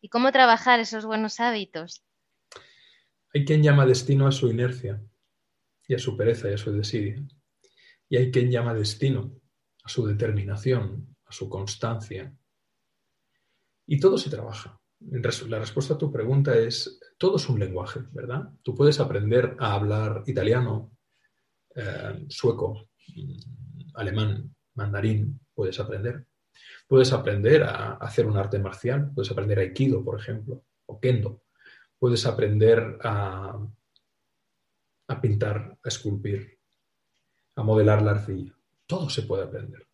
¿Y 0.00 0.08
cómo 0.08 0.30
trabajar 0.30 0.78
esos 0.80 1.04
buenos 1.04 1.40
hábitos? 1.40 2.04
Hay 3.34 3.44
quien 3.44 3.62
llama 3.62 3.84
destino 3.84 4.26
a 4.26 4.32
su 4.32 4.48
inercia 4.48 5.02
y 5.86 5.94
a 5.94 5.98
su 5.98 6.16
pereza 6.16 6.50
y 6.50 6.54
a 6.54 6.58
su 6.58 6.72
desidia. 6.72 7.20
Y 8.08 8.16
hay 8.16 8.30
quien 8.30 8.50
llama 8.50 8.74
destino 8.74 9.40
a 9.82 9.88
su 9.88 10.06
determinación, 10.06 11.16
a 11.26 11.32
su 11.32 11.48
constancia. 11.48 12.32
Y 13.86 13.98
todo 13.98 14.16
se 14.18 14.30
trabaja. 14.30 14.80
La 15.00 15.58
respuesta 15.58 15.94
a 15.94 15.98
tu 15.98 16.10
pregunta 16.12 16.56
es, 16.56 17.00
todo 17.18 17.36
es 17.36 17.48
un 17.48 17.58
lenguaje, 17.58 18.00
¿verdad? 18.12 18.50
Tú 18.62 18.74
puedes 18.74 19.00
aprender 19.00 19.56
a 19.58 19.74
hablar 19.74 20.22
italiano, 20.26 20.96
eh, 21.74 22.26
sueco, 22.28 22.90
mm, 23.14 23.90
alemán, 23.94 24.54
mandarín, 24.74 25.40
puedes 25.54 25.78
aprender. 25.80 26.27
Puedes 26.88 27.12
aprender 27.12 27.62
a 27.64 27.96
hacer 27.96 28.26
un 28.26 28.38
arte 28.38 28.58
marcial, 28.58 29.12
puedes 29.14 29.30
aprender 29.30 29.58
aikido, 29.58 30.02
por 30.02 30.18
ejemplo, 30.18 30.64
o 30.86 30.98
kendo. 30.98 31.42
Puedes 31.98 32.24
aprender 32.24 32.98
a, 33.02 33.58
a 35.08 35.20
pintar, 35.20 35.78
a 35.84 35.88
esculpir, 35.88 36.58
a 37.56 37.62
modelar 37.62 38.00
la 38.00 38.12
arcilla. 38.12 38.56
Todo 38.86 39.10
se 39.10 39.22
puede 39.22 39.44
aprender. 39.44 39.86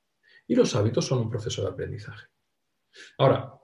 Y 0.47 0.55
los 0.55 0.77
hábitos 0.77 1.05
son 1.07 1.19
un 1.19 1.31
proceso 1.31 1.63
de 1.63 1.71
aprendizaje. 1.71 2.29
Ahora, 3.19 3.59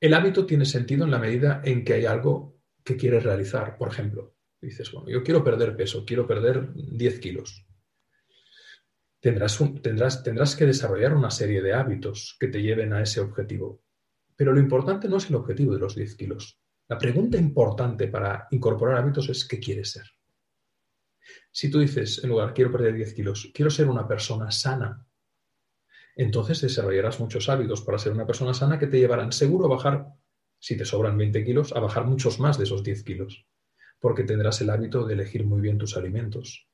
el 0.00 0.12
hábito 0.12 0.44
tiene 0.44 0.66
sentido 0.66 1.06
en 1.06 1.12
la 1.12 1.18
medida 1.18 1.62
en 1.64 1.82
que 1.82 1.94
hay 1.94 2.04
algo 2.04 2.58
que 2.84 2.98
quieres 2.98 3.24
realizar. 3.24 3.78
Por 3.78 3.88
ejemplo, 3.88 4.34
dices, 4.60 4.92
bueno, 4.92 5.08
yo 5.08 5.22
quiero 5.22 5.42
perder 5.42 5.76
peso, 5.76 6.04
quiero 6.04 6.26
perder 6.26 6.74
10 6.74 7.20
kilos 7.20 7.66
tendrás, 9.22 9.56
tendrás, 9.80 10.22
tendrás 10.24 10.56
que 10.56 10.66
desarrollar 10.66 11.14
una 11.14 11.30
serie 11.30 11.62
de 11.62 11.72
hábitos 11.72 12.36
que 12.40 12.48
te 12.48 12.60
lleven 12.60 12.92
a 12.92 13.00
ese 13.00 13.20
objetivo. 13.20 13.80
Pero 14.34 14.52
lo 14.52 14.58
importante 14.58 15.08
no 15.08 15.18
es 15.18 15.30
el 15.30 15.36
objetivo 15.36 15.72
de 15.72 15.78
los 15.78 15.94
10 15.94 16.16
kilos. 16.16 16.60
La 16.88 16.98
pregunta 16.98 17.38
importante 17.38 18.08
para 18.08 18.48
incorporar 18.50 18.98
hábitos 18.98 19.28
es 19.28 19.46
¿qué 19.46 19.60
quieres 19.60 19.92
ser? 19.92 20.06
Si 21.52 21.70
tú 21.70 21.78
dices, 21.78 22.22
en 22.24 22.30
lugar, 22.30 22.52
quiero 22.52 22.72
perder 22.72 22.94
10 22.94 23.14
kilos, 23.14 23.52
quiero 23.54 23.70
ser 23.70 23.88
una 23.88 24.08
persona 24.08 24.50
sana, 24.50 25.06
entonces 26.16 26.60
desarrollarás 26.60 27.20
muchos 27.20 27.48
hábitos 27.48 27.80
para 27.82 27.98
ser 27.98 28.12
una 28.12 28.26
persona 28.26 28.52
sana 28.52 28.78
que 28.78 28.88
te 28.88 28.98
llevarán 28.98 29.30
seguro 29.30 29.66
a 29.66 29.76
bajar, 29.76 30.08
si 30.58 30.76
te 30.76 30.84
sobran 30.84 31.16
20 31.16 31.44
kilos, 31.44 31.72
a 31.72 31.80
bajar 31.80 32.06
muchos 32.06 32.40
más 32.40 32.58
de 32.58 32.64
esos 32.64 32.82
10 32.82 33.04
kilos, 33.04 33.46
porque 34.00 34.24
tendrás 34.24 34.60
el 34.60 34.70
hábito 34.70 35.06
de 35.06 35.14
elegir 35.14 35.44
muy 35.46 35.60
bien 35.60 35.78
tus 35.78 35.96
alimentos, 35.96 36.68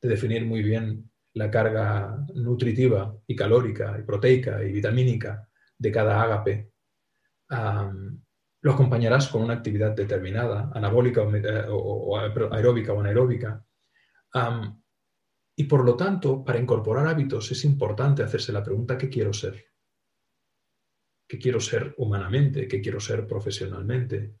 de 0.00 0.08
definir 0.08 0.46
muy 0.46 0.62
bien 0.62 1.11
la 1.34 1.50
carga 1.50 2.24
nutritiva 2.34 3.16
y 3.26 3.34
calórica 3.34 3.96
y 3.98 4.02
proteica 4.02 4.62
y 4.62 4.72
vitamínica 4.72 5.48
de 5.78 5.92
cada 5.92 6.22
ágape, 6.22 6.72
lo 8.62 8.72
acompañarás 8.72 9.28
con 9.28 9.42
una 9.42 9.54
actividad 9.54 9.92
determinada, 9.92 10.70
anabólica 10.74 11.22
o, 11.22 12.18
aeróbica 12.18 12.92
o 12.92 13.00
anaeróbica. 13.00 13.64
y 15.56 15.64
por 15.64 15.84
lo 15.84 15.96
tanto, 15.96 16.44
para 16.44 16.58
incorporar 16.58 17.06
hábitos 17.06 17.50
es 17.50 17.64
importante 17.64 18.22
hacerse 18.22 18.52
la 18.52 18.62
pregunta 18.62 18.96
¿qué 18.96 19.08
quiero 19.08 19.32
ser? 19.32 19.66
¿Qué 21.28 21.38
quiero 21.38 21.60
ser 21.60 21.94
humanamente? 21.96 22.68
¿Qué 22.68 22.80
quiero 22.80 23.00
ser 23.00 23.26
profesionalmente? 23.26 24.34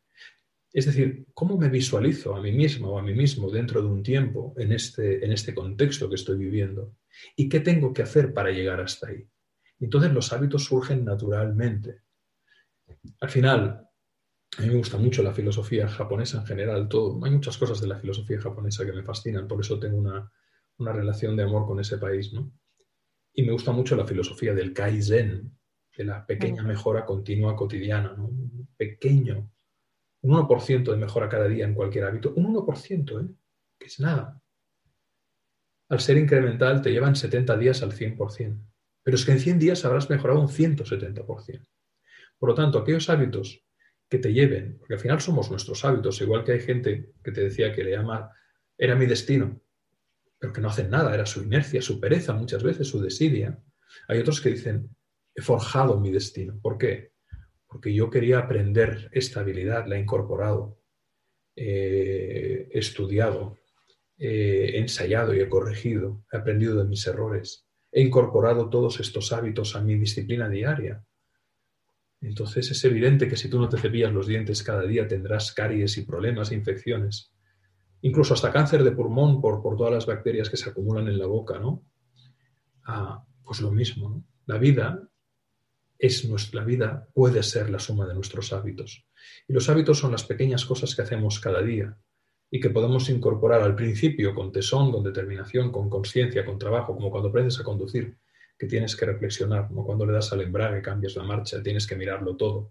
Es 0.72 0.86
decir, 0.86 1.26
¿cómo 1.34 1.58
me 1.58 1.68
visualizo 1.68 2.34
a 2.34 2.40
mí 2.40 2.50
mismo 2.50 2.92
o 2.92 2.98
a 2.98 3.02
mí 3.02 3.12
mismo 3.14 3.50
dentro 3.50 3.82
de 3.82 3.88
un 3.88 4.02
tiempo 4.02 4.54
en 4.56 4.72
este, 4.72 5.22
en 5.24 5.32
este 5.32 5.54
contexto 5.54 6.08
que 6.08 6.14
estoy 6.14 6.38
viviendo? 6.38 6.96
¿Y 7.36 7.48
qué 7.48 7.60
tengo 7.60 7.92
que 7.92 8.02
hacer 8.02 8.32
para 8.32 8.50
llegar 8.50 8.80
hasta 8.80 9.08
ahí? 9.08 9.28
Entonces 9.80 10.12
los 10.12 10.32
hábitos 10.32 10.64
surgen 10.64 11.04
naturalmente. 11.04 12.02
Al 13.20 13.28
final, 13.28 13.86
a 14.58 14.62
mí 14.62 14.68
me 14.68 14.76
gusta 14.76 14.96
mucho 14.96 15.22
la 15.22 15.34
filosofía 15.34 15.88
japonesa 15.88 16.38
en 16.38 16.46
general, 16.46 16.88
todo. 16.88 17.22
Hay 17.24 17.30
muchas 17.30 17.58
cosas 17.58 17.80
de 17.80 17.88
la 17.88 17.98
filosofía 17.98 18.40
japonesa 18.40 18.86
que 18.86 18.92
me 18.92 19.02
fascinan, 19.02 19.46
por 19.46 19.60
eso 19.60 19.78
tengo 19.78 19.98
una, 19.98 20.30
relación 20.78 21.36
de 21.36 21.44
amor 21.44 21.66
con 21.66 21.78
ese 21.78 21.98
país, 21.98 22.32
¿no? 22.32 22.50
Y 23.34 23.42
me 23.44 23.52
gusta 23.52 23.70
mucho 23.72 23.94
la 23.94 24.06
filosofía 24.06 24.52
del 24.52 24.72
kaizen, 24.72 25.56
de 25.96 26.04
la 26.04 26.26
pequeña 26.26 26.64
mejora 26.64 27.04
continua 27.04 27.54
cotidiana, 27.54 28.14
¿no? 28.16 28.26
Un 28.26 28.68
pequeño 28.76 29.51
un 30.22 30.34
1% 30.36 30.90
de 30.90 30.96
mejora 30.96 31.28
cada 31.28 31.48
día 31.48 31.64
en 31.64 31.74
cualquier 31.74 32.04
hábito, 32.04 32.32
un 32.36 32.54
1%, 32.54 33.24
¿eh? 33.24 33.34
que 33.78 33.86
es 33.86 34.00
nada. 34.00 34.40
Al 35.88 36.00
ser 36.00 36.16
incremental 36.16 36.80
te 36.80 36.90
llevan 36.90 37.16
70 37.16 37.56
días 37.56 37.82
al 37.82 37.92
100%, 37.92 38.58
pero 39.02 39.14
es 39.16 39.24
que 39.24 39.32
en 39.32 39.40
100 39.40 39.58
días 39.58 39.84
habrás 39.84 40.08
mejorado 40.08 40.40
un 40.40 40.48
170%. 40.48 41.68
Por 42.38 42.48
lo 42.48 42.54
tanto, 42.54 42.78
aquellos 42.78 43.10
hábitos 43.10 43.64
que 44.08 44.18
te 44.18 44.32
lleven, 44.32 44.78
porque 44.78 44.94
al 44.94 45.00
final 45.00 45.20
somos 45.20 45.50
nuestros 45.50 45.84
hábitos, 45.84 46.20
igual 46.20 46.44
que 46.44 46.52
hay 46.52 46.60
gente 46.60 47.12
que 47.22 47.32
te 47.32 47.42
decía 47.42 47.72
que 47.72 47.84
le 47.84 47.92
llama, 47.92 48.30
era 48.78 48.94
mi 48.94 49.06
destino, 49.06 49.60
pero 50.38 50.52
que 50.52 50.60
no 50.60 50.68
hacen 50.68 50.90
nada, 50.90 51.14
era 51.14 51.24
su 51.24 51.42
inercia, 51.42 51.80
su 51.82 52.00
pereza, 52.00 52.32
muchas 52.32 52.62
veces 52.62 52.88
su 52.88 53.00
desidia. 53.00 53.58
Hay 54.08 54.18
otros 54.18 54.40
que 54.40 54.50
dicen, 54.50 54.94
he 55.34 55.40
forjado 55.40 56.00
mi 56.00 56.10
destino. 56.10 56.58
¿Por 56.60 56.78
qué? 56.78 57.11
Porque 57.72 57.94
yo 57.94 58.10
quería 58.10 58.38
aprender 58.38 59.08
esta 59.12 59.40
habilidad, 59.40 59.86
la 59.86 59.96
he 59.96 60.00
incorporado, 60.00 60.78
he 61.56 62.68
estudiado, 62.70 63.56
he 64.18 64.78
ensayado 64.78 65.34
y 65.34 65.40
he 65.40 65.48
corregido, 65.48 66.22
he 66.30 66.36
aprendido 66.36 66.76
de 66.76 66.84
mis 66.86 67.06
errores, 67.06 67.66
he 67.90 68.02
incorporado 68.02 68.68
todos 68.68 69.00
estos 69.00 69.32
hábitos 69.32 69.74
a 69.74 69.80
mi 69.80 69.94
disciplina 69.94 70.50
diaria. 70.50 71.02
Entonces 72.20 72.70
es 72.70 72.84
evidente 72.84 73.26
que 73.26 73.36
si 73.36 73.48
tú 73.48 73.58
no 73.58 73.70
te 73.70 73.78
cepillas 73.78 74.12
los 74.12 74.26
dientes 74.26 74.62
cada 74.62 74.82
día 74.82 75.08
tendrás 75.08 75.52
caries 75.52 75.96
y 75.96 76.02
problemas 76.02 76.52
e 76.52 76.56
infecciones. 76.56 77.32
Incluso 78.02 78.34
hasta 78.34 78.52
cáncer 78.52 78.84
de 78.84 78.92
pulmón 78.92 79.40
por, 79.40 79.62
por 79.62 79.78
todas 79.78 79.94
las 79.94 80.04
bacterias 80.04 80.50
que 80.50 80.58
se 80.58 80.68
acumulan 80.68 81.08
en 81.08 81.18
la 81.18 81.26
boca, 81.26 81.58
¿no? 81.58 81.86
Ah, 82.84 83.24
pues 83.42 83.62
lo 83.62 83.70
mismo, 83.70 84.10
¿no? 84.10 84.24
La 84.44 84.58
vida 84.58 85.08
es 86.02 86.28
nuestra 86.28 86.64
vida, 86.64 87.08
puede 87.14 87.44
ser 87.44 87.70
la 87.70 87.78
suma 87.78 88.08
de 88.08 88.14
nuestros 88.14 88.52
hábitos. 88.52 89.06
Y 89.46 89.52
los 89.52 89.68
hábitos 89.68 90.00
son 90.00 90.10
las 90.10 90.24
pequeñas 90.24 90.64
cosas 90.64 90.96
que 90.96 91.02
hacemos 91.02 91.38
cada 91.38 91.62
día 91.62 91.96
y 92.50 92.58
que 92.58 92.70
podemos 92.70 93.08
incorporar 93.08 93.62
al 93.62 93.76
principio 93.76 94.34
con 94.34 94.50
tesón, 94.50 94.90
con 94.90 95.04
determinación, 95.04 95.70
con 95.70 95.88
conciencia, 95.88 96.44
con 96.44 96.58
trabajo, 96.58 96.92
como 96.92 97.08
cuando 97.08 97.28
aprendes 97.28 97.60
a 97.60 97.62
conducir, 97.62 98.18
que 98.58 98.66
tienes 98.66 98.96
que 98.96 99.06
reflexionar, 99.06 99.68
como 99.68 99.86
cuando 99.86 100.04
le 100.04 100.12
das 100.12 100.32
al 100.32 100.40
embrague, 100.40 100.82
cambias 100.82 101.14
la 101.14 101.22
marcha, 101.22 101.62
tienes 101.62 101.86
que 101.86 101.94
mirarlo 101.94 102.36
todo, 102.36 102.70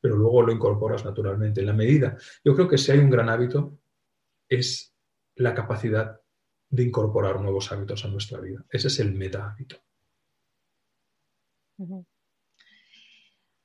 pero 0.00 0.16
luego 0.16 0.42
lo 0.42 0.52
incorporas 0.52 1.04
naturalmente. 1.04 1.60
En 1.60 1.68
la 1.68 1.74
medida, 1.74 2.18
yo 2.44 2.52
creo 2.56 2.66
que 2.66 2.78
si 2.78 2.90
hay 2.90 2.98
un 2.98 3.10
gran 3.10 3.28
hábito, 3.28 3.78
es 4.48 4.92
la 5.36 5.54
capacidad 5.54 6.20
de 6.68 6.82
incorporar 6.82 7.40
nuevos 7.40 7.70
hábitos 7.70 8.04
a 8.04 8.08
nuestra 8.08 8.40
vida. 8.40 8.64
Ese 8.68 8.88
es 8.88 8.98
el 8.98 9.14
meta 9.14 9.48
hábito. 9.48 9.76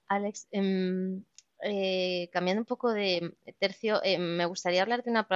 Alex, 0.07 0.47
em, 0.51 1.23
eh, 1.63 2.29
cambiando 2.31 2.61
un 2.61 2.65
poco 2.65 2.93
de 2.93 3.33
tercio, 3.59 3.99
eh, 4.03 4.19
me 4.19 4.45
gustaría 4.45 4.83
hablar 4.83 5.03
de 5.03 5.09
una, 5.09 5.27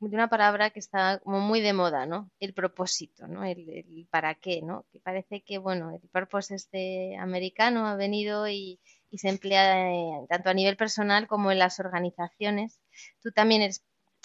de 0.00 0.14
una 0.14 0.28
palabra 0.28 0.70
que 0.70 0.78
está 0.78 1.20
como 1.20 1.40
muy 1.40 1.60
de 1.60 1.72
moda, 1.72 2.04
¿no? 2.04 2.30
El 2.38 2.52
propósito, 2.52 3.26
¿no? 3.26 3.44
El, 3.44 4.06
para 4.10 4.34
qué, 4.34 4.60
¿no? 4.62 4.84
Que 4.92 5.00
parece 5.00 5.42
que, 5.42 5.56
bueno, 5.58 5.90
el 5.90 6.06
purpose 6.10 6.54
este 6.54 7.16
americano 7.16 7.86
ha 7.86 7.96
venido 7.96 8.46
y, 8.48 8.78
se 9.12 9.28
emplea 9.28 9.90
eh, 9.92 10.26
tanto 10.28 10.50
a 10.50 10.54
nivel 10.54 10.76
personal 10.76 11.26
como 11.26 11.50
en 11.50 11.58
las 11.58 11.80
organizaciones. 11.80 12.80
Tú 13.20 13.32
también 13.32 13.62
eres 13.62 13.82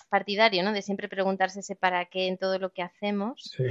partidario, 0.09 0.61
¿no? 0.61 0.73
De 0.73 0.83
siempre 0.83 1.09
preguntarse 1.09 1.61
ese 1.61 1.75
para 1.75 2.05
qué 2.05 2.27
en 2.27 2.37
todo 2.37 2.59
lo 2.59 2.71
que 2.71 2.83
hacemos. 2.83 3.41
Sí. 3.55 3.63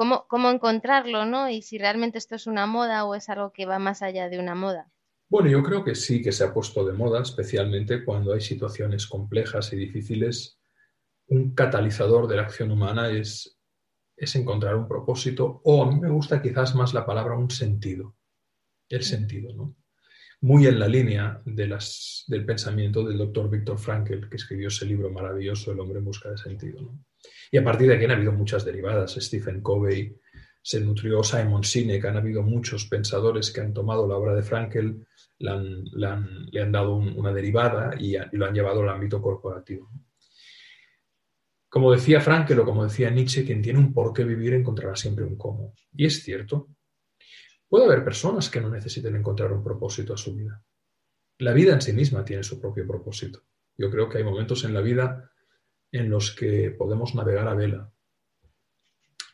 Cómo, 0.00 0.50
encontrarlo, 0.50 1.26
¿no? 1.26 1.50
Y 1.50 1.60
si 1.60 1.76
realmente 1.76 2.16
esto 2.16 2.34
es 2.34 2.46
una 2.46 2.66
moda 2.66 3.04
o 3.04 3.14
es 3.14 3.28
algo 3.28 3.52
que 3.52 3.66
va 3.66 3.78
más 3.78 4.00
allá 4.00 4.30
de 4.30 4.38
una 4.38 4.54
moda. 4.54 4.90
Bueno, 5.28 5.50
yo 5.50 5.62
creo 5.62 5.84
que 5.84 5.94
sí 5.94 6.22
que 6.22 6.32
se 6.32 6.42
ha 6.42 6.54
puesto 6.54 6.86
de 6.86 6.94
moda, 6.94 7.20
especialmente 7.20 8.02
cuando 8.02 8.32
hay 8.32 8.40
situaciones 8.40 9.06
complejas 9.06 9.74
y 9.74 9.76
difíciles. 9.76 10.58
Un 11.26 11.54
catalizador 11.54 12.28
de 12.28 12.36
la 12.36 12.42
acción 12.44 12.70
humana 12.70 13.10
es, 13.10 13.60
es 14.16 14.34
encontrar 14.36 14.74
un 14.74 14.88
propósito, 14.88 15.60
o 15.64 15.84
a 15.84 15.92
mí 15.92 16.00
me 16.00 16.08
gusta 16.08 16.40
quizás 16.40 16.74
más 16.74 16.94
la 16.94 17.04
palabra 17.04 17.36
un 17.36 17.50
sentido. 17.50 18.16
El 18.88 19.02
sentido, 19.02 19.52
¿no? 19.54 19.76
Muy 20.40 20.66
en 20.66 20.78
la 20.78 20.88
línea 20.88 21.42
de 21.44 21.66
las, 21.66 22.24
del 22.26 22.46
pensamiento 22.46 23.04
del 23.04 23.18
doctor 23.18 23.50
Víctor 23.50 23.78
Frankl, 23.78 24.30
que 24.30 24.36
escribió 24.36 24.68
ese 24.68 24.86
libro 24.86 25.10
maravilloso, 25.10 25.72
El 25.72 25.80
hombre 25.80 25.98
en 25.98 26.06
busca 26.06 26.30
de 26.30 26.38
sentido. 26.38 26.80
¿no? 26.80 27.04
Y 27.50 27.58
a 27.58 27.64
partir 27.64 27.88
de 27.88 27.96
aquí 27.96 28.04
han 28.04 28.12
habido 28.12 28.32
muchas 28.32 28.64
derivadas. 28.64 29.16
Stephen 29.20 29.60
Covey 29.60 30.16
se 30.62 30.80
nutrió, 30.80 31.22
Simon 31.22 31.64
Sinek, 31.64 32.04
han 32.04 32.16
habido 32.16 32.42
muchos 32.42 32.86
pensadores 32.86 33.50
que 33.50 33.60
han 33.60 33.72
tomado 33.72 34.06
la 34.06 34.16
obra 34.16 34.34
de 34.34 34.42
Frankel, 34.42 35.06
le 35.38 35.50
han, 36.06 36.72
dado 36.72 36.96
una 36.96 37.32
derivada 37.32 37.94
y, 37.98 38.16
lo 38.32 38.46
han 38.46 38.54
llevado 38.54 38.82
al 38.82 38.90
ámbito 38.90 39.22
corporativo. 39.22 39.90
Como 41.68 41.92
decía 41.92 42.20
Frankel 42.20 42.58
o 42.60 42.64
como 42.64 42.84
decía 42.84 43.10
Nietzsche, 43.10 43.44
quien 43.44 43.62
tiene 43.62 43.78
un 43.78 43.94
por 43.94 44.12
qué 44.12 44.24
vivir 44.24 44.54
encontrará 44.54 44.96
siempre 44.96 45.24
un 45.24 45.36
cómo. 45.36 45.74
Y 45.92 46.04
es 46.04 46.22
cierto. 46.22 46.68
Puede 47.68 47.84
haber 47.84 48.04
personas 48.04 48.50
que 48.50 48.60
no 48.60 48.68
necesiten 48.68 49.14
encontrar 49.14 49.52
un 49.52 49.62
propósito 49.62 50.12
a 50.12 50.16
su 50.16 50.34
vida. 50.34 50.62
La 51.38 51.52
vida 51.52 51.72
en 51.72 51.80
sí 51.80 51.92
misma 51.92 52.24
tiene 52.24 52.42
su 52.42 52.60
propio 52.60 52.86
propósito. 52.86 53.44
Yo 53.78 53.88
creo 53.88 54.08
que 54.08 54.18
hay 54.18 54.24
momentos 54.24 54.64
en 54.64 54.74
la 54.74 54.80
vida 54.80 55.29
en 55.92 56.10
los 56.10 56.34
que 56.34 56.70
podemos 56.70 57.14
navegar 57.14 57.48
a 57.48 57.54
vela, 57.54 57.92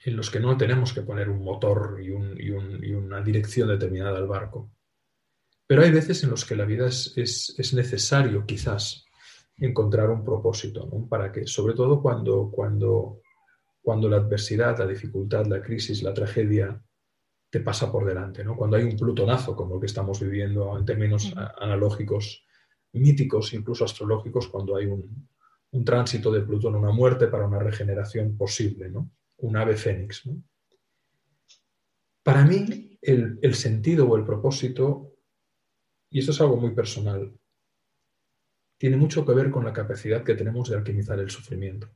en 0.04 0.16
los 0.16 0.30
que 0.30 0.40
no 0.40 0.56
tenemos 0.56 0.92
que 0.92 1.02
poner 1.02 1.28
un 1.28 1.42
motor 1.42 1.98
y, 2.00 2.10
una 2.10 3.20
dirección 3.22 3.68
determinada 3.68 4.18
al 4.18 4.28
barco. 4.28 4.70
Pero 5.66 5.82
hay 5.82 5.90
veces 5.90 6.22
en 6.22 6.30
los 6.30 6.44
que 6.44 6.56
la 6.56 6.64
vida 6.64 6.86
es, 6.86 7.72
necesario 7.74 8.46
quizás 8.46 9.04
encontrar 9.58 10.10
un 10.10 10.24
propósito, 10.24 10.88
para 11.08 11.32
que, 11.32 11.46
sobre 11.46 11.74
todo 11.74 12.00
cuando, 12.00 12.50
cuando, 12.50 13.20
cuando 13.82 14.08
la 14.08 14.18
adversidad, 14.18 14.78
la 14.78 14.86
dificultad, 14.86 15.46
la 15.46 15.62
crisis, 15.62 16.02
la 16.02 16.14
tragedia 16.14 16.80
te 17.50 17.60
pasa 17.60 17.90
por 17.90 18.04
delante, 18.04 18.44
¿no? 18.44 18.56
cuando 18.56 18.76
hay 18.76 18.84
un 18.84 18.96
plutonazo 18.96 19.56
como 19.56 19.74
el 19.74 19.80
que 19.80 19.86
estamos 19.86 20.20
viviendo 20.20 20.76
en 20.78 20.84
términos 20.84 21.32
analógicos, 21.58 22.44
míticos, 22.92 23.52
incluso 23.54 23.84
astrológicos, 23.84 24.48
cuando 24.48 24.76
hay 24.76 24.86
un, 24.86 25.28
un 25.72 25.84
tránsito 25.84 26.30
de 26.30 26.42
Plutón, 26.42 26.76
una 26.76 26.92
muerte 26.92 27.26
para 27.26 27.46
una 27.46 27.58
regeneración 27.58 28.36
posible, 28.36 28.88
¿no? 28.88 29.10
un 29.38 29.56
ave 29.56 29.76
fénix. 29.76 30.22
Para 32.22 32.44
mí, 32.44 32.98
el, 33.00 33.38
el 33.42 33.54
sentido 33.54 34.08
o 34.08 34.16
el 34.16 34.24
propósito, 34.24 35.16
y 36.10 36.20
esto 36.20 36.32
es 36.32 36.40
algo 36.40 36.56
muy 36.56 36.74
personal, 36.74 37.38
tiene 38.78 38.96
mucho 38.96 39.24
que 39.24 39.32
ver 39.32 39.50
con 39.50 39.64
la 39.64 39.72
capacidad 39.72 40.24
que 40.24 40.34
tenemos 40.34 40.68
de 40.68 40.76
alquimizar 40.76 41.18
el 41.18 41.30
sufrimiento, 41.30 41.88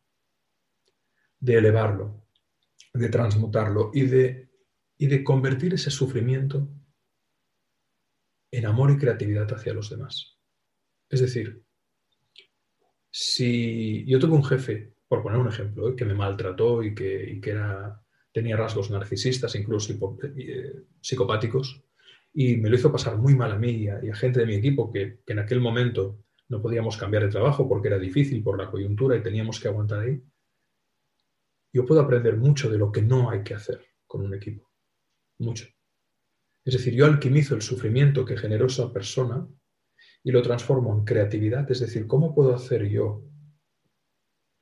de 1.39 1.59
elevarlo, 1.59 2.27
de 2.93 3.09
transmutarlo 3.09 3.91
y 3.93 4.03
de, 4.03 4.51
y 4.97 5.07
de 5.07 5.23
convertir 5.25 5.75
ese 5.75 5.91
sufrimiento 5.91 6.69
en 8.51 8.67
amor 8.67 8.91
y 8.91 8.99
creatividad 8.99 9.53
hacia 9.53 9.75
los 9.75 9.91
demás. 9.91 10.39
Es 11.09 11.21
decir, 11.21 11.65
si 13.11 14.05
yo 14.07 14.19
tuve 14.19 14.35
un 14.35 14.45
jefe, 14.45 14.95
por 15.09 15.23
poner 15.23 15.39
un 15.39 15.49
ejemplo, 15.49 15.89
¿eh? 15.89 15.97
que 15.97 16.05
me 16.05 16.15
maltrató 16.15 16.83
y 16.83 16.95
que, 16.95 17.41
tenía 18.33 18.57
rasgos 18.57 18.91
narcisistas, 18.91 19.57
incluso 19.57 19.93
eh, 20.37 20.85
psicopáticos, 21.01 21.83
y 22.33 22.57
me 22.59 22.71
lo 22.71 22.77
hizo 22.77 22.93
pasar 22.93 23.19
muy 23.19 23.35
mal 23.35 23.51
a 23.51 23.59
mí 23.59 23.71
y 23.71 23.89
a, 23.89 24.15
gente 24.15 24.39
de 24.39 24.47
mi 24.47 24.55
equipo 24.55 24.93
que, 24.93 25.19
que, 25.27 25.33
en 25.33 25.41
aquel 25.41 25.61
momento 25.61 26.23
no 26.49 26.63
podíamos 26.63 26.97
cambiar 26.97 27.25
de 27.25 27.31
trabajo 27.31 27.69
porque 27.69 27.89
era 27.89 27.99
difícil 27.99 28.43
por 28.43 28.57
la 28.57 28.71
coyuntura 28.71 29.17
y 29.17 29.23
teníamos 29.23 29.59
que 29.59 29.67
aguantar 29.67 30.01
ahí. 30.01 30.23
Yo 31.73 31.85
puedo 31.85 32.01
aprender 32.01 32.37
mucho 32.37 32.71
de 32.71 32.79
lo 32.79 32.93
que 32.93 33.03
no 33.03 33.31
hay 33.31 33.43
que 33.43 33.55
hacer 33.55 33.85
con 34.07 34.23
un 34.23 34.35
equipo. 34.35 34.71
Mucho. 35.39 35.67
Es 36.65 36.75
decir, 36.75 36.95
yo 36.95 37.07
alquimizo 37.07 37.55
el 37.55 37.63
sufrimiento 37.63 38.25
que 38.25 38.37
generó 38.37 38.67
esa 38.67 38.93
persona 38.93 39.49
y 40.23 40.33
lo 40.33 40.43
transformo 40.43 40.93
en 40.93 41.05
creatividad, 41.05 41.71
es 41.71 41.81
decir, 41.81 42.07
¿cómo 42.07 42.35
puedo 42.35 42.55
hacer 42.55 42.89
yo 42.89 43.25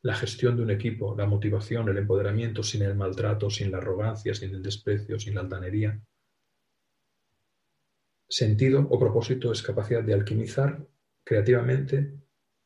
la 0.03 0.14
gestión 0.14 0.57
de 0.57 0.62
un 0.62 0.71
equipo, 0.71 1.16
la 1.16 1.27
motivación, 1.27 1.88
el 1.88 1.99
empoderamiento 1.99 2.62
sin 2.62 2.83
el 2.83 2.94
maltrato, 2.94 3.51
sin 3.51 3.71
la 3.73 3.79
arrogancia, 3.79 4.35
sin 4.35 4.55
el 4.55 4.62
desprecio, 4.62 5.18
sin 5.18 5.35
la 5.35 5.40
altanería? 5.40 6.01
Sentido 8.29 8.87
o 8.88 8.99
propósito 8.99 9.51
es 9.51 9.62
capacidad 9.62 10.05
de 10.05 10.14
alquimizar 10.14 10.87
creativamente 11.25 12.14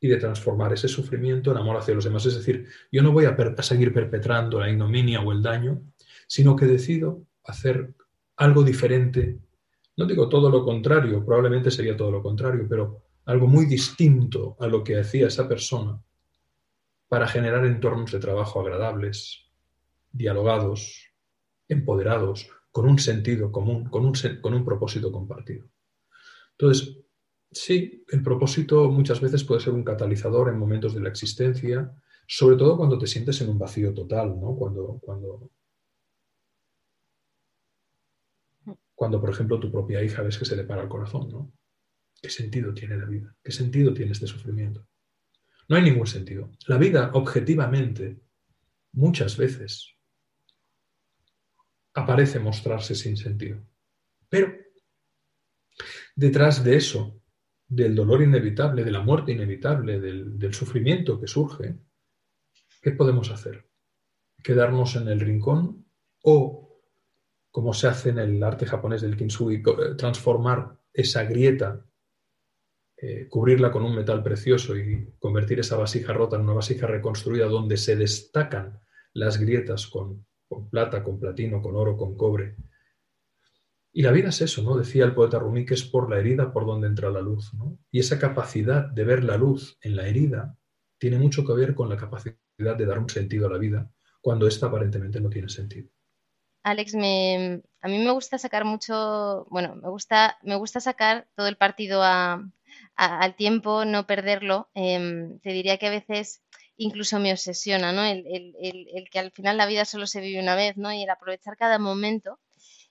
y 0.01 0.09
de 0.09 0.17
transformar 0.17 0.73
ese 0.73 0.89
sufrimiento 0.89 1.53
en 1.53 1.59
amor 1.59 1.77
hacia 1.77 1.95
los 1.95 2.05
demás. 2.05 2.27
Es 2.27 2.35
decir, 2.35 2.67
yo 2.91 3.03
no 3.03 3.13
voy 3.13 3.25
a, 3.25 3.31
a 3.31 3.63
seguir 3.63 3.95
perpetrando 3.95 4.61
la 4.61 4.69
ignominia 4.69 5.21
o 5.21 5.31
el 5.33 5.41
daño, 5.41 5.81
sino 6.27 6.57
que 6.57 6.67
decido 6.67 7.25
hacer 7.45 7.95
algo 8.37 8.65
diferente 8.65 9.39
no 9.97 10.07
digo 10.07 10.29
todo 10.29 10.51
lo 10.51 10.65
contrario, 10.65 11.25
probablemente 11.25 11.71
sería 11.71 11.97
todo 11.97 12.11
lo 12.11 12.23
contrario, 12.23 12.67
pero 12.69 13.03
algo 13.27 13.47
muy 13.47 13.67
distinto 13.67 14.57
a 14.59 14.67
lo 14.67 14.83
que 14.83 14.99
hacía 14.99 15.27
esa 15.27 15.49
persona 15.49 16.01
para 17.09 17.29
generar 17.29 17.65
entornos 17.67 18.11
de 18.11 18.19
trabajo 18.19 18.61
agradables, 18.61 19.51
dialogados, 20.11 21.11
empoderados, 21.69 22.49
con 22.71 22.89
un 22.89 22.99
sentido 22.99 23.53
común, 23.53 23.85
con 23.91 24.07
un, 24.07 24.15
con 24.41 24.55
un 24.55 24.65
propósito 24.65 25.13
compartido. 25.13 25.69
Entonces, 26.53 26.97
sí, 27.51 28.05
el 28.09 28.23
propósito 28.23 28.91
muchas 28.91 29.21
veces 29.21 29.45
puede 29.45 29.61
ser 29.61 29.75
un 29.75 29.85
catalizador 29.85 30.49
en 30.49 30.59
momentos 30.59 30.95
de 30.95 31.03
la 31.03 31.11
existencia, 31.11 31.93
sobre 32.27 32.57
todo 32.57 32.79
cuando 32.79 32.99
te 32.99 33.07
sientes 33.07 33.41
en 33.43 33.51
un 33.51 33.59
vacío 33.59 33.93
total, 33.93 34.41
¿no? 34.41 34.57
cuando, 34.57 34.99
cuando 35.03 35.51
cuando, 38.95 39.21
por 39.21 39.31
ejemplo, 39.31 39.59
tu 39.59 39.71
propia 39.71 40.03
hija 40.03 40.23
ves 40.23 40.39
que 40.39 40.45
se 40.45 40.57
le 40.57 40.65
para 40.65 40.83
el 40.83 40.89
corazón, 40.89 41.29
¿no? 41.29 41.53
¿Qué 42.21 42.31
sentido 42.31 42.73
tiene 42.73 42.97
la 42.97 43.07
vida? 43.07 43.35
¿Qué 43.43 43.51
sentido 43.51 43.93
tiene 43.93 44.13
este 44.13 44.27
sufrimiento? 44.27 44.87
No 45.69 45.77
hay 45.77 45.83
ningún 45.83 46.07
sentido. 46.07 46.51
La 46.67 46.79
vida, 46.79 47.11
objetivamente, 47.15 48.21
muchas 48.93 49.37
veces 49.37 49.97
aparece 51.95 52.39
mostrarse 52.39 52.95
sin 52.95 53.17
sentido. 53.17 53.61
Pero 54.29 54.55
detrás 56.15 56.63
de 56.63 56.77
eso, 56.77 57.21
del 57.67 57.95
dolor 57.95 58.23
inevitable, 58.23 58.85
de 58.85 58.91
la 58.91 59.01
muerte 59.01 59.33
inevitable, 59.33 59.99
del, 59.99 60.39
del 60.39 60.55
sufrimiento 60.55 61.19
que 61.21 61.27
surge, 61.27 61.77
¿qué 62.81 62.93
podemos 62.93 63.31
hacer? 63.31 63.69
¿Quedarnos 64.43 64.97
en 64.97 65.09
el 65.09 65.21
rincón 65.21 65.87
o 66.23 66.72
como 67.53 67.75
se 67.75 67.87
hace 67.87 68.09
en 68.09 68.19
el 68.19 68.43
arte 68.43 68.67
japonés 68.67 69.03
del 69.03 69.17
kintsugi, 69.17 69.57
eh, 69.57 69.95
transformar 69.97 70.81
esa 70.93 71.23
grieta, 71.25 71.85
eh, 72.97 73.29
cubrirla 73.29 73.71
con 73.71 73.85
un 73.85 73.95
metal 73.95 74.23
precioso 74.23 74.77
y 74.77 75.15
convertir 75.19 75.61
esa 75.61 75.77
vasija 75.77 76.15
rota 76.15 76.37
en 76.37 76.43
una 76.43 76.55
vasija 76.55 76.87
reconstruida 76.87 77.47
donde 77.47 77.77
se 77.77 77.95
destacan 77.95 78.81
las 79.13 79.39
grietas 79.39 79.87
con, 79.87 80.27
plata, 80.71 81.05
con 81.05 81.21
platino, 81.21 81.61
con 81.61 81.77
oro, 81.77 81.97
con 81.97 82.17
cobre. 82.17 82.57
Y 83.93 84.01
la 84.01 84.13
vida 84.13 84.31
es 84.31 84.41
eso, 84.41 84.63
¿no? 84.63 84.77
Decía 84.77 85.05
el 85.05 85.15
poeta 85.15 85.39
Rumi 85.39 85.67
que 85.67 85.75
es 85.75 85.85
por 85.85 86.09
la 86.09 86.19
herida 86.19 86.53
por 86.53 86.65
donde 86.65 86.87
entra 86.87 87.11
la 87.11 87.21
luz. 87.21 87.53
Y 87.91 87.99
esa 87.99 88.19
capacidad 88.19 88.87
de 88.87 89.05
ver 89.05 89.25
la 89.25 89.37
luz 89.37 89.77
en 89.83 89.97
la 89.97 90.07
herida 90.07 90.57
tiene 90.97 91.19
mucho 91.19 91.45
que 91.45 91.53
ver 91.53 91.75
con 91.75 91.91
la 91.91 91.99
capacidad 91.99 92.37
de 92.57 92.87
dar 92.87 92.99
un 92.99 93.11
sentido 93.11 93.47
a 93.47 93.51
la 93.51 93.59
vida 93.59 93.91
cuando 94.23 94.47
ésta 94.47 94.67
aparentemente 94.67 95.21
no 95.21 95.29
tiene 95.29 95.51
sentido. 95.51 95.91
Alex, 96.63 96.95
me, 96.95 97.63
a 97.81 97.89
mí 97.89 97.99
me 97.99 98.13
gusta 98.13 98.39
sacar 98.39 98.65
mucho, 98.65 99.47
bueno, 99.51 99.75
me 99.77 99.89
gusta, 99.89 100.39
me 100.43 100.57
gusta 100.57 100.81
sacar 100.81 101.27
todo 101.35 101.49
el 101.49 101.57
partido 101.57 102.03
al 102.03 103.37
tiempo, 103.37 103.85
no 103.85 104.07
perderlo. 104.07 104.71
Em, 104.75 105.39
te 105.41 105.51
diría 105.53 105.79
que 105.79 105.89
a 105.89 105.91
veces 105.91 106.43
incluso 106.77 107.19
me 107.19 107.33
obsesiona, 107.33 107.93
¿no? 107.93 108.05
El, 108.05 109.09
que 109.11 109.19
al 109.19 109.33
final 109.33 109.57
la 109.57 109.67
vida 109.67 109.85
solo 109.85 110.07
se 110.07 110.21
vive 110.21 110.41
una 110.41 110.55
vez, 110.57 110.77
¿no? 110.77 110.93
Y 110.93 111.03
el 111.03 111.11
aprovechar 111.11 111.57
cada 111.57 111.79
momento. 111.79 112.39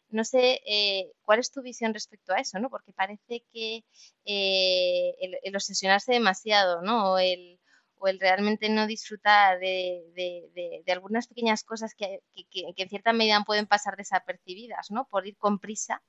No 0.10 0.26
sé 0.26 0.62
eh, 0.66 1.12
cuál 1.24 1.40
es 1.40 1.52
tu 1.52 1.62
visión 1.62 1.94
respecto 1.94 2.34
a 2.34 2.40
eso, 2.40 2.60
¿no? 2.60 2.70
Porque 2.70 2.92
parece 2.94 3.46
que 3.54 3.86
eh, 4.26 5.16
el, 5.44 5.56
obsesionarse 5.56 6.14
demasiado, 6.14 6.82
¿no? 6.82 7.14
O 7.14 7.18
el, 7.20 7.61
o 8.02 8.08
el 8.08 8.20
realmente 8.20 8.68
no 8.68 8.88
disfrutar 8.88 9.60
de, 9.60 10.84
algunas 10.88 11.28
pequeñas 11.28 11.64
cosas 11.64 11.94
que, 11.94 12.22
en 12.34 12.90
cierta 12.90 13.14
medida 13.14 13.44
pueden 13.46 13.68
pasar 13.68 13.96
desapercibidas, 13.96 14.90
¿no? 14.90 15.08
Por 15.08 15.28
ir 15.28 15.38
con 15.38 15.60
prisa, 15.60 16.02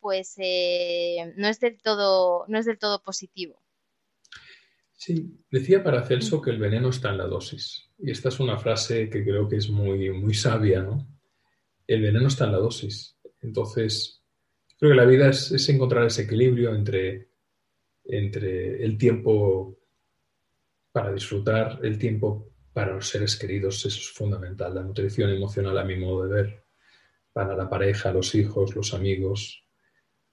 pues 0.00 0.34
eh, 0.38 1.32
no, 1.36 1.46
es 1.46 1.60
del 1.60 1.80
todo, 1.80 2.46
no 2.48 2.58
es 2.58 2.66
del 2.66 2.78
todo 2.78 3.00
positivo. 3.00 3.62
Sí, 4.92 5.40
decía 5.52 5.84
Paracelso 5.84 6.42
que 6.42 6.50
el 6.50 6.58
veneno 6.58 6.90
está 6.90 7.10
en 7.10 7.18
la 7.18 7.26
dosis. 7.26 7.88
Y 7.96 8.10
esta 8.10 8.28
es 8.28 8.40
una 8.40 8.58
frase 8.58 9.08
que 9.08 9.22
creo 9.22 9.48
que 9.48 9.56
es 9.56 9.70
muy, 9.70 10.10
muy 10.10 10.34
sabia, 10.34 10.82
¿no? 10.82 11.06
El 11.86 12.02
veneno 12.02 12.26
está 12.26 12.46
en 12.46 12.52
la 12.52 12.58
dosis. 12.58 13.16
Entonces, 13.40 14.24
creo 14.80 14.90
que 14.90 14.96
la 14.96 15.06
vida 15.06 15.30
es, 15.30 15.52
es 15.52 15.68
encontrar 15.68 16.06
ese 16.06 16.22
equilibrio 16.22 16.74
entre, 16.74 17.30
entre 18.04 18.82
el 18.82 18.98
tiempo 18.98 19.79
para 20.92 21.12
disfrutar 21.12 21.78
el 21.82 21.98
tiempo 21.98 22.48
para 22.72 22.94
los 22.94 23.08
seres 23.08 23.36
queridos, 23.36 23.84
eso 23.84 23.88
es 23.88 24.10
fundamental, 24.10 24.74
la 24.74 24.82
nutrición 24.82 25.30
emocional 25.30 25.76
a 25.78 25.84
mi 25.84 25.96
modo 25.96 26.26
de 26.26 26.34
ver, 26.34 26.64
para 27.32 27.56
la 27.56 27.68
pareja, 27.68 28.12
los 28.12 28.34
hijos, 28.34 28.74
los 28.74 28.94
amigos, 28.94 29.64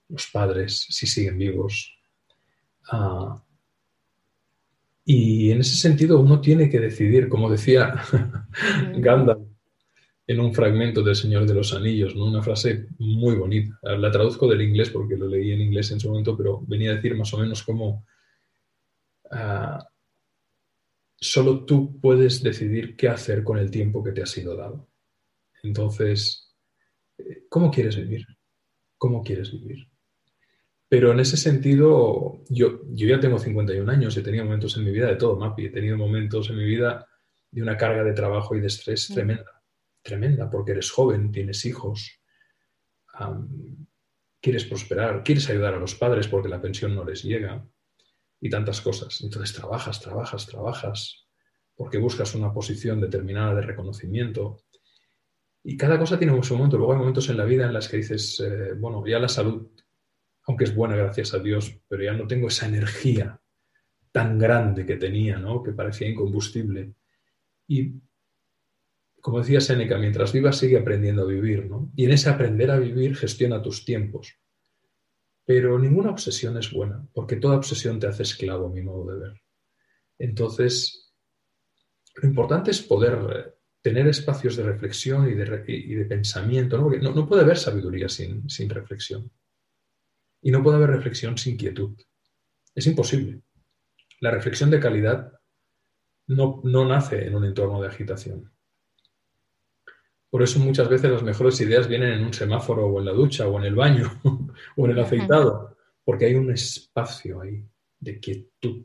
los 0.10 0.28
padres, 0.28 0.88
si 0.90 1.08
siguen 1.08 1.38
vivos. 1.38 1.94
Ah, 2.92 3.44
y 5.06 5.52
en 5.52 5.62
ese 5.62 5.76
sentido 5.76 6.20
uno 6.20 6.42
tiene 6.42 6.70
que 6.70 6.80
decidir, 6.80 7.30
como 7.30 7.50
decía 7.50 7.96
Gandalf 8.98 9.48
en 10.28 10.42
un 10.42 10.54
fragmento 10.54 11.02
del 11.02 11.16
Señor 11.16 11.46
de 11.46 11.54
los 11.54 11.74
Anillos, 11.74 12.14
¿no? 12.14 12.26
una 12.26 12.44
frase 12.44 12.88
muy 13.00 13.36
bonita. 13.36 13.80
La 13.82 14.12
traduzco 14.12 14.46
del 14.48 14.62
inglés 14.62 14.90
porque 14.90 15.16
lo 15.16 15.26
leí 15.26 15.54
en 15.54 15.62
inglés 15.62 15.90
en 15.92 16.02
su 16.02 16.10
momento, 16.10 16.36
pero 16.36 16.60
venía 16.68 16.92
a 16.92 16.96
decir 16.96 17.16
más 17.16 17.34
o 17.34 17.38
menos 17.38 17.64
como 17.64 18.06
ah, 19.32 19.88
solo 21.20 21.66
tú 21.66 22.00
puedes 22.00 22.44
decidir 22.44 22.96
qué 22.96 23.10
hacer 23.10 23.44
con 23.44 23.58
el 23.58 23.72
tiempo 23.72 24.04
que 24.04 24.12
te 24.12 24.22
ha 24.22 24.26
sido 24.26 24.56
dado. 24.56 24.88
Entonces, 25.64 26.56
eh, 27.18 27.46
¿cómo 27.50 27.72
quieres 27.72 27.96
vivir? 27.96 28.26
¿Cómo 28.98 29.24
quieres 29.24 29.52
vivir? 29.52 29.90
Pero 30.90 31.12
en 31.12 31.20
ese 31.20 31.36
sentido, 31.36 32.44
yo, 32.50 32.82
yo 32.90 33.08
ya 33.08 33.20
tengo 33.20 33.40
51 33.40 33.92
años, 33.92 34.16
he 34.16 34.22
tenido 34.22 34.46
momentos 34.46 34.78
en 34.78 34.86
mi 34.86 34.92
vida 34.92 35.08
de 35.08 35.18
todo, 35.18 35.38
Mapi, 35.38 35.66
he 35.66 35.70
tenido 35.70 35.98
momentos 35.98 36.50
en 36.50 36.58
mi 36.58 36.64
vida 36.64 37.06
de 37.52 37.62
una 37.62 37.76
carga 37.76 38.04
de 38.04 38.14
trabajo 38.14 38.56
y 38.56 38.62
de 38.62 38.68
estrés 38.68 39.08
tremenda, 39.08 39.64
tremenda, 40.02 40.50
porque 40.50 40.72
eres 40.72 40.90
joven, 40.90 41.32
tienes 41.32 41.66
hijos, 41.66 42.22
quieres 44.40 44.64
prosperar, 44.66 45.24
quieres 45.24 45.50
ayudar 45.50 45.74
a 45.74 45.80
los 45.80 45.96
padres 45.96 46.28
porque 46.28 46.48
la 46.48 46.62
pensión 46.62 46.96
no 46.96 47.04
les 47.04 47.24
llega, 47.24 47.66
y 48.40 48.50
tantas 48.50 48.82
cosas. 48.82 49.22
Entonces 49.22 49.56
trabajas, 49.56 50.00
trabajas, 50.00 50.46
trabajas, 50.46 51.28
porque 51.76 51.98
buscas 51.98 52.36
una 52.36 52.54
posición 52.54 53.02
determinada 53.02 53.56
de 53.56 53.62
reconocimiento. 53.62 54.64
Y 55.64 55.78
cada 55.78 56.00
cosa 56.00 56.18
tiene 56.18 56.42
su 56.44 56.56
momento. 56.56 56.78
Luego 56.78 56.94
hay 56.94 57.00
momentos 57.00 57.30
en 57.30 57.38
la 57.38 57.46
vida 57.46 57.66
en 57.66 57.74
las 57.74 57.88
que 57.88 57.98
dices, 57.98 58.40
eh, 58.40 58.74
bueno, 58.74 59.06
ya 59.06 59.20
la 59.20 59.28
salud, 59.28 59.68
aunque 60.44 60.64
es 60.64 60.76
buena, 60.76 60.96
gracias 60.96 61.34
a 61.34 61.40
Dios, 61.40 61.80
pero 61.88 62.04
ya 62.04 62.14
no 62.14 62.28
tengo 62.28 62.48
esa 62.48 62.68
energía 62.68 63.40
tan 64.12 64.40
grande 64.40 64.86
que 64.86 64.96
tenía, 64.96 65.38
¿no? 65.38 65.62
que 65.62 65.74
parecía 65.74 66.08
incombustible. 66.08 66.94
Y 67.68 67.94
como 69.22 69.40
decía 69.40 69.60
Séneca, 69.60 69.98
mientras 69.98 70.32
vivas 70.32 70.58
sigue 70.58 70.78
aprendiendo 70.78 71.24
a 71.24 71.28
vivir, 71.28 71.66
¿no? 71.66 71.92
Y 71.96 72.06
en 72.06 72.12
ese 72.12 72.30
aprender 72.30 72.72
a 72.72 72.80
vivir 72.80 73.16
gestiona 73.16 73.62
tus 73.62 73.84
tiempos. 73.84 74.40
Pero 75.48 75.80
ninguna 75.80 76.10
obsesión 76.10 76.58
es 76.58 76.74
buena, 76.74 77.08
porque 77.14 77.38
toda 77.38 77.56
obsesión 77.56 78.02
te 78.02 78.08
hace 78.08 78.24
esclavo, 78.24 78.68
a 78.68 78.70
mi 78.70 78.82
modo 78.82 79.14
de 79.14 79.18
ver. 79.18 79.42
Entonces, 80.20 81.14
lo 82.16 82.28
importante 82.28 82.72
es 82.72 82.82
poder 82.82 83.14
eh, 83.34 83.54
tener 83.82 84.10
espacios 84.10 84.58
de 84.58 84.64
reflexión 84.64 85.26
y 85.30 85.36
de, 85.36 86.06
pensamiento, 86.06 86.78
¿no? 86.78 86.90
no, 87.14 87.26
puede 87.30 87.44
haber 87.44 87.58
sabiduría 87.58 88.10
sin, 88.10 88.70
reflexión. 88.70 89.32
Y 90.42 90.52
no 90.52 90.62
puede 90.62 90.76
haber 90.76 90.90
reflexión 90.90 91.38
sin 91.38 91.56
quietud. 91.56 91.96
Es 92.76 92.86
imposible. 92.86 93.40
La 94.20 94.32
reflexión 94.32 94.70
de 94.70 94.82
calidad 94.82 95.32
no 96.26 96.86
nace 96.86 97.26
en 97.26 97.36
un 97.36 97.46
entorno 97.46 97.82
de 97.82 97.88
agitación. 97.88 98.52
Por 100.30 100.44
eso 100.44 100.60
muchas 100.60 100.90
veces 100.90 101.10
las 101.10 101.24
mejores 101.24 101.60
ideas 101.62 101.88
vienen 101.88 102.12
en 102.12 102.26
un 102.26 102.34
semáforo 102.34 102.86
o 102.86 103.00
en 103.00 103.06
la 103.06 103.14
ducha 103.14 103.48
o 103.48 103.58
en 103.58 103.66
el 103.66 103.76
baño 103.76 104.12
o 104.76 104.86
en 104.86 104.92
el 104.92 105.00
afeitado, 105.00 105.78
porque 106.04 106.26
hay 106.26 106.36
un 106.36 106.52
espacio 106.52 107.42
ahí 107.42 107.64
de 108.00 108.20
quietud. 108.20 108.84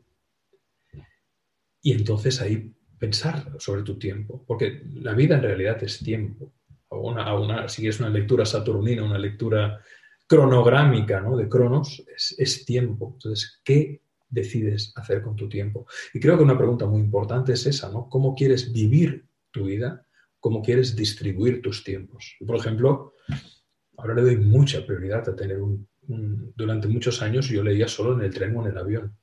Y 1.81 1.91
entonces 1.91 2.41
ahí 2.41 2.71
pensar 2.97 3.51
sobre 3.59 3.83
tu 3.83 3.99
tiempo, 3.99 4.43
porque 4.47 4.83
la 4.93 5.13
vida 5.13 5.35
en 5.35 5.41
realidad 5.41 5.83
es 5.83 5.99
tiempo. 5.99 6.53
Una, 6.89 7.33
una, 7.37 7.67
si 7.67 7.87
es 7.87 7.99
una 7.99 8.09
lectura 8.09 8.45
saturnina, 8.45 9.03
una 9.03 9.17
lectura 9.17 9.81
cronográmica 10.25 11.19
¿no? 11.19 11.35
de 11.35 11.49
Cronos, 11.49 12.03
es, 12.15 12.35
es 12.37 12.65
tiempo. 12.65 13.11
Entonces, 13.15 13.59
¿qué 13.63 14.01
decides 14.29 14.93
hacer 14.95 15.21
con 15.21 15.35
tu 15.35 15.49
tiempo? 15.49 15.85
Y 16.13 16.19
creo 16.19 16.37
que 16.37 16.43
una 16.43 16.57
pregunta 16.57 16.85
muy 16.85 17.01
importante 17.01 17.53
es 17.53 17.65
esa, 17.65 17.91
¿no? 17.91 18.07
¿Cómo 18.09 18.35
quieres 18.35 18.71
vivir 18.71 19.25
tu 19.51 19.65
vida? 19.65 20.05
Cómo 20.43 20.61
quieres 20.61 20.93
distribuir 20.93 21.61
tus 21.61 21.85
tiempos. 21.85 22.35
por 22.45 22.57
ejemplo, 22.57 23.13
ahora 23.95 24.13
le 24.13 24.23
doy 24.23 24.35
mucha 24.35 24.85
prioridad 24.85 25.29
a 25.29 25.35
tener 25.37 25.61
un, 25.61 25.87
Durante 26.05 26.89
muchos 26.89 27.21
años 27.21 27.47
yo 27.47 27.63
leía 27.63 27.87
solo 27.87 28.13
en 28.13 28.25
el 28.25 28.33
tren 28.33 28.53
o 28.57 28.61
en 28.61 28.71
el 28.71 28.77
avión. 28.77 29.17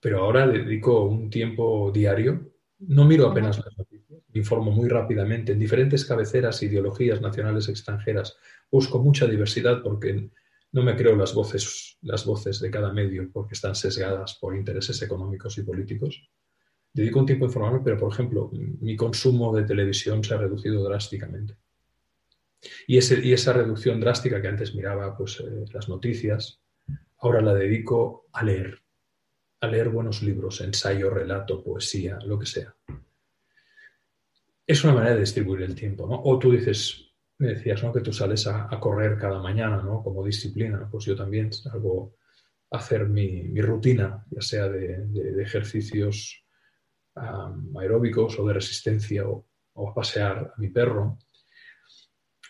Pero 0.00 0.20
ahora 0.20 0.46
dedico 0.46 1.04
un 1.04 1.28
tiempo 1.28 1.92
diario, 1.92 2.54
no 2.78 3.04
miro 3.04 3.26
apenas 3.26 3.58
las 3.58 3.76
noticias, 3.76 4.22
me 4.28 4.38
informo 4.40 4.70
muy 4.70 4.88
rápidamente 4.88 5.52
en 5.52 5.58
diferentes 5.58 6.06
cabeceras, 6.06 6.62
ideologías 6.62 7.20
nacionales 7.20 7.68
extranjeras. 7.68 8.38
Busco 8.70 9.00
mucha 9.00 9.26
diversidad 9.26 9.82
porque 9.82 10.30
no 10.72 10.82
me 10.82 10.96
creo 10.96 11.14
las 11.14 11.34
voces, 11.34 11.98
las 12.00 12.24
voces 12.24 12.58
de 12.58 12.70
cada 12.70 12.90
medio 12.90 13.30
porque 13.30 13.52
están 13.52 13.74
sesgadas 13.74 14.38
por 14.40 14.56
intereses 14.56 15.02
económicos 15.02 15.58
y 15.58 15.62
políticos 15.62 16.26
dedico 16.92 17.20
un 17.20 17.26
tiempo 17.26 17.44
a 17.44 17.48
informarme, 17.48 17.80
pero 17.82 17.98
por 17.98 18.12
ejemplo, 18.12 18.50
mi 18.52 18.96
consumo 18.96 19.54
de 19.54 19.64
televisión 19.64 20.22
se 20.22 20.34
ha 20.34 20.38
reducido 20.38 20.84
drásticamente. 20.84 21.56
Y, 22.86 22.98
esa 22.98 23.52
reducción 23.52 24.00
drástica 24.00 24.40
que 24.40 24.48
antes 24.48 24.74
miraba 24.74 25.16
pues, 25.16 25.40
eh, 25.40 25.64
las 25.72 25.88
noticias, 25.88 26.60
ahora 27.18 27.40
la 27.40 27.54
dedico 27.54 28.26
a 28.32 28.44
leer, 28.44 28.80
a 29.60 29.66
leer 29.66 29.88
buenos 29.88 30.22
libros, 30.22 30.60
ensayo, 30.60 31.10
relato, 31.10 31.62
poesía, 31.62 32.18
lo 32.24 32.38
que 32.38 32.46
sea. 32.46 32.74
Es 34.66 34.84
una 34.84 34.94
manera 34.94 35.14
de 35.14 35.20
distribuir 35.20 35.62
el 35.62 35.74
tiempo, 35.74 36.06
¿no? 36.06 36.20
O 36.22 36.38
tú 36.38 36.52
dices, 36.52 37.12
me 37.38 37.48
decías, 37.48 37.82
¿no? 37.82 37.92
Que 37.92 38.00
tú 38.00 38.12
sales 38.12 38.46
a, 38.46 38.68
correr 38.78 39.18
cada 39.18 39.40
mañana, 39.40 39.82
¿no? 39.82 40.02
Como 40.02 40.24
disciplina. 40.24 40.88
Pues 40.90 41.04
yo 41.04 41.16
también 41.16 41.52
salgo 41.52 42.14
a 42.70 42.78
hacer 42.78 43.08
mi, 43.08 43.60
rutina, 43.60 44.24
ya 44.30 44.40
sea 44.40 44.68
de 44.68 45.42
ejercicios 45.42 46.41
aeróbicos 47.14 48.38
o 48.38 48.46
de 48.46 48.54
resistencia 48.54 49.28
o, 49.28 49.46
a 49.74 49.94
pasear 49.94 50.52
a 50.56 50.60
mi 50.60 50.68
perro. 50.68 51.18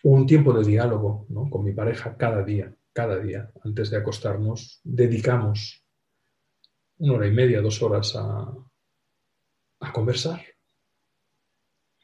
Un 0.05 0.27
tiempo 0.27 0.53
de 0.53 0.65
diálogo 0.65 1.27
con 1.51 1.65
mi 1.65 1.73
pareja 1.73 2.17
cada 2.17 2.43
día, 2.43 2.75
cada 2.93 3.19
día, 3.19 3.51
antes 3.65 3.91
de 3.91 3.97
acostarnos, 3.99 4.81
dedicamos 4.83 5.85
una 6.99 7.15
hora 7.15 7.27
y 7.27 7.33
media, 7.33 7.61
dos 7.61 7.83
horas 7.83 8.15
a, 8.17 8.53
a 9.81 9.93
conversar. 9.93 10.41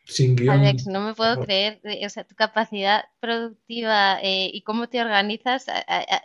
Sin 0.09 0.35
guion. 0.35 0.59
Alex, 0.59 0.87
no 0.87 1.01
me 1.01 1.15
puedo 1.15 1.41
creer, 1.41 1.81
eh, 1.85 2.05
o 2.05 2.09
sea, 2.09 2.25
tu 2.25 2.35
capacidad 2.35 3.05
productiva 3.21 4.19
eh, 4.23 4.51
y 4.53 4.63
cómo 4.63 4.89
te 4.89 5.01
organizas, 5.01 5.67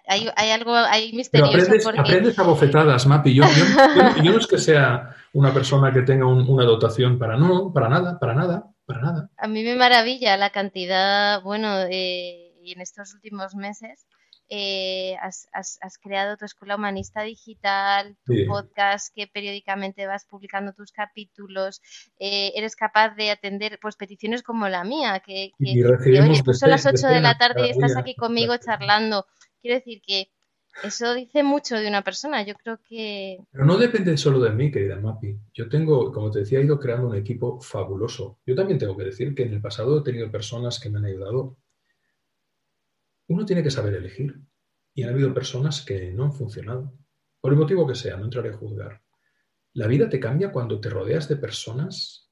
hay, 0.07 0.29
hay 0.35 0.49
algo, 0.51 0.73
hay 0.73 1.11
misterioso. 1.11 1.51
Pero 1.51 1.63
aprendes, 1.63 1.83
porque... 1.83 1.99
aprendes 1.99 2.39
a 2.39 2.43
bofetadas, 2.43 3.05
Mapi. 3.05 3.33
Yo, 3.35 3.43
yo, 3.43 4.23
yo, 4.23 4.31
no 4.31 4.39
es 4.39 4.47
que 4.47 4.57
sea 4.57 5.15
una 5.33 5.53
persona 5.53 5.91
que 5.91 6.01
tenga 6.01 6.25
un, 6.25 6.47
una 6.47 6.63
dotación 6.63 7.19
para 7.19 7.37
no, 7.37 7.73
para 7.73 7.89
nada, 7.89 8.17
para 8.19 8.33
nada, 8.33 8.71
para 8.85 9.01
nada. 9.01 9.29
A 9.37 9.47
mí 9.47 9.63
me 9.63 9.75
maravilla 9.75 10.37
la 10.37 10.51
cantidad, 10.51 11.41
bueno, 11.41 11.81
eh, 11.89 12.53
y 12.63 12.71
en 12.71 12.81
estos 12.81 13.13
últimos 13.13 13.53
meses, 13.53 14.07
eh, 14.49 15.15
has, 15.21 15.47
has, 15.53 15.79
has, 15.81 15.97
creado 15.97 16.37
tu 16.37 16.45
escuela 16.45 16.75
humanista 16.75 17.23
digital, 17.23 18.15
tu 18.25 18.33
sí. 18.33 18.45
podcast 18.45 19.13
que 19.15 19.27
periódicamente 19.27 20.05
vas 20.05 20.25
publicando 20.25 20.73
tus 20.73 20.91
capítulos, 20.91 21.81
eh, 22.19 22.51
eres 22.55 22.75
capaz 22.75 23.15
de 23.15 23.31
atender 23.31 23.79
pues 23.81 23.95
peticiones 23.95 24.43
como 24.43 24.67
la 24.69 24.83
mía, 24.83 25.21
que, 25.25 25.51
que, 25.57 25.71
y 25.71 25.83
recibimos 25.83 26.25
que 26.25 26.31
oye, 26.31 26.43
pues 26.43 26.59
son 26.59 26.69
las 26.69 26.85
8 26.85 27.07
de 27.07 27.21
la 27.21 27.37
tarde 27.37 27.67
y 27.67 27.69
estás 27.71 27.95
aquí 27.97 28.15
conmigo 28.15 28.55
charlando. 28.57 29.25
Quiero 29.61 29.75
decir 29.75 30.01
que 30.05 30.29
eso 30.81 31.13
dice 31.13 31.43
mucho 31.43 31.75
de 31.75 31.87
una 31.87 32.03
persona. 32.03 32.43
Yo 32.43 32.55
creo 32.55 32.79
que. 32.83 33.37
Pero 33.51 33.65
no 33.65 33.77
depende 33.77 34.17
solo 34.17 34.39
de 34.39 34.51
mí, 34.51 34.71
querida 34.71 34.99
Mapi. 34.99 35.37
Yo 35.53 35.69
tengo, 35.69 36.11
como 36.11 36.31
te 36.31 36.39
decía, 36.39 36.59
he 36.59 36.63
ido 36.63 36.79
creando 36.79 37.09
un 37.09 37.15
equipo 37.15 37.59
fabuloso. 37.61 38.39
Yo 38.45 38.55
también 38.55 38.79
tengo 38.79 38.97
que 38.97 39.03
decir 39.03 39.35
que 39.35 39.43
en 39.43 39.53
el 39.53 39.61
pasado 39.61 39.99
he 39.99 40.03
tenido 40.03 40.31
personas 40.31 40.79
que 40.79 40.89
me 40.89 40.97
han 40.97 41.05
ayudado 41.05 41.57
uno 43.27 43.45
tiene 43.45 43.63
que 43.63 43.71
saber 43.71 43.93
elegir. 43.93 44.39
Y 44.95 45.03
han 45.03 45.09
habido 45.09 45.33
personas 45.33 45.83
que 45.83 46.11
no 46.11 46.25
han 46.25 46.33
funcionado. 46.33 46.93
Por 47.41 47.53
el 47.53 47.59
motivo 47.59 47.87
que 47.87 47.95
sea, 47.95 48.15
no 48.17 48.25
entraré 48.25 48.49
a 48.49 48.57
juzgar. 48.57 49.01
La 49.73 49.87
vida 49.87 50.07
te 50.07 50.19
cambia 50.19 50.51
cuando 50.51 50.79
te 50.79 50.89
rodeas 50.89 51.27
de 51.27 51.35
personas 51.35 52.31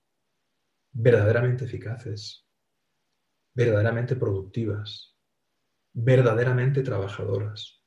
verdaderamente 0.92 1.66
eficaces, 1.66 2.46
verdaderamente 3.56 4.16
productivas, 4.16 5.18
verdaderamente 5.94 6.84
trabajadoras. 6.84 7.82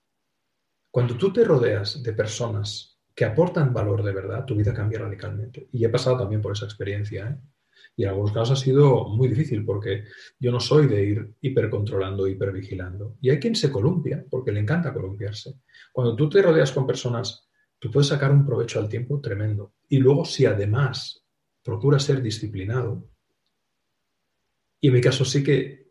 Cuando 0.90 1.16
tú 1.16 1.32
te 1.32 1.44
rodeas 1.44 2.02
de 2.02 2.12
personas 2.12 3.00
que 3.14 3.24
aportan 3.24 3.72
valor 3.72 4.02
de 4.02 4.12
verdad, 4.12 4.44
tu 4.44 4.56
vida 4.56 4.74
cambia 4.74 4.98
radicalmente. 4.98 5.68
Y 5.72 5.84
he 5.84 5.88
pasado 5.88 6.18
también 6.18 6.42
por 6.42 6.52
esa 6.52 6.64
experiencia. 6.64 7.28
¿eh? 7.28 7.38
Y 7.96 8.02
en 8.02 8.10
algunos 8.10 8.32
casos 8.32 8.60
ha 8.60 8.64
sido 8.64 9.08
muy 9.08 9.28
difícil 9.28 9.64
porque 9.64 10.04
yo 10.38 10.50
no 10.50 10.58
soy 10.58 10.86
de 10.86 11.04
ir 11.04 11.34
hipercontrolando, 11.40 12.26
hipervigilando. 12.26 13.16
Y 13.20 13.30
hay 13.30 13.38
quien 13.38 13.54
se 13.54 13.70
columpia 13.70 14.24
porque 14.28 14.52
le 14.52 14.60
encanta 14.60 14.92
columpiarse. 14.92 15.60
Cuando 15.92 16.16
tú 16.16 16.28
te 16.28 16.42
rodeas 16.42 16.72
con 16.72 16.86
personas, 16.86 17.48
tú 17.78 17.90
puedes 17.90 18.08
sacar 18.08 18.32
un 18.32 18.44
provecho 18.44 18.80
al 18.80 18.88
tiempo 18.88 19.20
tremendo. 19.20 19.74
Y 19.88 19.98
luego 19.98 20.24
si 20.24 20.44
además 20.44 21.24
procuras 21.62 22.02
ser 22.02 22.20
disciplinado, 22.20 23.08
y 24.80 24.88
en 24.88 24.94
mi 24.94 25.00
caso 25.00 25.24
sí 25.24 25.42
que 25.42 25.84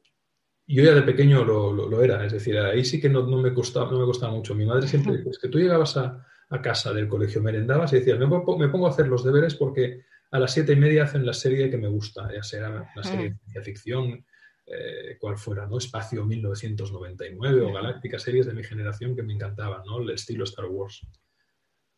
yo 0.68 0.84
ya 0.84 0.94
de 0.94 1.02
pequeño 1.02 1.44
lo, 1.44 1.74
lo, 1.74 1.90
lo 1.90 2.02
era, 2.04 2.26
es 2.26 2.34
decir, 2.34 2.58
ahí 2.58 2.86
sí 2.86 3.02
que 3.02 3.10
no, 3.10 3.26
no, 3.26 3.42
me 3.42 3.54
costaba, 3.54 3.92
no 3.92 4.00
me 4.00 4.06
costaba 4.06 4.34
mucho. 4.34 4.56
Mi 4.56 4.66
madre 4.66 4.88
siempre 4.88 5.24
es 5.30 5.40
que 5.40 5.50
tú 5.50 5.58
llegabas 5.58 5.98
a, 5.98 6.26
a 6.50 6.62
casa 6.62 6.94
del 6.94 7.08
colegio, 7.08 7.42
merendabas 7.42 7.92
y 7.94 7.98
decías, 7.98 8.20
me 8.20 8.28
me 8.28 8.70
pongo 8.70 8.88
a 8.88 8.90
hacer 8.90 9.08
los 9.08 9.24
deberes 9.24 9.56
porque 9.56 10.04
a 10.34 10.40
las 10.40 10.52
siete 10.52 10.74
y 10.74 10.76
media 10.76 11.04
hacen 11.04 11.28
la 11.28 11.34
serie 11.34 11.70
que 11.70 11.78
me 11.78 11.88
gusta, 11.88 12.28
ya 12.34 12.42
sea 12.42 12.90
una 12.96 13.04
serie 13.04 13.30
de 13.30 13.36
ciencia 13.38 13.62
ficción, 13.62 14.26
eh, 14.66 15.16
cual 15.20 15.38
fuera, 15.38 15.68
¿no? 15.68 15.78
Espacio 15.78 16.26
1999 16.26 17.62
o 17.62 17.72
Galáctica, 17.72 18.18
series 18.18 18.48
de 18.48 18.54
mi 18.56 18.64
generación 18.64 19.16
que 19.16 19.22
me 19.22 19.34
encantaban, 19.34 19.84
¿no? 19.86 20.02
El 20.02 20.10
estilo 20.10 20.46
Star 20.46 20.66
Wars. 20.66 21.08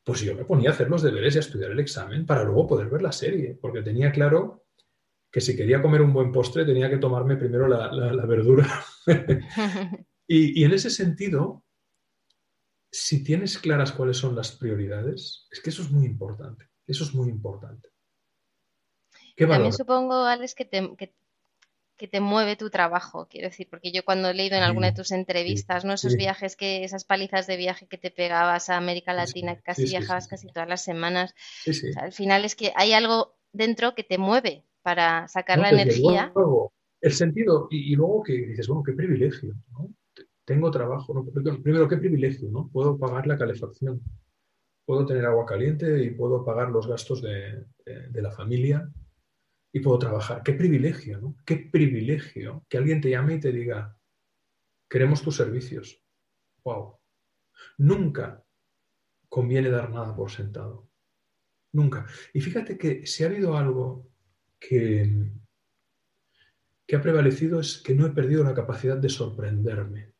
Pues 0.04 0.20
yo 0.20 0.36
me 0.36 0.44
ponía 0.44 0.72
a 0.72 0.74
hacer 0.74 0.90
los 0.90 1.02
deberes 1.02 1.36
y 1.36 1.38
a 1.38 1.40
estudiar 1.40 1.72
el 1.72 1.80
examen 1.80 2.26
para 2.26 2.44
luego 2.44 2.68
poder 2.68 2.90
ver 2.90 3.02
la 3.02 3.14
serie, 3.14 3.58
porque 3.62 3.82
tenía 3.82 4.12
claro 4.12 4.66
que 5.32 5.40
si 5.40 5.56
quería 5.56 5.82
comer 5.82 6.02
un 6.02 6.12
buen 6.12 6.34
postre 6.34 6.66
tenía 6.66 6.90
que 6.90 6.98
tomarme 6.98 7.38
primero 7.38 7.70
la, 7.70 7.90
la, 7.90 8.12
la 8.12 8.26
verdura. 8.26 8.68
y, 10.28 10.60
y 10.60 10.66
en 10.66 10.74
ese 10.74 10.90
sentido, 10.90 11.64
si 12.92 13.24
tienes 13.24 13.58
claras 13.60 13.94
cuáles 13.94 14.18
son 14.18 14.36
las 14.36 14.52
prioridades, 14.52 15.48
es 15.52 15.62
que 15.62 15.70
eso 15.70 15.84
es 15.84 15.90
muy 15.90 16.06
importante. 16.06 16.66
Eso 16.86 17.06
es 17.06 17.16
muy 17.16 17.30
importante. 17.30 17.95
¿Qué 19.36 19.46
También 19.46 19.74
supongo, 19.74 20.24
Alex, 20.24 20.56
que 20.56 20.66
te, 20.66 20.96
que, 20.96 21.14
que 21.98 22.08
te, 22.08 22.22
mueve 22.22 22.56
tu 22.56 22.70
trabajo, 22.70 23.28
quiero 23.30 23.50
decir, 23.50 23.68
porque 23.70 23.92
yo 23.92 24.06
cuando 24.06 24.30
he 24.30 24.34
leído 24.34 24.56
en 24.56 24.64
alguna 24.64 24.88
de 24.88 24.96
tus 24.96 25.12
entrevistas, 25.12 25.82
sí, 25.82 25.88
¿no? 25.88 25.94
Esos 25.94 26.14
sí. 26.14 26.18
viajes 26.18 26.56
que, 26.56 26.84
esas 26.84 27.04
palizas 27.04 27.46
de 27.46 27.58
viaje 27.58 27.88
que 27.88 27.98
te 27.98 28.12
pegabas 28.12 28.70
a 28.70 28.78
América 28.78 29.14
Latina, 29.14 29.56
que 29.56 29.62
casi 29.62 29.84
viajabas 29.84 30.28
casi 30.28 30.48
todas 30.48 30.70
las 30.70 30.84
semanas. 30.84 31.36
O 31.68 31.74
sea, 31.74 32.04
al 32.04 32.14
final 32.14 32.46
es 32.46 32.56
que 32.56 32.72
hay 32.76 32.94
algo 32.94 33.36
dentro 33.52 33.94
que 33.94 34.04
te 34.04 34.18
mueve 34.18 34.64
para 34.82 35.28
sacar 35.28 35.58
no, 35.58 35.64
la 35.64 35.72
energía. 35.72 36.32
Luego, 36.34 36.72
el 37.02 37.12
sentido, 37.12 37.68
y, 37.70 37.92
y, 37.92 37.96
luego 37.96 38.24
que 38.24 38.34
dices, 38.34 38.68
bueno, 38.68 38.84
qué 38.84 38.94
privilegio, 38.94 39.54
¿no? 39.72 39.90
Tengo 40.46 40.72
trabajo, 40.72 41.14
¿no? 41.14 41.26
Primero, 41.62 41.90
qué 41.90 41.98
privilegio, 41.98 42.50
¿no? 42.52 42.70
Puedo 42.72 42.98
pagar 42.98 43.28
la 43.28 43.38
calefacción, 43.38 44.02
puedo 44.86 45.06
tener 45.06 45.26
agua 45.26 45.46
caliente 45.46 46.04
y 46.04 46.12
puedo 46.12 46.46
pagar 46.46 46.70
los 46.70 46.88
gastos 46.88 47.22
de, 47.22 47.66
de, 47.86 48.08
de 48.10 48.22
la 48.22 48.32
familia 48.32 48.90
y 49.76 49.82
puedo 49.82 50.00
trabajar. 50.00 50.42
Qué 50.42 50.54
privilegio, 50.54 51.20
¿no? 51.20 51.36
Qué 51.46 51.58
privilegio 51.58 52.66
que 52.70 52.78
alguien 52.78 53.02
te 53.02 53.10
llame 53.10 53.36
y 53.36 53.40
te 53.42 53.52
diga, 53.52 54.00
queremos 54.90 55.22
tus 55.22 55.36
servicios. 55.36 56.02
Wow. 56.64 56.98
Nunca 57.80 58.42
conviene 59.28 59.70
dar 59.70 59.90
nada 59.90 60.16
por 60.16 60.32
sentado. 60.32 60.90
Nunca. 61.74 62.06
Y 62.34 62.40
fíjate 62.40 62.78
que 62.78 63.06
si 63.06 63.26
ha 63.26 63.28
habido 63.28 63.58
algo 63.58 64.10
que, 64.58 65.30
que 66.88 66.96
ha 66.96 67.02
prevalecido 67.02 67.60
es 67.60 67.82
que 67.84 67.96
no 67.96 68.06
he 68.06 68.12
perdido 68.12 68.46
la 68.46 68.54
capacidad 68.54 68.96
de 68.96 69.10
sorprenderme. 69.10 70.14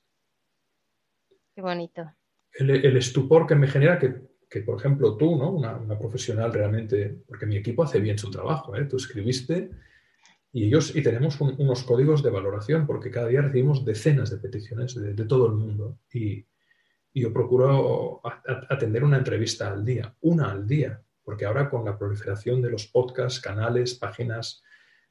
Qué 1.56 1.62
bonito. 1.62 2.14
El, 2.52 2.72
el 2.72 2.98
estupor 2.98 3.48
que 3.48 3.56
me 3.56 3.70
genera 3.70 4.00
que 4.00 4.22
que, 4.56 4.62
por 4.62 4.80
ejemplo, 4.80 5.18
tú, 5.18 5.36
¿no? 5.36 5.52
Una, 5.52 5.76
una, 5.76 6.00
profesional 6.00 6.54
realmente, 6.54 7.14
porque 7.28 7.46
mi 7.46 7.58
equipo 7.58 7.84
hace 7.84 8.00
bien 8.00 8.18
su 8.18 8.32
trabajo, 8.32 8.74
¿eh? 8.74 8.86
Tú 8.86 8.96
escribiste 8.96 9.70
y 10.54 10.68
ellos, 10.68 10.96
y 10.96 11.04
tenemos 11.04 11.42
un, 11.42 11.56
unos 11.58 11.84
códigos 11.84 12.24
de 12.24 12.30
valoración, 12.30 12.88
porque 12.88 13.12
cada 13.12 13.28
día 13.28 13.42
recibimos 13.42 13.84
decenas 13.84 14.30
de 14.30 14.38
peticiones 14.38 14.96
de, 14.96 15.14
de 15.14 15.26
todo 15.26 15.48
el 15.48 15.56
mundo. 15.56 16.00
Y, 16.14 16.46
y 17.12 17.22
yo 17.22 17.34
procuro 17.34 18.22
a, 18.24 18.30
a, 18.30 18.68
atender 18.70 19.04
una 19.04 19.18
entrevista 19.18 19.74
al 19.74 19.84
día, 19.84 20.16
una 20.22 20.52
al 20.52 20.66
día, 20.66 21.02
porque 21.22 21.44
ahora 21.44 21.70
con 21.70 21.84
la 21.84 21.98
proliferación 21.98 22.62
de 22.62 22.72
los 22.72 22.88
podcasts, 22.88 23.42
canales, 23.42 23.96
páginas, 23.96 24.64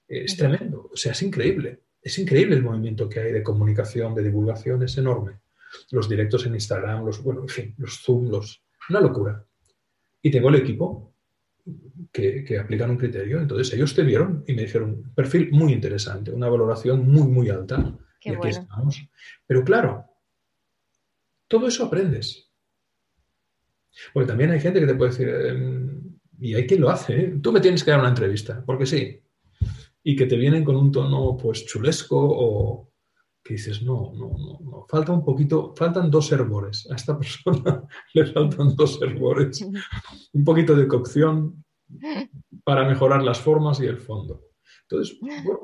eh, 0.09 0.25
es 0.25 0.39
tremendo, 0.39 0.89
o 0.91 0.97
sea, 0.97 1.13
es 1.13 1.21
increíble. 1.21 1.83
Es 2.01 2.19
increíble 2.19 2.57
el 2.57 2.63
movimiento 2.63 3.11
que 3.11 3.21
hay 3.21 3.33
de 3.33 3.43
comunicación, 3.43 4.15
de 4.15 4.23
divulgación, 4.23 4.83
es 4.83 4.97
enorme. 4.97 5.41
Los 5.91 6.09
directos 6.09 6.47
en 6.47 6.55
Instagram, 6.55 7.05
los, 7.05 7.23
bueno, 7.23 7.43
en 7.43 7.49
fin, 7.49 7.75
los 7.77 8.01
Zoom, 8.03 8.31
los, 8.31 8.64
una 8.91 9.01
locura. 9.01 9.45
Y 10.23 10.31
tengo 10.31 10.49
el 10.49 10.57
equipo 10.57 11.15
que, 12.13 12.45
que, 12.45 12.59
aplican 12.59 12.91
un 12.91 12.97
criterio. 12.97 13.41
Entonces 13.41 13.73
ellos 13.75 13.95
te 13.95 14.03
vieron 14.03 14.45
y 14.47 14.55
me 14.55 14.63
dijeron 14.63 14.91
un 14.91 15.15
perfil 15.15 15.51
muy 15.53 15.73
interesante, 15.73 16.31
una 16.31 16.49
valoración 16.49 17.07
muy, 17.07 17.29
muy 17.29 17.51
alta. 17.51 17.97
Qué 18.21 18.31
y 18.31 18.33
aquí 18.33 18.39
bueno. 18.39 18.61
estamos. 18.61 19.09
Pero 19.47 19.65
claro, 19.65 20.07
todo 21.49 21.69
eso 21.69 21.85
aprendes. 21.85 22.51
Porque 24.13 24.27
también 24.27 24.51
hay 24.51 24.61
gente 24.61 24.81
que 24.81 24.87
te 24.87 24.95
puede 24.95 25.11
decir, 25.11 25.29
eh, 25.29 26.05
y 26.41 26.55
hay 26.55 26.67
quien 26.67 26.81
lo 26.81 26.91
hace, 26.91 27.21
¿eh? 27.21 27.39
tú 27.41 27.53
me 27.53 27.61
tienes 27.61 27.85
que 27.85 27.91
dar 27.91 28.01
una 28.01 28.09
entrevista, 28.09 28.63
porque 28.65 28.87
sí. 28.87 29.21
Y 30.03 30.17
que 30.17 30.27
te 30.27 30.37
vienen 30.37 30.65
con 30.65 30.77
un 30.77 30.91
tono 30.91 31.37
pues 31.37 31.65
chulesco 31.65 32.19
o, 32.19 32.93
que 33.45 33.55
dices, 33.55 33.83
no, 33.83 34.11
no, 34.15 34.31
no, 34.39 34.59
no, 34.61 34.87
falta 34.89 35.13
un 35.13 35.23
poquito, 35.23 35.75
faltan 35.77 36.11
dos 36.11 36.33
hervores. 36.33 36.91
A 36.91 36.95
esta 36.95 37.19
persona 37.19 37.87
le 38.15 38.27
faltan 38.33 38.75
dos 38.75 39.01
hervores. 39.03 39.61
Un 40.33 40.45
poquito 40.45 40.75
de 40.75 40.89
cocción 40.89 41.65
para 42.65 42.89
mejorar 42.89 43.23
las 43.23 43.39
formas 43.41 43.81
y 43.81 43.87
el 43.87 43.99
fondo. 43.99 44.49
Entonces, 44.89 45.19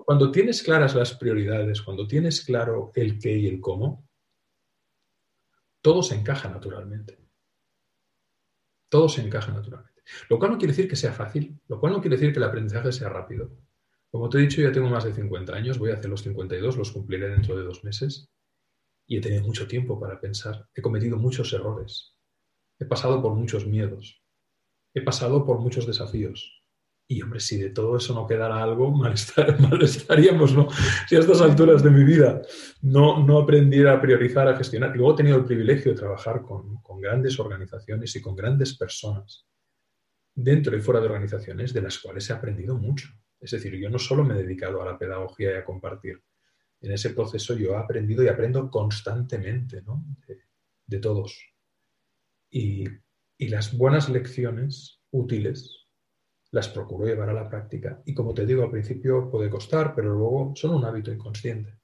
cuando 0.05 0.31
tienes 0.31 0.63
claras 0.63 0.95
las 0.95 1.15
prioridades, 1.15 1.81
cuando 1.81 2.07
tienes 2.07 2.45
claro 2.45 2.93
el 2.95 3.19
qué 3.19 3.37
y 3.37 3.47
el 3.47 3.61
cómo, 3.61 4.07
todo 5.83 6.03
se 6.03 6.17
encaja 6.17 6.51
naturalmente. 6.51 7.19
Todo 8.91 9.09
se 9.09 9.23
encaja 9.23 9.53
naturalmente. 9.53 10.03
Lo 10.29 10.39
cual 10.39 10.53
no 10.53 10.59
quiere 10.59 10.73
decir 10.73 10.89
que 10.89 10.97
sea 10.97 11.13
fácil, 11.13 11.59
lo 11.69 11.81
cual 11.81 11.93
no 11.93 12.01
quiere 12.01 12.17
decir 12.17 12.33
que 12.33 12.39
el 12.39 12.45
aprendizaje 12.45 12.93
sea 12.93 13.09
rápido. 13.09 13.51
Como 14.11 14.29
te 14.29 14.39
he 14.39 14.41
dicho, 14.41 14.61
ya 14.61 14.73
tengo 14.73 14.89
más 14.89 15.05
de 15.05 15.13
50 15.13 15.55
años, 15.55 15.79
voy 15.79 15.91
a 15.91 15.95
hacer 15.95 16.11
los 16.11 16.23
52, 16.23 16.77
los 16.77 16.91
cumpliré 16.91 17.29
dentro 17.29 17.57
de 17.57 17.63
dos 17.63 17.85
meses. 17.85 18.29
Y 19.07 19.17
he 19.17 19.21
tenido 19.21 19.43
mucho 19.43 19.69
tiempo 19.69 20.01
para 20.01 20.21
pensar. 20.21 20.69
He 20.75 20.83
cometido 20.83 21.17
muchos 21.17 21.53
errores. 21.53 22.17
He 22.79 22.87
pasado 22.87 23.23
por 23.23 23.35
muchos 23.35 23.67
miedos. 23.67 24.23
He 24.95 25.03
pasado 25.03 25.45
por 25.45 25.61
muchos 25.61 25.87
desafíos. 25.87 26.65
Y 27.09 27.23
hombre, 27.23 27.41
si 27.41 27.61
de 27.61 27.71
todo 27.71 27.97
eso 27.97 28.15
no 28.15 28.27
quedara 28.27 28.63
algo, 28.63 28.91
mal, 28.97 29.13
estar, 29.13 29.61
mal 29.61 29.81
estaríamos, 29.83 30.55
¿no? 30.55 30.69
Si 31.09 31.15
a 31.15 31.21
estas 31.21 31.41
alturas 31.41 31.83
de 31.83 31.91
mi 31.91 32.03
vida 32.03 32.43
no, 32.83 33.25
no 33.25 33.39
aprendiera 33.39 33.95
a 33.95 34.01
priorizar, 34.01 34.49
a 34.49 34.57
gestionar. 34.57 34.97
Luego 34.97 35.15
he 35.15 35.17
tenido 35.19 35.37
el 35.37 35.45
privilegio 35.45 35.93
de 35.93 35.99
trabajar 35.99 36.43
con, 36.43 36.83
con 36.83 37.01
grandes 37.01 37.39
organizaciones 37.39 38.15
y 38.17 38.21
con 38.21 38.35
grandes 38.35 38.77
personas, 38.77 39.47
dentro 40.35 40.77
y 40.77 40.81
fuera 40.81 41.01
de 41.01 41.07
organizaciones, 41.07 41.73
de 41.73 41.83
las 41.83 41.99
cuales 41.99 42.29
he 42.29 42.33
aprendido 42.33 42.77
mucho 42.77 43.09
Es 43.41 43.53
decir, 43.53 43.75
yo 43.77 43.89
no 43.89 43.99
solo 43.99 44.23
me 44.23 44.35
he 44.35 44.43
dedicado 44.43 44.83
a 44.83 44.85
la 44.85 44.99
pedagogía 44.99 45.53
y 45.53 45.55
a 45.55 45.65
compartir. 45.65 46.23
En 46.83 46.93
ese 46.93 47.11
proceso 47.11 47.55
yo 47.57 47.73
he 47.73 47.77
aprendido 47.77 48.23
y 48.23 48.29
aprendo 48.29 48.71
constantemente 48.71 49.83
¿no? 49.83 50.05
de, 50.87 50.99
todos. 50.99 51.43
Y, 52.51 52.85
y 53.39 53.49
las 53.49 53.77
buenas 53.77 54.09
lecciones 54.09 55.01
útiles 55.11 55.87
las 56.53 56.69
procuro 56.69 57.07
llevar 57.07 57.31
a 57.31 57.35
la 57.35 57.49
práctica. 57.49 58.03
Y 58.05 58.15
como 58.15 58.35
te 58.35 58.45
digo, 58.45 58.65
al 58.65 58.71
principio 58.71 59.31
puede 59.31 59.49
costar, 59.49 59.95
pero 59.95 60.15
luego 60.15 60.53
son 60.57 60.75
un 60.75 60.85
hábito 60.85 61.13
inconsciente. 61.13 61.79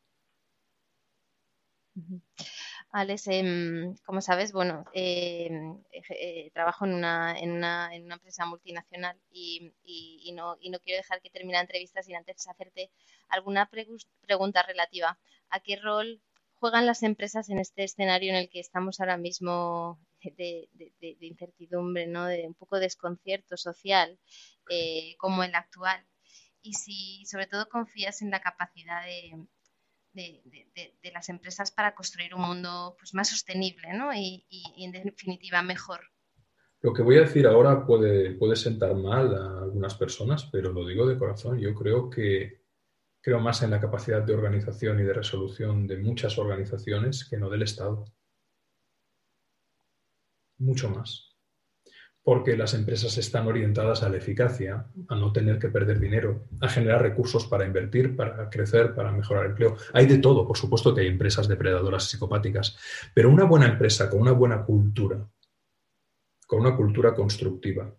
Alex, 2.97 3.27
em, 3.29 3.95
como 4.07 4.23
sabes, 4.23 4.53
bueno, 4.53 4.85
em, 4.95 5.79
eh, 5.93 6.51
trabajo 6.55 6.87
en 6.87 6.95
una, 6.95 7.39
en, 7.39 7.51
una, 7.53 7.95
en 7.95 8.05
una, 8.07 8.15
empresa 8.15 8.47
multinacional 8.47 9.21
y, 9.31 9.71
y, 9.85 10.33
no, 10.33 10.57
y, 10.61 10.71
no, 10.71 10.79
quiero 10.81 10.97
dejar 10.97 11.21
que 11.21 11.29
termine 11.29 11.59
la 11.59 11.61
entrevista 11.61 12.03
sin 12.03 12.17
antes 12.17 12.49
hacerte 12.49 12.91
alguna 13.29 13.69
pregunta 14.23 14.63
relativa 14.63 15.19
a 15.51 15.61
qué 15.61 15.77
rol 15.77 16.23
juegan 16.55 16.87
las 16.87 17.03
empresas 17.03 17.51
en 17.51 17.59
este 17.59 17.85
escenario 17.85 18.31
en 18.31 18.39
el 18.39 18.49
que 18.49 18.61
estamos 18.61 18.99
ahora 18.99 19.19
mismo 19.19 20.01
de, 20.23 20.71
de, 20.73 21.17
incertidumbre, 21.21 22.07
¿no? 22.07 22.25
de 22.25 22.47
un 22.47 22.55
poco 22.55 22.77
de 22.77 22.87
desconcierto 22.87 23.59
social 23.59 24.19
eh, 24.71 25.17
como 25.19 25.45
el 25.45 25.55
actual. 25.55 26.03
Y 26.63 26.73
si 26.73 27.27
sobre 27.27 27.47
todo 27.47 27.69
confías 27.69 28.23
en 28.23 28.31
la 28.31 28.41
capacidad 28.41 29.05
de, 29.05 29.47
de, 30.17 31.13
las 31.13 31.29
empresas 31.29 31.71
para 31.71 31.95
construir 31.95 32.35
un 32.35 32.43
mundo 32.43 32.97
pues, 32.99 33.15
más 33.15 33.29
sostenible 33.29 33.93
¿no? 33.95 34.13
y, 34.13 34.45
en 34.79 34.93
definitiva 34.93 35.63
mejor. 35.63 36.01
Lo 36.81 36.93
que 36.93 37.03
voy 37.03 37.17
a 37.17 37.23
decir 37.23 37.47
ahora 37.47 37.87
puede, 37.87 38.33
puede 38.33 38.57
sentar 38.57 38.95
mal 38.95 39.35
a 39.35 39.63
algunas 39.63 39.95
personas, 39.95 40.49
pero 40.51 40.73
lo 40.73 40.87
digo 40.87 41.07
de 41.07 41.19
corazón. 41.19 41.59
Yo 41.59 41.75
creo 41.75 42.11
que 42.11 42.65
creo 43.21 43.41
más 43.41 43.63
en 43.63 43.71
la 43.71 43.81
capacidad 43.81 44.23
de 44.23 44.35
organización 44.35 45.01
y 45.01 45.05
de 45.05 45.13
resolución 45.13 45.87
de 45.87 45.97
muchas 45.99 46.39
organizaciones 46.39 47.29
que 47.29 47.39
no 47.39 47.49
del 47.49 47.63
Estado. 47.63 48.05
Mucho 50.59 50.89
más 50.91 51.26
porque 52.27 52.57
las 52.57 52.75
empresas 52.75 53.17
están 53.19 53.47
orientadas 53.47 54.03
a 54.03 54.09
la 54.09 54.17
eficacia, 54.17 54.85
a 55.07 55.15
no 55.15 55.33
tener 55.33 55.61
que 55.61 55.69
perder 55.69 56.01
dinero, 56.01 56.49
a 56.61 56.69
generar 56.69 57.01
recursos 57.01 57.47
para 57.47 57.65
invertir, 57.65 58.17
para 58.17 58.51
crecer, 58.51 58.97
para 58.97 59.13
mejorar 59.13 59.45
el 59.45 59.51
empleo. 59.53 59.77
Hay 59.93 60.07
de 60.07 60.19
todo, 60.19 60.45
por 60.45 60.59
supuesto 60.59 60.93
que 60.93 61.03
hay 61.03 61.07
empresas 61.07 61.47
depredadoras 61.47 62.03
psicopáticas, 62.11 62.77
pero 63.15 63.31
una 63.31 63.45
buena 63.45 63.69
empresa 63.69 64.11
con 64.11 64.23
una 64.23 64.33
buena 64.33 64.65
cultura, 64.65 65.25
con 66.49 66.63
una 66.63 66.75
cultura 66.75 67.15
constructiva, 67.15 67.95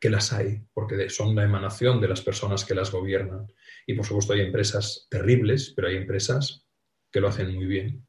que 0.00 0.10
las 0.10 0.32
hay, 0.32 0.60
porque 0.74 1.08
son 1.08 1.36
la 1.36 1.44
emanación 1.44 2.00
de 2.00 2.08
las 2.08 2.20
personas 2.20 2.64
que 2.64 2.74
las 2.74 2.90
gobiernan. 2.90 3.46
Y 3.86 3.94
por 3.94 4.04
supuesto 4.04 4.32
hay 4.32 4.40
empresas 4.40 5.06
terribles, 5.08 5.72
pero 5.76 5.86
hay 5.86 5.98
empresas 5.98 6.66
que 7.12 7.20
lo 7.20 7.28
hacen 7.28 7.54
muy 7.54 7.66
bien. 7.66 8.04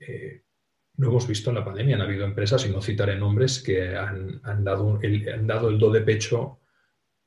Eh, 0.00 0.45
lo 0.98 1.08
hemos 1.08 1.26
visto 1.26 1.50
en 1.50 1.56
la 1.56 1.64
pandemia, 1.64 1.96
han 1.96 2.02
habido 2.02 2.24
empresas, 2.24 2.64
y 2.66 2.70
no 2.70 2.80
citaré 2.80 3.16
nombres, 3.16 3.62
que 3.62 3.94
han, 3.96 4.40
dado, 4.64 4.98
el, 5.02 5.28
han 5.28 5.46
dado 5.46 5.68
el 5.68 5.78
do 5.78 5.90
de 5.90 6.00
pecho 6.00 6.60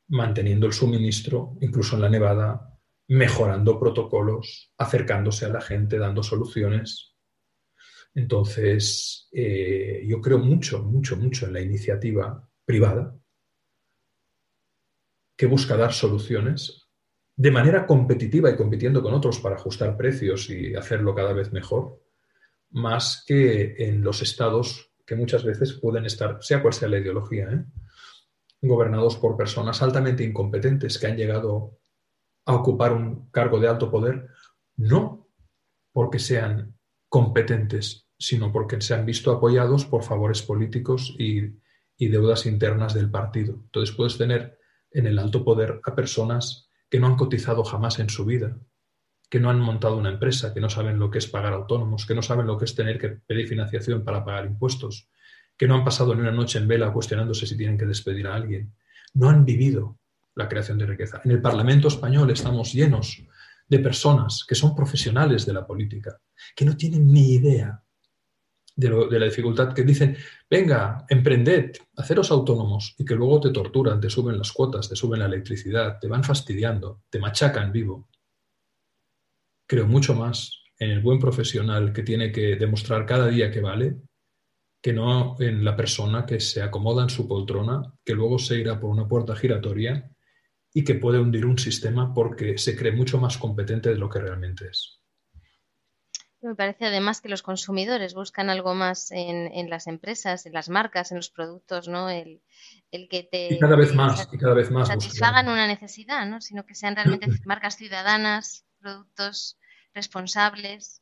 manteniendo 0.07 0.65
el 0.65 0.73
suministro, 0.73 1.55
incluso 1.61 1.95
en 1.95 2.01
la 2.01 2.09
nevada, 2.09 2.77
mejorando 3.09 3.79
protocolos, 3.79 4.73
acercándose 4.77 5.45
a 5.45 5.49
la 5.49 5.61
gente, 5.61 5.99
dando 5.99 6.23
soluciones. 6.23 7.15
Entonces, 8.15 9.29
eh, 9.31 10.03
yo 10.07 10.19
creo 10.19 10.39
mucho, 10.39 10.83
mucho, 10.83 11.15
mucho 11.15 11.45
en 11.45 11.53
la 11.53 11.61
iniciativa 11.61 12.47
privada 12.65 13.15
que 15.37 15.45
busca 15.45 15.77
dar 15.77 15.93
soluciones 15.93 16.89
de 17.35 17.51
manera 17.51 17.85
competitiva 17.85 18.49
y 18.49 18.57
compitiendo 18.57 19.01
con 19.01 19.13
otros 19.13 19.39
para 19.39 19.55
ajustar 19.55 19.95
precios 19.95 20.49
y 20.49 20.75
hacerlo 20.75 21.15
cada 21.15 21.33
vez 21.33 21.53
mejor 21.53 22.01
más 22.71 23.23
que 23.25 23.75
en 23.77 24.03
los 24.03 24.21
estados 24.21 24.91
que 25.05 25.15
muchas 25.15 25.43
veces 25.43 25.73
pueden 25.73 26.05
estar, 26.05 26.37
sea 26.41 26.61
cual 26.61 26.73
sea 26.73 26.87
la 26.87 26.99
ideología, 26.99 27.49
¿eh? 27.51 27.65
gobernados 28.61 29.15
por 29.15 29.37
personas 29.37 29.81
altamente 29.81 30.23
incompetentes 30.23 30.97
que 30.99 31.07
han 31.07 31.17
llegado 31.17 31.79
a 32.45 32.55
ocupar 32.55 32.93
un 32.93 33.29
cargo 33.31 33.59
de 33.59 33.67
alto 33.67 33.89
poder, 33.89 34.27
no 34.75 35.27
porque 35.91 36.19
sean 36.19 36.77
competentes, 37.07 38.07
sino 38.17 38.51
porque 38.51 38.81
se 38.81 38.93
han 38.93 39.05
visto 39.05 39.31
apoyados 39.31 39.85
por 39.85 40.03
favores 40.03 40.41
políticos 40.41 41.15
y, 41.17 41.57
y 41.97 42.07
deudas 42.09 42.45
internas 42.45 42.93
del 42.93 43.09
partido. 43.09 43.55
Entonces 43.65 43.95
puedes 43.95 44.17
tener 44.17 44.59
en 44.91 45.07
el 45.07 45.19
alto 45.19 45.43
poder 45.43 45.79
a 45.83 45.95
personas 45.95 46.69
que 46.89 46.99
no 46.99 47.07
han 47.07 47.15
cotizado 47.15 47.63
jamás 47.63 47.99
en 47.99 48.09
su 48.09 48.25
vida, 48.25 48.59
que 49.29 49.39
no 49.39 49.49
han 49.49 49.59
montado 49.59 49.97
una 49.97 50.09
empresa, 50.09 50.53
que 50.53 50.59
no 50.59 50.69
saben 50.69 50.97
lo 50.97 51.11
que 51.11 51.19
es 51.19 51.27
pagar 51.27 51.53
autónomos, 51.53 52.05
que 52.05 52.15
no 52.15 52.21
saben 52.21 52.47
lo 52.47 52.57
que 52.57 52.65
es 52.65 52.75
tener 52.75 52.97
que 52.97 53.09
pedir 53.09 53.47
financiación 53.47 54.03
para 54.03 54.25
pagar 54.25 54.45
impuestos, 54.45 55.07
que 55.55 55.67
no 55.67 55.75
han 55.75 55.83
pasado 55.83 56.15
ni 56.15 56.21
una 56.21 56.31
noche 56.31 56.57
en 56.57 56.67
vela 56.67 56.91
cuestionándose 56.91 57.45
si 57.45 57.55
tienen 57.55 57.77
que 57.77 57.85
despedir 57.85 58.27
a 58.27 58.35
alguien. 58.35 58.73
No 59.13 59.29
han 59.29 59.45
vivido 59.45 59.99
la 60.35 60.49
creación 60.49 60.77
de 60.79 60.87
riqueza. 60.87 61.21
En 61.23 61.31
el 61.31 61.41
Parlamento 61.41 61.89
español 61.89 62.31
estamos 62.31 62.73
llenos 62.73 63.21
de 63.67 63.79
personas 63.79 64.45
que 64.47 64.55
son 64.55 64.75
profesionales 64.75 65.45
de 65.45 65.53
la 65.53 65.67
política, 65.67 66.19
que 66.55 66.65
no 66.65 66.75
tienen 66.75 67.07
ni 67.07 67.33
idea 67.33 67.83
de, 68.75 69.19
la 69.19 69.25
dificultad, 69.25 69.73
que 69.73 69.83
dicen, 69.83 70.15
venga, 70.49 71.05
emprended, 71.09 71.73
haceros 71.97 72.31
autónomos, 72.31 72.95
y 72.97 73.05
que 73.05 73.13
luego 73.13 73.41
te 73.41 73.51
torturan, 73.51 73.99
te 73.99 74.09
suben 74.09 74.37
las 74.37 74.53
cuotas, 74.53 74.87
te 74.87 74.95
suben 74.95 75.19
la 75.19 75.25
electricidad, 75.25 75.99
te 75.99 76.07
van 76.07 76.23
fastidiando, 76.23 77.03
te 77.09 77.19
machacan 77.19 77.71
vivo 77.71 78.08
creo 79.69 79.87
mucho 79.87 80.15
más 80.15 80.63
en 80.79 80.89
el 80.89 80.99
buen 80.99 81.19
profesional 81.19 81.93
que 81.93 82.01
tiene 82.01 82.31
que 82.31 82.55
demostrar 82.55 83.05
cada 83.05 83.27
día 83.27 83.51
que 83.51 83.61
vale, 83.61 83.97
que 84.81 84.93
no 84.93 85.35
en 85.39 85.63
la 85.63 85.75
persona 85.75 86.25
que 86.25 86.39
se 86.39 86.63
acomoda 86.63 87.03
en 87.03 87.09
su 87.09 87.27
poltrona, 87.27 87.93
que 88.03 88.13
luego 88.13 88.39
se 88.39 88.57
irá 88.57 88.79
por 88.79 88.89
una 88.89 89.07
puerta 89.07 89.35
giratoria 89.35 90.09
y 90.73 90.83
que 90.83 90.95
puede 90.95 91.19
hundir 91.19 91.45
un 91.45 91.59
sistema 91.59 92.13
porque 92.13 92.57
se 92.57 92.75
cree 92.75 92.93
mucho 92.93 93.19
más 93.19 93.37
competente 93.37 93.89
de 93.89 93.97
lo 93.97 94.09
que 94.09 94.19
realmente 94.19 94.67
es. 94.69 94.99
Me 96.41 96.55
parece 96.55 96.85
además 96.85 97.21
que 97.21 97.29
los 97.29 97.43
consumidores 97.43 98.13
buscan 98.13 98.49
algo 98.49 98.73
más 98.73 99.11
en, 99.11 99.69
las 99.69 99.87
empresas, 99.87 100.45
en 100.45 100.53
las 100.53 100.69
marcas, 100.69 101.11
en 101.11 101.17
los 101.17 101.29
productos, 101.29 101.89
¿no? 101.89 102.09
El, 102.09 102.41
que 103.09 103.27
te 103.29 103.53
y 103.53 103.59
cada 103.59 103.75
vez 103.75 103.93
más, 103.93 104.27
y 104.31 104.37
cada 104.37 104.53
vez 104.53 104.71
más 104.71 104.87
satisfagan 104.87 105.49
una 105.49 105.67
necesidad, 105.67 106.25
¿no? 106.25 106.39
Sino 106.39 106.65
que 106.65 106.75
sean 106.75 106.95
realmente 106.95 107.27
marcas 107.45 107.75
ciudadanas, 107.75 108.65
productos 108.79 109.57
responsables? 109.93 111.01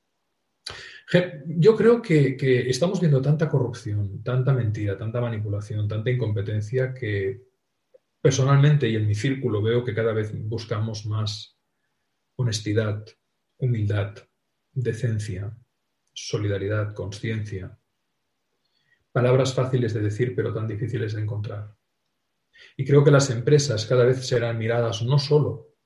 Yo 1.45 1.75
creo 1.75 2.01
que, 2.01 2.35
estamos 2.69 2.99
viendo 2.99 3.21
tanta 3.21 3.47
corrupción, 3.47 4.21
tanta 4.23 4.53
mentira, 4.53 4.97
tanta 4.97 5.21
manipulación, 5.21 5.87
tanta 5.87 6.09
incompetencia 6.09 6.93
que 6.93 7.41
personalmente 8.21 8.89
y 8.89 8.95
en 8.95 9.07
mi 9.07 9.15
círculo 9.15 9.61
veo 9.61 9.85
que 9.85 9.93
cada 9.93 10.11
vez 10.11 10.31
buscamos 10.33 11.05
más 11.05 11.57
honestidad, 12.35 13.05
humildad, 13.57 14.15
decencia, 14.73 15.55
solidaridad, 16.13 16.93
conciencia. 16.93 17.79
Palabras 19.11 19.53
fáciles 19.53 19.93
de 19.93 20.01
decir 20.01 20.35
pero 20.35 20.53
tan 20.53 20.67
difíciles 20.67 21.13
de 21.13 21.21
encontrar. 21.21 21.73
Y 22.75 22.83
creo 22.83 23.03
que 23.03 23.11
las 23.11 23.29
empresas 23.29 23.85
cada 23.85 24.03
vez 24.03 24.27
serán 24.27 24.57
miradas 24.57 25.01
no 25.03 25.17
solo 25.17 25.76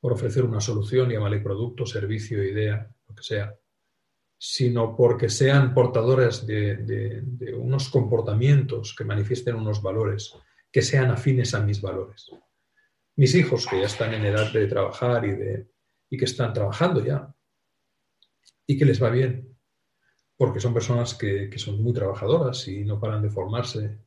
por 0.00 0.12
ofrecer 0.12 0.44
una 0.44 0.60
solución, 0.60 1.10
llámale 1.10 1.40
producto, 1.40 1.86
servicio, 1.86 2.42
idea, 2.42 2.88
lo 3.08 3.14
que 3.14 3.22
sea, 3.22 3.54
sino 4.38 4.94
porque 4.96 5.28
sean 5.28 5.72
portadores 5.72 6.46
de, 6.46 7.22
unos 7.56 7.88
comportamientos 7.88 8.94
que 8.96 9.04
manifiesten 9.04 9.56
unos 9.56 9.82
valores, 9.82 10.34
que 10.70 10.82
sean 10.82 11.10
afines 11.10 11.54
a 11.54 11.60
mis 11.60 11.80
valores. 11.80 12.30
Mis 13.16 13.34
hijos, 13.34 13.66
que 13.66 13.80
ya 13.80 13.86
están 13.86 14.12
en 14.12 14.26
edad 14.26 14.52
de 14.52 14.66
trabajar 14.66 15.24
y, 15.24 15.32
de, 15.32 15.70
y 16.10 16.18
que 16.18 16.26
están 16.26 16.52
trabajando 16.52 17.02
ya, 17.04 17.34
y 18.66 18.76
que 18.76 18.84
les 18.84 19.02
va 19.02 19.10
bien, 19.10 19.56
porque 20.36 20.60
son 20.60 20.74
personas 20.74 21.14
que 21.14 21.50
son 21.56 21.82
muy 21.82 21.94
trabajadoras 21.94 22.68
y 22.68 22.84
no 22.84 23.00
paran 23.00 23.22
de 23.22 23.30
formarse, 23.30 23.98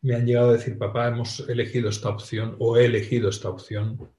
me 0.00 0.14
han 0.14 0.26
llegado 0.26 0.50
a 0.50 0.52
decir, 0.54 0.78
papá, 0.78 1.08
hemos 1.08 1.40
elegido 1.48 1.88
esta 1.88 2.08
opción 2.08 2.56
o 2.58 2.76
he 2.76 2.86
elegido 2.86 3.28
esta 3.28 3.50
opción 3.50 4.14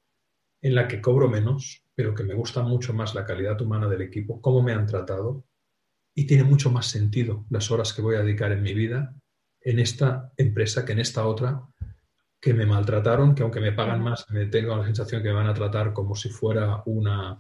en 0.62 0.76
la 0.76 0.88
que 0.88 1.01
cobro 1.01 1.30
menos, 1.30 1.86
pero 1.95 2.14
que 2.14 2.24
me 2.24 2.34
gusta 2.34 2.62
mucho 2.64 2.93
más 2.93 3.16
la 3.16 3.26
calidad 3.26 3.60
humana 3.62 3.88
del 3.88 4.01
equipo, 4.01 4.41
cómo 4.41 4.62
me 4.62 4.74
han 4.74 4.86
tratado, 4.86 5.45
y 6.14 6.26
tiene 6.28 6.43
mucho 6.43 6.72
más 6.72 6.88
sentido 6.88 7.45
las 7.49 7.72
horas 7.72 7.93
que 7.93 8.01
voy 8.01 8.16
a 8.16 8.22
dedicar 8.22 8.51
en 8.51 8.62
mi 8.62 8.74
vida 8.74 9.16
en 9.62 9.80
esta 9.80 10.32
empresa 10.38 10.86
que 10.86 10.93
en 10.93 10.99
esta 10.99 11.26
otra, 11.26 11.62
que 12.41 12.53
me 12.53 12.66
maltrataron, 12.66 13.36
que 13.36 13.43
aunque 13.43 13.60
me 13.60 13.74
pagan 13.74 14.01
más, 14.01 14.26
me 14.30 14.45
tengo 14.45 14.76
la 14.76 14.86
sensación 14.86 15.22
que 15.22 15.30
me 15.30 15.36
van 15.36 15.47
a 15.47 15.53
tratar 15.53 15.91
como 15.91 16.16
si 16.16 16.30
fuera 16.30 16.82
una, 16.86 17.38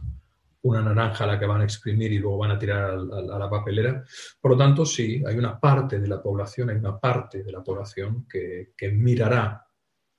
una 0.63 0.81
naranja 0.81 1.23
a 1.23 1.27
la 1.27 1.39
que 1.39 1.45
van 1.45 1.61
a 1.61 1.63
exprimir 1.63 2.11
y 2.11 2.19
luego 2.19 2.39
van 2.39 2.51
a 2.51 2.59
tirar 2.59 2.91
a, 2.91 2.97
la 2.97 3.49
papelera. 3.49 4.03
Por 4.41 4.51
lo 4.51 4.57
tanto, 4.57 4.85
sí, 4.85 5.23
hay 5.25 5.37
una 5.37 5.59
parte 5.59 5.99
de 5.99 6.07
la 6.07 6.21
población, 6.21 6.69
hay 6.69 6.77
una 6.77 6.99
parte 6.99 7.43
de 7.43 7.51
la 7.51 7.63
población 7.63 8.27
que, 8.27 8.73
que 8.75 8.91
mirará 8.91 9.65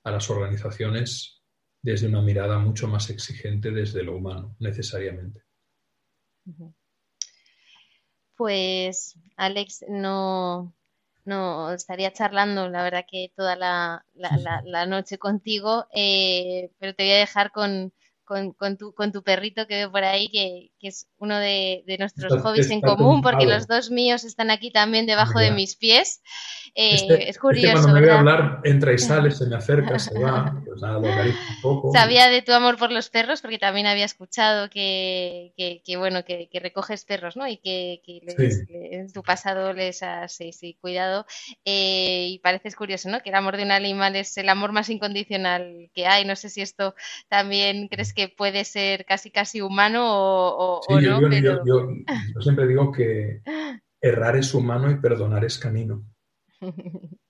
a 0.03 0.11
las 0.11 0.29
organizaciones 0.31 1.40
desde 1.81 2.07
una 2.07 2.21
mirada 2.21 2.59
mucho 2.59 2.87
más 2.87 3.09
exigente 3.09 3.71
desde 3.71 4.03
lo 4.03 4.15
humano, 4.17 4.55
necesariamente. 4.59 5.43
Pues, 8.35 9.15
Alex, 9.37 9.85
no, 9.87 10.73
no 11.25 11.71
estaría 11.73 12.11
charlando, 12.13 12.69
la 12.69 12.83
verdad 12.83 13.05
que 13.09 13.31
toda 13.35 13.55
la, 13.55 14.05
noche 14.87 15.17
contigo, 15.17 15.87
eh, 15.93 16.71
pero 16.79 16.95
te 16.95 17.03
voy 17.03 17.13
a 17.13 17.17
dejar 17.17 17.51
con, 17.51 17.93
con, 18.57 18.77
tu, 18.77 18.93
con 18.93 19.11
tu 19.11 19.23
perrito 19.23 19.67
que 19.67 19.75
veo 19.75 19.91
por 19.91 20.03
ahí, 20.03 20.29
que, 20.29 20.71
es 20.87 21.07
uno 21.17 21.37
de, 21.37 21.83
nuestros 21.99 22.41
hobbies 22.41 22.69
en 22.71 22.81
común, 22.81 23.21
porque 23.21 23.45
los 23.45 23.67
dos 23.67 23.91
míos 23.91 24.23
están 24.23 24.49
aquí 24.49 24.71
también 24.71 25.05
debajo 25.05 25.39
de 25.39 25.51
mis 25.51 25.75
pies. 25.75 26.21
Eh, 26.73 26.95
este, 26.95 27.23
es 27.23 27.29
este 27.31 27.39
curioso. 27.41 27.73
cuando 27.73 27.93
me 27.93 27.99
voy 27.99 28.09
a 28.09 28.19
hablar, 28.19 28.61
entra 28.63 28.93
y 28.93 28.97
sale, 28.97 29.31
se 29.31 29.45
me 29.45 29.57
acerca, 29.57 29.99
se 29.99 30.17
va, 30.17 30.55
pues 30.65 30.81
nada, 30.81 30.93
lo 30.93 31.01
un 31.01 31.35
poco. 31.61 31.91
Sabía 31.91 32.29
de 32.29 32.41
tu 32.41 32.53
amor 32.53 32.77
por 32.77 32.91
los 32.91 33.09
perros, 33.09 33.41
porque 33.41 33.59
también 33.59 33.87
había 33.87 34.05
escuchado 34.05 34.69
que, 34.69 35.53
que, 35.57 35.97
bueno, 35.97 36.23
que, 36.23 36.49
recoges 36.61 37.03
perros, 37.03 37.35
¿no? 37.35 37.47
Y 37.47 37.57
que, 37.57 38.01
en 38.69 39.11
tu 39.11 39.21
pasado 39.23 39.73
les 39.73 40.01
has 40.01 40.33
sí, 40.33 40.77
cuidado. 40.79 41.25
Eh, 41.65 42.27
y 42.29 42.39
pareces 42.39 42.75
curioso, 42.75 43.09
¿no? 43.09 43.19
Que 43.21 43.29
el 43.29 43.35
amor 43.35 43.57
de 43.57 43.63
un 43.63 43.71
animal 43.71 44.15
es 44.15 44.37
el 44.37 44.47
amor 44.47 44.71
más 44.71 44.89
incondicional 44.89 45.89
que 45.93 46.07
hay. 46.07 46.23
No 46.25 46.35
sé 46.35 46.49
si 46.49 46.61
esto 46.61 46.95
también 47.27 47.89
crees 47.89 48.13
que 48.13 48.20
puede 48.27 48.65
ser 48.65 49.05
casi 49.05 49.31
casi 49.31 49.61
humano 49.61 50.03
o, 50.05 50.81
no. 51.01 51.21
yo 51.21 52.41
siempre 52.41 52.67
digo 52.67 52.91
que 52.91 53.41
errar 54.01 54.35
es 54.35 54.53
humano 54.53 54.89
y 54.91 54.95
perdonar 54.95 55.45
es 55.45 55.57
camino. 55.59 56.03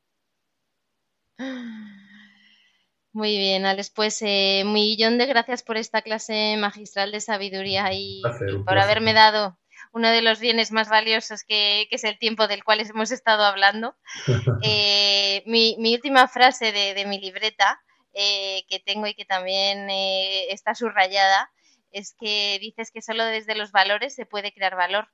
Muy 3.14 3.38
bien, 3.38 3.66
Alex. 3.66 3.92
Pues 3.94 4.22
eh, 4.22 4.64
un 4.66 4.74
millón 4.74 5.18
de 5.18 5.26
gracias 5.26 5.64
por 5.64 5.76
esta 5.78 6.02
clase 6.02 6.56
magistral 6.58 7.12
de 7.12 7.20
sabiduría 7.20 7.92
y, 7.92 8.22
por 8.66 8.78
haberme 8.78 9.14
dado 9.14 9.58
uno 9.94 10.10
de 10.10 10.22
los 10.22 10.40
bienes 10.40 10.72
más 10.72 10.88
valiosos 10.88 11.44
que, 11.44 11.88
es 11.92 12.06
el 12.06 12.18
tiempo 12.18 12.48
del 12.48 12.64
cual 12.64 12.80
hemos 12.80 13.12
estado 13.12 13.44
hablando. 13.44 13.96
Eh, 14.64 15.44
mi, 15.46 15.76
última 15.94 16.28
frase 16.28 16.72
de, 16.72 17.06
mi 17.06 17.20
libreta, 17.20 17.82
eh, 18.14 18.64
que 18.70 18.80
tengo 18.80 19.08
y 19.08 19.14
que 19.14 19.26
también 19.26 19.88
está 19.90 20.76
subrayada, 20.76 21.52
es 21.92 22.16
que 22.20 22.58
dices 22.62 22.92
que 22.92 23.02
solo 23.02 23.26
desde 23.26 23.56
los 23.56 23.72
valores 23.72 24.16
se 24.16 24.26
puede 24.26 24.54
crear 24.54 24.76
valor. 24.76 25.10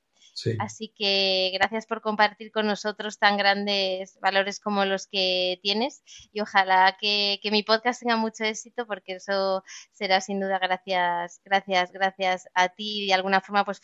Así 0.60 0.94
que 0.96 1.52
gracias 1.54 1.88
por 1.88 2.02
compartir 2.02 2.52
con 2.52 2.68
nosotros 2.68 3.18
tan 3.18 3.38
grandes 3.38 4.20
valores 4.20 4.60
como 4.60 4.86
los 4.86 5.08
que 5.08 5.60
tienes 5.64 6.04
y 6.32 6.42
ojalá 6.42 6.96
que, 7.00 7.40
mi 7.52 7.64
podcast 7.64 8.02
tenga 8.02 8.18
mucho 8.18 8.44
éxito 8.44 8.86
porque 8.86 9.16
eso 9.16 9.64
será 9.94 10.22
sin 10.22 10.40
duda 10.40 10.60
gracias, 10.60 11.42
gracias, 11.44 11.92
gracias 11.92 12.48
a 12.54 12.70
ti 12.70 13.04
y 13.04 13.08
de 13.08 13.14
alguna 13.14 13.42
forma 13.42 13.66
pues 13.66 13.80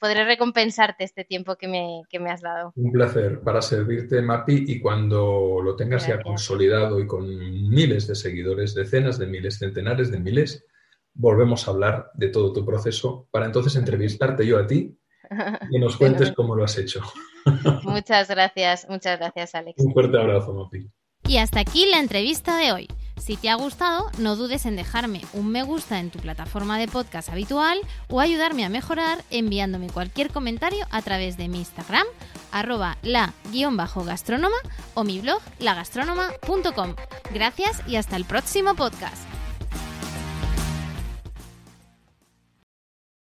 podré 0.00 0.24
recompensarte 0.24 1.04
este 1.04 1.24
tiempo 1.24 1.56
que 1.56 1.68
me, 1.68 2.02
me, 2.18 2.30
has 2.30 2.40
dado. 2.40 2.72
Un 2.74 2.90
placer 2.90 3.40
para 3.42 3.62
servirte, 3.62 4.20
Mapi, 4.22 4.64
y 4.66 4.80
cuando 4.80 5.60
lo 5.62 5.76
tengas 5.76 6.06
ya 6.06 6.22
consolidado 6.22 6.98
y 6.98 7.06
con 7.06 7.28
miles 7.68 8.08
de 8.08 8.14
seguidores, 8.14 8.74
decenas 8.74 9.18
de 9.18 9.26
miles, 9.26 9.58
centenares 9.58 10.10
de 10.10 10.18
miles, 10.18 10.64
volvemos 11.12 11.68
a 11.68 11.72
hablar 11.72 12.10
de 12.14 12.28
todo 12.28 12.52
tu 12.52 12.64
proceso 12.64 13.28
para 13.30 13.46
entonces 13.46 13.76
entrevistarte 13.76 14.46
yo 14.46 14.58
a 14.58 14.66
ti 14.66 14.98
y 15.70 15.78
nos 15.78 15.96
cuentes 15.98 16.32
cómo 16.32 16.56
lo 16.56 16.64
has 16.64 16.78
hecho. 16.78 17.02
Muchas 17.84 18.28
gracias, 18.28 18.86
muchas 18.88 19.18
gracias, 19.18 19.54
Alex. 19.54 19.82
Un 19.82 19.92
fuerte 19.92 20.18
abrazo, 20.18 20.52
Mapi. 20.52 20.90
Y 21.28 21.36
hasta 21.36 21.60
aquí 21.60 21.86
la 21.86 22.00
entrevista 22.00 22.56
de 22.56 22.72
hoy. 22.72 22.88
Si 23.20 23.36
te 23.36 23.50
ha 23.50 23.54
gustado, 23.54 24.10
no 24.18 24.34
dudes 24.34 24.64
en 24.64 24.76
dejarme 24.76 25.20
un 25.34 25.50
me 25.50 25.62
gusta 25.62 26.00
en 26.00 26.10
tu 26.10 26.18
plataforma 26.18 26.78
de 26.78 26.88
podcast 26.88 27.28
habitual 27.28 27.78
o 28.08 28.18
ayudarme 28.20 28.64
a 28.64 28.70
mejorar 28.70 29.22
enviándome 29.30 29.90
cualquier 29.90 30.30
comentario 30.30 30.86
a 30.90 31.02
través 31.02 31.36
de 31.36 31.48
mi 31.48 31.58
Instagram, 31.58 32.06
arroba 32.50 32.96
la-gastrónoma 33.02 34.56
o 34.94 35.04
mi 35.04 35.20
blog 35.20 35.40
lagastronoma.com. 35.58 36.96
Gracias 37.32 37.82
y 37.86 37.96
hasta 37.96 38.16
el 38.16 38.24
próximo 38.24 38.74
podcast. 38.74 39.39